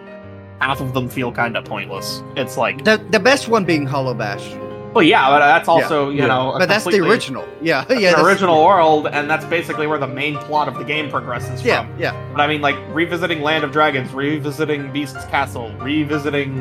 [0.60, 2.22] half of them feel kind of pointless.
[2.36, 4.60] It's like, The the best one being Hollow Bastion,
[4.92, 6.26] well, yeah, but that's also you Yeah.
[6.26, 7.46] know, a but that's the original.
[7.62, 10.84] Yeah, that's yeah, an original world, and that's basically where the main plot of the
[10.84, 11.98] game progresses Yeah, from.
[11.98, 12.32] yeah.
[12.32, 16.56] But I mean, like revisiting Land of Dragons, revisiting Beast's Castle, revisiting,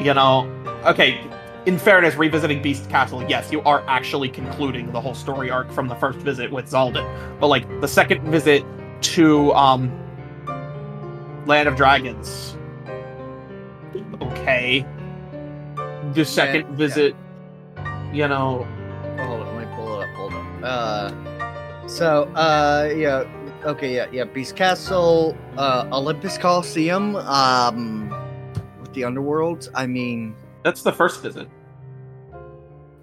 [0.00, 0.46] you know,
[0.84, 1.20] okay,
[1.66, 5.88] in fairness, revisiting Beast Castle, yes, you are actually concluding the whole story arc from
[5.88, 7.04] the first visit with Xaldin.
[7.40, 8.64] But like the second visit
[9.02, 9.90] to um
[11.46, 12.56] Land of Dragons.
[14.20, 14.84] Okay.
[16.12, 16.76] The second yeah.
[16.76, 17.16] visit,
[18.12, 18.66] you know,
[19.18, 20.14] Oh, hold on, let me pull it up.
[20.16, 20.64] Hold on.
[20.64, 23.24] Uh, so, uh, yeah,
[23.64, 24.24] okay, yeah, yeah.
[24.24, 28.10] Beast Castle, uh, Olympus Coliseum, um,
[28.80, 29.70] with the underworld.
[29.74, 30.34] I mean,
[30.64, 31.48] that's the first visit.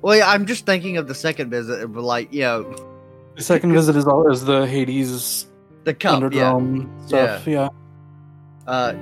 [0.01, 2.75] well, yeah, I'm just thinking of the second visit, but like, you know,
[3.35, 5.47] The second visit is all is the Hades
[5.83, 6.21] the cup.
[6.31, 6.51] Yeah.
[6.53, 7.47] Underdome stuff.
[7.47, 7.69] Yeah.
[8.67, 8.93] Uh,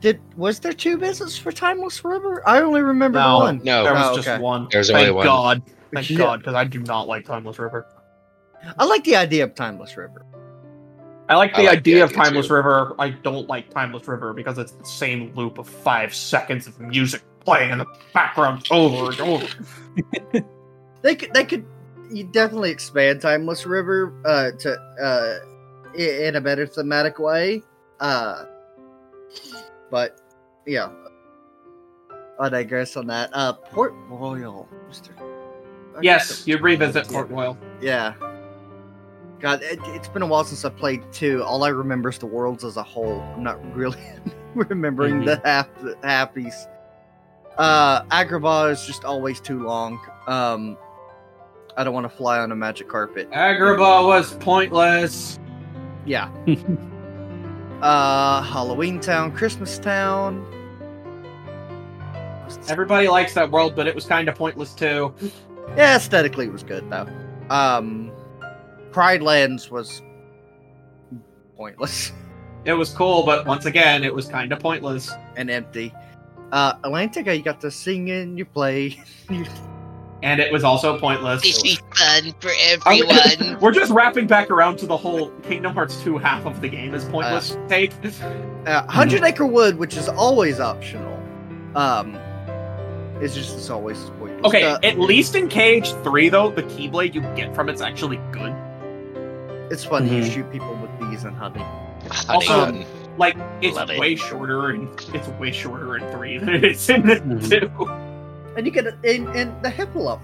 [0.00, 2.42] did was there two visits for Timeless River?
[2.46, 3.38] I only remember No.
[3.38, 3.60] one.
[3.64, 4.42] No, There was Oh, just okay.
[4.42, 4.68] one.
[4.70, 5.24] There's Thank only one.
[5.26, 5.62] God.
[5.94, 6.18] Thank Yeah.
[6.18, 7.86] God, because I do not like Timeless River.
[8.78, 10.24] I like the idea of Timeless River.
[11.30, 12.54] I like I the like the idea of idea, Timeless too.
[12.54, 12.94] River.
[12.98, 17.22] I don't like Timeless River because it's the same loop of five seconds of music
[17.40, 19.46] playing in the background over and over.
[21.02, 21.64] They could, they could,
[22.10, 27.62] you definitely expand Timeless River uh, to uh, in a better thematic way.
[28.00, 28.44] Uh,
[29.90, 30.20] but
[30.66, 30.90] yeah,
[32.38, 33.30] I digress on that.
[33.32, 35.12] Uh, Port Royal, Mister.
[36.00, 37.58] Yes, you revisit Port Royal.
[37.80, 38.14] Yeah.
[39.40, 41.42] God, it, it's been a while since I played two.
[41.44, 43.20] All I remember is the worlds as a whole.
[43.20, 43.98] I'm not really
[44.54, 46.66] remembering the half the halfies.
[47.56, 49.98] Uh, Agrabah is just always too long.
[50.26, 50.76] Um,
[51.76, 53.30] I don't want to fly on a magic carpet.
[53.30, 55.38] Agrabah was pointless.
[56.04, 56.30] Yeah.
[57.82, 60.44] uh, Halloween Town, Christmas Town.
[62.68, 65.14] Everybody likes that world, but it was kind of pointless too.
[65.76, 67.06] Yeah, aesthetically it was good though.
[67.50, 68.10] Um,
[68.90, 70.02] Pride Lands was
[71.56, 72.12] pointless.
[72.64, 75.10] It was cool, but once again, it was kind of pointless.
[75.36, 75.94] and empty.
[76.52, 79.00] Uh, Atlantica, you got to sing and you play.
[80.22, 81.42] And it was also pointless.
[81.42, 83.58] This is fun for everyone.
[83.60, 86.92] We're just wrapping back around to the whole Kingdom Hearts 2 half of the game
[86.94, 87.92] is pointless take.
[88.66, 91.16] uh, Hundred Acre Wood, which is always optional,
[91.76, 92.16] um,
[93.22, 94.44] is just as always pointless.
[94.44, 98.18] Okay, Uh, at least in KH 3, though, the Keyblade you get from it's actually
[98.32, 98.54] good.
[99.70, 100.32] it's funny you Mhm.
[100.34, 101.60] shoot people with bees and honey.
[101.60, 102.84] Honey Also- bun.
[103.18, 103.98] Like, it's Love it.
[103.98, 107.48] way shorter and it's way shorter in 3 than it is in Mhm.
[107.50, 107.90] 2.
[108.58, 110.20] And you get it in, in the Hippolop.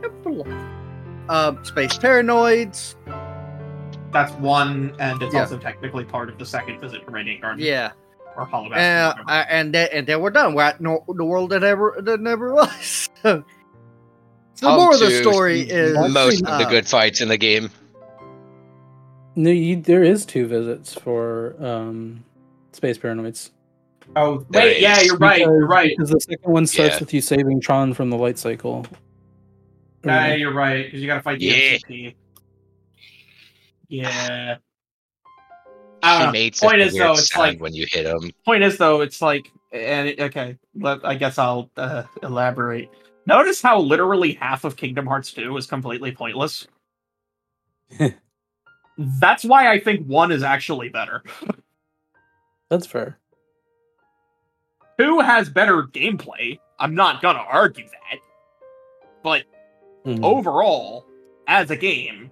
[0.00, 1.28] Hippolop.
[1.28, 2.94] Um, Space Paranoids.
[4.12, 5.40] That's one, and it's Yeah.
[5.40, 7.64] also technically part of the second visit to Radiant Garden.
[7.64, 7.90] Yeah.
[8.36, 10.54] Or Hollow Uh, uh, and then and then we're done.
[10.54, 13.10] We're at no, the world that ever that never was.
[13.22, 13.44] so
[14.60, 17.36] the On more of the story is most of the uh, good fights in the
[17.36, 17.70] game.
[19.34, 22.24] No, you, there is two visits for um,
[22.70, 23.50] Space Paranoids.
[24.16, 25.90] Oh, wait, yeah, you're right, you're right.
[25.96, 27.00] Because the second one starts Yeah.
[27.00, 28.86] with you saving Tron from the light cycle.
[30.04, 31.54] Yeah, you're right, because you gotta fight the Yeah.
[31.78, 32.14] MCP.
[33.88, 34.56] Yeah.
[36.02, 36.32] I don't He know.
[36.32, 38.32] made such Point is, weird though, it's sound like when you hit him.
[38.44, 42.90] point is though it's like and it- okay let, i guess i'll uh, elaborate
[43.26, 46.66] notice how literally half of kingdom hearts 2 is completely pointless
[48.98, 51.22] that's why i think 1 is actually better
[52.68, 53.18] That's fair.
[54.98, 56.58] 2 has better gameplay?
[56.78, 58.18] I'm not gonna argue that.
[59.22, 59.44] But
[60.04, 60.22] Mhm.
[60.24, 61.06] overall
[61.46, 62.30] as a game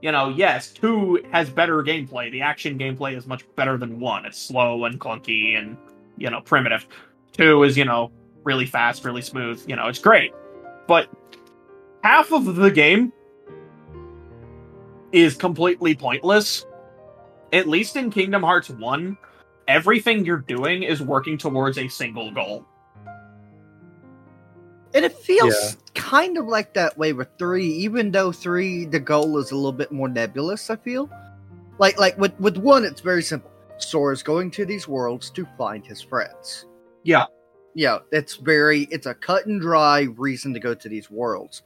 [0.00, 2.30] you know yes 2 has better gameplay?
[2.30, 5.76] The action gameplay is much better than 1 it's slow and clunky and
[6.18, 6.86] you know primitive.
[7.32, 8.12] 2 is you know
[8.44, 10.32] really fast really smooth you know it's great.
[10.86, 11.08] But
[12.02, 13.12] half of the game
[15.12, 16.66] is completely pointless
[17.52, 19.16] at least in kingdom hearts 1
[19.68, 22.64] everything you're doing is working towards a single goal
[24.94, 25.70] And it feels Yeah.
[25.94, 29.72] kind of like that way with three, even though three the goal is a little
[29.72, 31.10] bit more nebulous, I feel.
[31.78, 33.50] Like like with, with one it's very simple.
[33.78, 36.66] Sora's going to these worlds to find his friends.
[37.02, 37.24] Yeah.
[37.74, 41.62] Yeah, it's very it's a cut and dry reason to go to these worlds.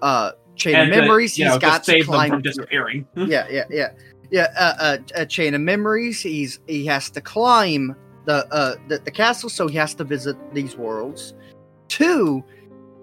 [0.00, 2.42] Uh chain and of memories, you he's know, got just to save them climb from
[2.42, 3.90] disappearing yeah, yeah, yeah,
[4.30, 4.48] yeah.
[4.58, 6.20] Uh, uh, a chain of memories.
[6.20, 10.36] He's he has to climb the uh the, the castle, so he has to visit
[10.54, 11.34] these worlds.
[11.88, 12.44] Two,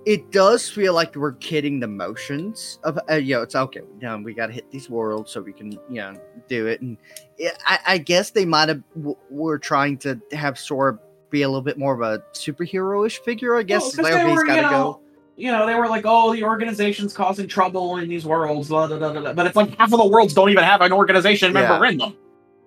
[0.05, 3.81] it does feel like we're kidding the motions of uh, you know it's okay.
[3.99, 6.13] You know, we got to hit these worlds so we can you know
[6.47, 6.97] do it, and
[7.37, 10.97] yeah, I, I guess they might have w- were trying to have Sora
[11.29, 13.57] be a little bit more of a superhero-ish figure.
[13.57, 15.01] I guess Well, like, okay, he's gotta know, go.
[15.37, 18.97] You know, they were like, "Oh, the organization's causing trouble in these worlds," blah, blah,
[18.97, 21.91] blah, but it's like half of the worlds don't even have an organization member Yeah.
[21.91, 22.15] in them.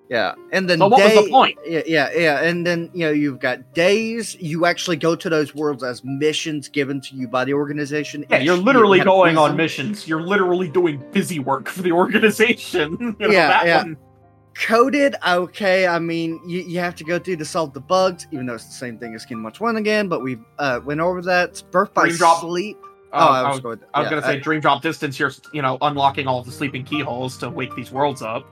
[0.09, 1.57] Yeah, and then So what was the point?
[1.65, 4.37] Yeah, yeah, yeah, and then you know you've got days.
[4.41, 8.25] You actually go to those worlds as missions given to you by the organization.
[8.29, 10.09] Yeah, you're literally a going on missions.
[10.09, 12.97] You're literally doing busy work for the organization.
[13.21, 13.77] You know, Yeah, that yeah.
[13.85, 13.97] one-
[14.55, 15.87] Coded, okay.
[15.87, 18.67] I mean, you, you have to go through to solve the bugs, even though it's
[18.67, 20.09] the same thing as Kingdom Hearts One again.
[20.09, 21.63] But we uh, went over that.
[21.71, 22.77] Birth by Dream Drop- Sleep.
[23.13, 23.81] Uh, oh, I I was, was, going.
[23.95, 25.19] I was yeah, gonna say, dream drop distance.
[25.19, 28.47] You're, you know, unlocking all of the sleeping keyholes to wake these worlds up.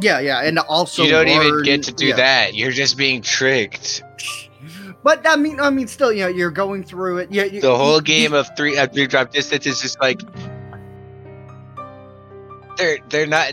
[0.00, 2.16] yeah, yeah, and also you don't even get to do yeah.
[2.16, 2.54] that.
[2.54, 4.02] You're just being tricked.
[5.04, 7.30] But I mean, I mean, still, you know, you're going through it.
[7.30, 10.00] Yeah, you, The whole you- game you- of three uh, three drop distance is just
[10.00, 10.20] like
[12.76, 13.52] they're they're not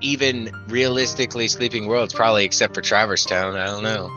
[0.00, 3.56] even realistically sleeping worlds, probably except for Traverse Town.
[3.56, 4.08] I don't know.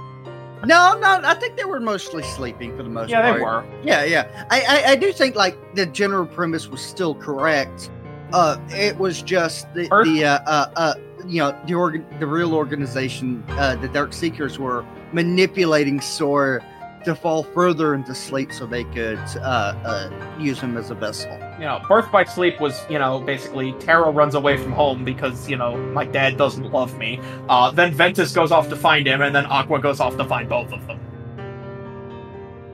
[0.65, 3.35] No, no, I think they were mostly sleeping for the most Yeah, part.
[3.38, 3.65] they were.
[3.84, 4.45] Yeah, yeah.
[4.49, 7.91] I, I, I do think like the general premise was still correct.
[8.31, 10.93] Uh, it was just the, Earth- the uh, uh, uh,
[11.27, 16.65] you know, the organ, the real organization, uh, the Dark Seekers were manipulating Sora
[17.03, 21.30] to fall further into sleep so they could uh, uh, use him as a vessel.
[21.60, 25.50] You know, birth by sleep was, you know, basically Terra runs away from home because,
[25.50, 27.20] you know, my dad doesn't love me.
[27.48, 30.50] Uh, then Ventus goes off to find him, and then Aqua goes off to find
[30.50, 31.00] both of them.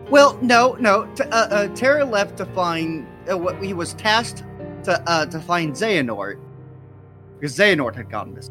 [0.10, 1.06] Well, no, no.
[1.14, 4.44] T- uh, uh, Terra left to find uh, what he was tasked
[4.86, 6.40] to uh, to find Xehanort
[7.40, 8.50] because Xehanort had gotten this,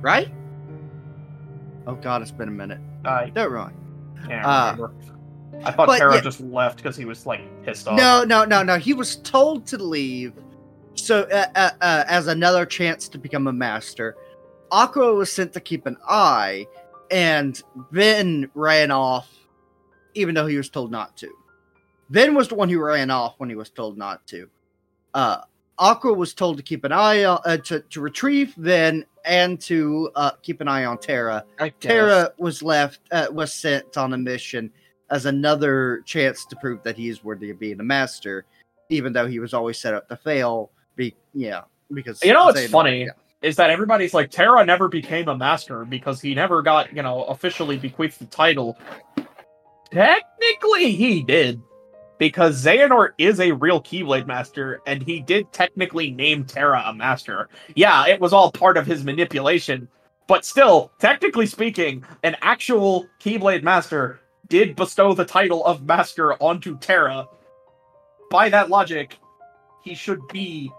[0.00, 0.32] Right?
[1.86, 2.80] Oh God, it's been a minute.
[3.04, 3.72] I Don't wrong.
[4.30, 4.88] Uh.
[5.64, 7.96] I thought but Terra yeah- just left because he was, like, pissed off.
[7.96, 8.78] No, no, no, no.
[8.78, 10.32] He was told to leave,
[10.94, 14.16] so uh, uh, uh, as another chance to become a master.
[14.70, 16.66] Aqua was sent to keep an eye,
[17.10, 17.62] and
[17.92, 19.30] Ven ran off,
[20.14, 21.30] even though he was told not to.
[22.10, 24.48] Ven was the one who ran off when he was told not to.
[25.12, 25.42] Uh,
[25.78, 30.10] Aqua was told to keep an eye on uh, to to retrieve Ven and to
[30.14, 31.44] uh, keep an eye on Terra.
[31.58, 31.76] I guess.
[31.80, 34.70] Terra was left uh, was sent on a mission
[35.14, 38.44] as another chance to prove that he is worthy of being a master,
[38.88, 40.72] even though he was always set up to fail.
[40.96, 41.62] Be yeah,
[41.92, 43.04] because You know what's funny?
[43.04, 43.10] yeah.
[43.40, 47.22] is that everybody's like Terra never became a master because he never got, you know,
[47.24, 48.76] officially bequeathed the title.
[49.92, 51.62] Technically he did.
[52.18, 57.48] Because Xehanort is a real Keyblade master, and he did technically name Terra a master.
[57.74, 59.88] Yeah, it was all part of his manipulation.
[60.26, 66.78] But still, technically speaking, an actual Keyblade master did bestow the title of master onto
[66.78, 67.26] Terra.
[68.30, 69.18] By that logic,
[69.82, 70.70] he should be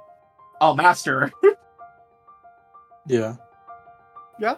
[0.62, 1.32] a master.
[3.08, 3.36] Yeah.
[4.40, 4.56] Yeah.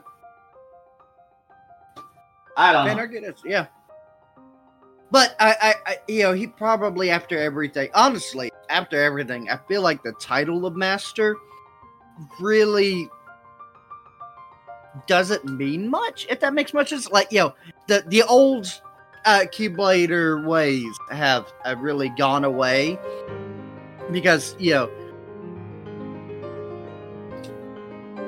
[2.55, 3.39] I don't Man, I get it.
[3.45, 3.67] Yeah.
[5.11, 7.89] But I, I, I, you know, he probably after everything.
[7.93, 11.35] Honestly, after everything, I feel like the title of master
[12.39, 13.09] really
[15.05, 16.25] doesn't mean much.
[16.29, 17.55] If that makes much sense, like you know,
[17.87, 18.81] the the old
[19.27, 22.97] uh, Keyblader ways have have really gone away
[24.11, 24.89] because you know.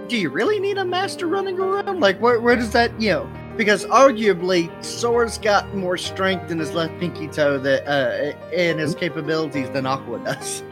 [0.08, 2.00] Do you really need a master running around?
[2.00, 3.30] Like, where, where does that, you know?
[3.60, 8.96] because arguably Sora's got more strength in his left pinky toe that uh in his
[8.96, 10.64] capabilities than Aqua does.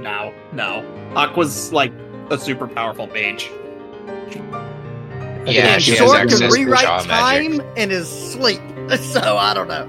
[0.00, 0.84] No, no.
[1.16, 1.90] Aqua's like
[2.28, 3.50] a super powerful mage.
[5.46, 7.76] Yeah, and she Sora access can rewrite time magic.
[7.78, 8.60] in his sleep.
[8.98, 9.88] So I don't know.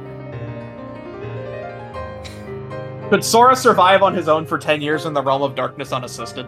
[3.09, 6.47] Could Sora survive on his own for 10 years in the realm of darkness unassisted?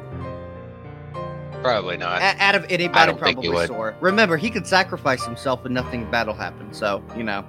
[1.61, 2.21] Probably not.
[2.21, 3.67] A- out of anybody, I don't think he probably would.
[3.67, 3.95] Sora.
[3.99, 6.73] Remember, he could sacrifice himself and nothing bad will happen.
[6.73, 7.45] So you know.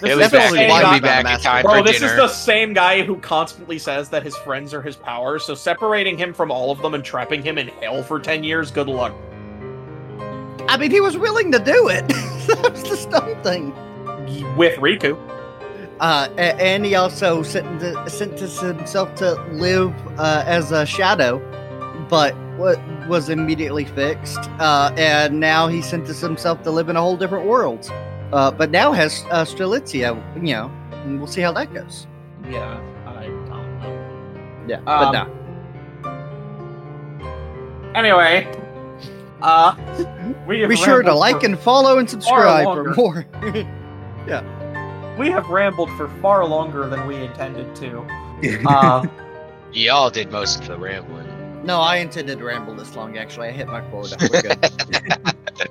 [0.00, 0.50] This is the back.
[0.50, 2.12] same guy- be back Bro, this dinner.
[2.12, 6.18] is the same guy who constantly says that his friends are his powers, so separating
[6.18, 9.14] him from all of them and trapping him in hell for 10 years, good luck.
[10.68, 12.06] I mean, he was willing to do it.
[12.46, 13.74] that was the dumb thing.
[14.56, 15.16] With Riku.
[16.00, 21.38] Uh, and he also sentenced, sentenced himself to live uh, as a shadow,
[22.10, 24.38] but what was immediately fixed.
[24.58, 27.90] Uh, and now he sentenced himself to live in a whole different world.
[28.32, 32.06] Uh, but now has uh, Strelitzia, you know, and we'll see how that goes.
[32.48, 33.44] Yeah, I don't
[33.80, 34.64] know.
[34.68, 35.32] Yeah, Um, but no.
[37.94, 38.46] Anyway,
[39.42, 39.74] uh,
[40.46, 43.26] we have Be sure to like and follow and subscribe for more.
[44.26, 45.16] yeah.
[45.18, 48.06] we have rambled for far longer than we intended to.
[48.66, 49.06] Uh,
[49.72, 51.26] Y'all did most of the rambling.
[51.64, 53.16] no, I intended to ramble this long.
[53.16, 54.16] Actually, I hit my quota.
[54.30, 55.70] We're good.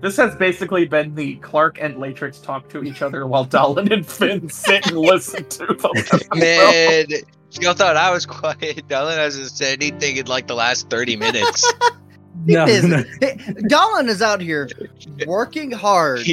[0.00, 4.04] this has basically been the Clark and Latrix talk to each other while Dallin and
[4.04, 5.92] Finn sit and listen to them.
[6.34, 7.06] Man,
[7.60, 8.86] Y'all thought I was quiet.
[8.88, 11.72] Dylan hasn't said anything in like the last 30 minutes.
[12.46, 12.98] No, He no.
[12.98, 13.68] isn't.
[13.68, 14.68] Dolan is out here
[15.26, 16.26] working hard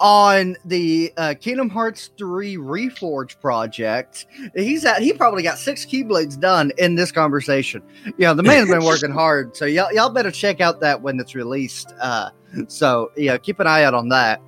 [0.00, 4.26] on the uh, Kingdom Hearts 3 Reforge project.
[4.56, 7.82] He's at he probably got six keyblades done in this conversation.
[8.04, 11.20] You know, the man's been working hard, so y'all y'all better check out that when
[11.20, 11.94] it's released.
[12.00, 12.30] Uh,
[12.66, 14.40] so yeah, keep an eye out on that.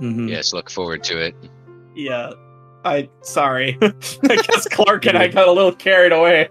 [0.00, 0.28] Mhm.
[0.28, 1.34] yes, look forward to it.
[1.96, 2.32] Yeah.
[2.84, 3.78] I sorry.
[3.82, 6.48] I guess Clark and I got a little carried away.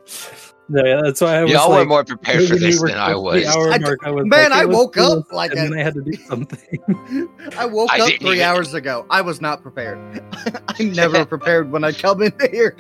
[0.74, 3.34] Yeah, that's why I was Y'all like, were more prepared for this than I close
[3.36, 3.56] to the was.
[3.58, 5.60] hour I d- mark, I was man, like, I woke do up this," like and
[5.60, 7.30] a- then I had to do something.
[7.58, 9.06] I woke I up three even- hours ago.
[9.10, 10.24] I was not prepared.
[10.80, 12.78] I'm never prepared when I come in here.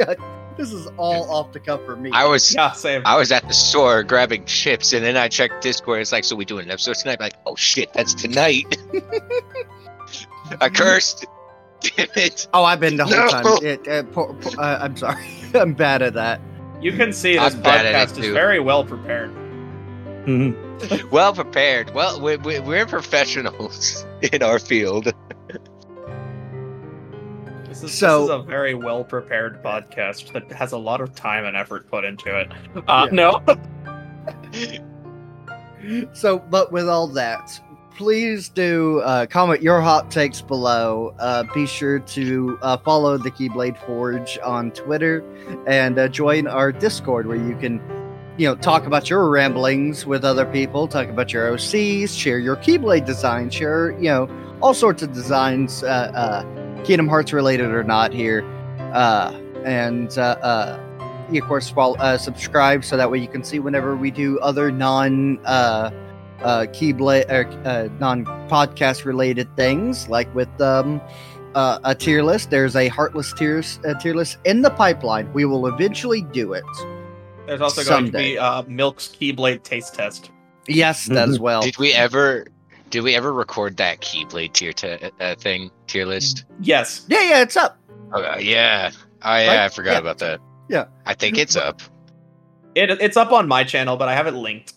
[0.57, 2.11] This is all off the cuff for me.
[2.13, 3.01] I was Yeah, same.
[3.03, 5.99] I was at the store grabbing chips, and then I checked Discord.
[5.99, 7.17] It's like, so we doing an episode tonight?
[7.19, 8.77] I'm like, oh shit, that's tonight.
[10.61, 11.25] I cursed.
[11.81, 12.47] Damn it.
[12.53, 13.27] Oh, I've been the whole No.
[13.29, 13.65] time.
[13.65, 15.25] It, uh, poor, poor- uh, I'm sorry.
[15.53, 16.39] I'm bad at that.
[16.81, 19.31] You can see this I'm bad at it, podcast is very well prepared.
[20.25, 20.55] Mhm.
[21.11, 21.93] Well prepared.
[21.93, 24.03] Well, we, we, we're professionals
[24.33, 25.11] in our field.
[27.67, 31.15] This is, So- this is a very well prepared podcast that has a lot of
[31.15, 32.51] time and effort put into it.
[32.87, 33.43] Uh, No,
[36.13, 37.59] So, but with all that,
[38.01, 41.13] please do uh, comment your hot takes below.
[41.19, 45.23] Uh, be sure to uh, follow the Keyblade Forge on Twitter
[45.67, 47.79] and uh, join our Discord where you can,
[48.39, 52.55] you know, talk about your ramblings with other people, talk about your OCs, share your
[52.55, 54.27] Keyblade design, share, you know,
[54.63, 58.43] all sorts of designs, uh, uh, Kingdom Hearts related or not here.
[58.93, 59.31] Uh,
[59.63, 60.11] and
[61.31, 64.71] you, of course, follow, subscribe so that way you can see whenever we do other
[64.71, 65.37] non
[66.43, 71.01] uh, Keyblade or uh, non podcast related things, like with um,
[71.55, 72.49] uh, a tier list.
[72.49, 75.31] There's a Heartless tiers uh, tier list in the pipeline.
[75.33, 76.63] We will eventually do it.
[77.47, 78.33] there's also going to Someday.
[78.33, 80.31] be uh, Milk's Keyblade taste test.
[80.67, 81.61] Yes, that as well.
[81.61, 82.45] Did we ever?
[82.89, 86.43] Did we ever record that Keyblade tier t- uh, thing tier list?
[86.59, 87.77] Yes, Yeah, yeah, it's up.
[88.13, 88.91] Oh, uh, yeah.
[89.23, 89.59] Oh yeah, Right?
[89.65, 89.97] I forgot Yeah.
[89.99, 90.39] about that.
[90.67, 90.85] Yeah.
[91.05, 91.81] I think it's up.
[92.75, 94.73] it, it's up on my channel, but I have it linked.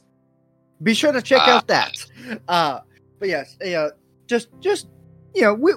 [0.85, 1.57] Be sure to check Ah.
[1.57, 1.93] out that.
[2.47, 2.81] Uh,
[3.19, 3.89] but yes, yeah,
[4.29, 4.87] just just
[5.35, 5.73] you know, we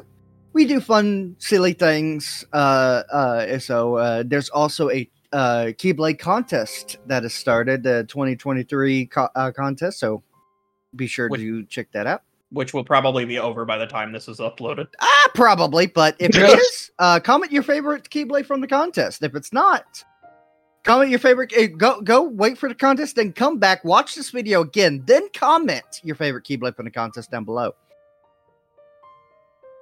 [0.54, 2.46] we do fun, silly things.
[2.54, 9.06] Uh, uh, so uh, there's also a uh, Keyblade contest that has started, the 2023
[9.08, 10.00] co- uh, contest.
[10.00, 10.24] So
[10.96, 12.22] be sure Which- to check that out.
[12.52, 14.88] which will probably be over by the time this is uploaded.
[15.02, 19.22] Ah, probably, but if it is, uh, comment your favorite Keyblade from the contest.
[19.22, 20.04] If it's not,
[20.84, 21.52] comment your favorite.
[21.56, 25.28] eh, Go go wait for the contest, then come back, watch this video again, then
[25.34, 27.74] comment your favorite Keyblade from the contest down below.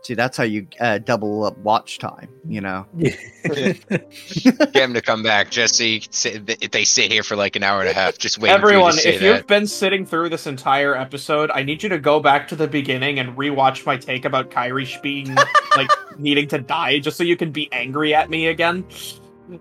[0.03, 2.29] See, that's how you uh, double up watch time.
[2.47, 7.11] You know, Get him to come back just so you can sit, th- they sit
[7.11, 9.15] here for like an hour and a half, just waiting Everyone, for you to say
[9.15, 9.25] if that.
[9.37, 12.67] you've been sitting through this entire episode, I need you to go back to the
[12.67, 15.33] beginning and rewatch my take about Kairi being
[15.75, 15.89] like
[16.19, 18.85] needing to die, just so you can be angry at me again.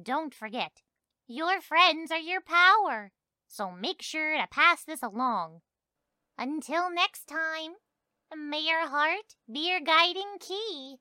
[0.03, 0.83] Don't forget,
[1.29, 3.13] your friends are your power,
[3.47, 5.61] so make sure to pass this along.
[6.37, 7.75] Until next time,
[8.37, 10.97] may your heart be your guiding key.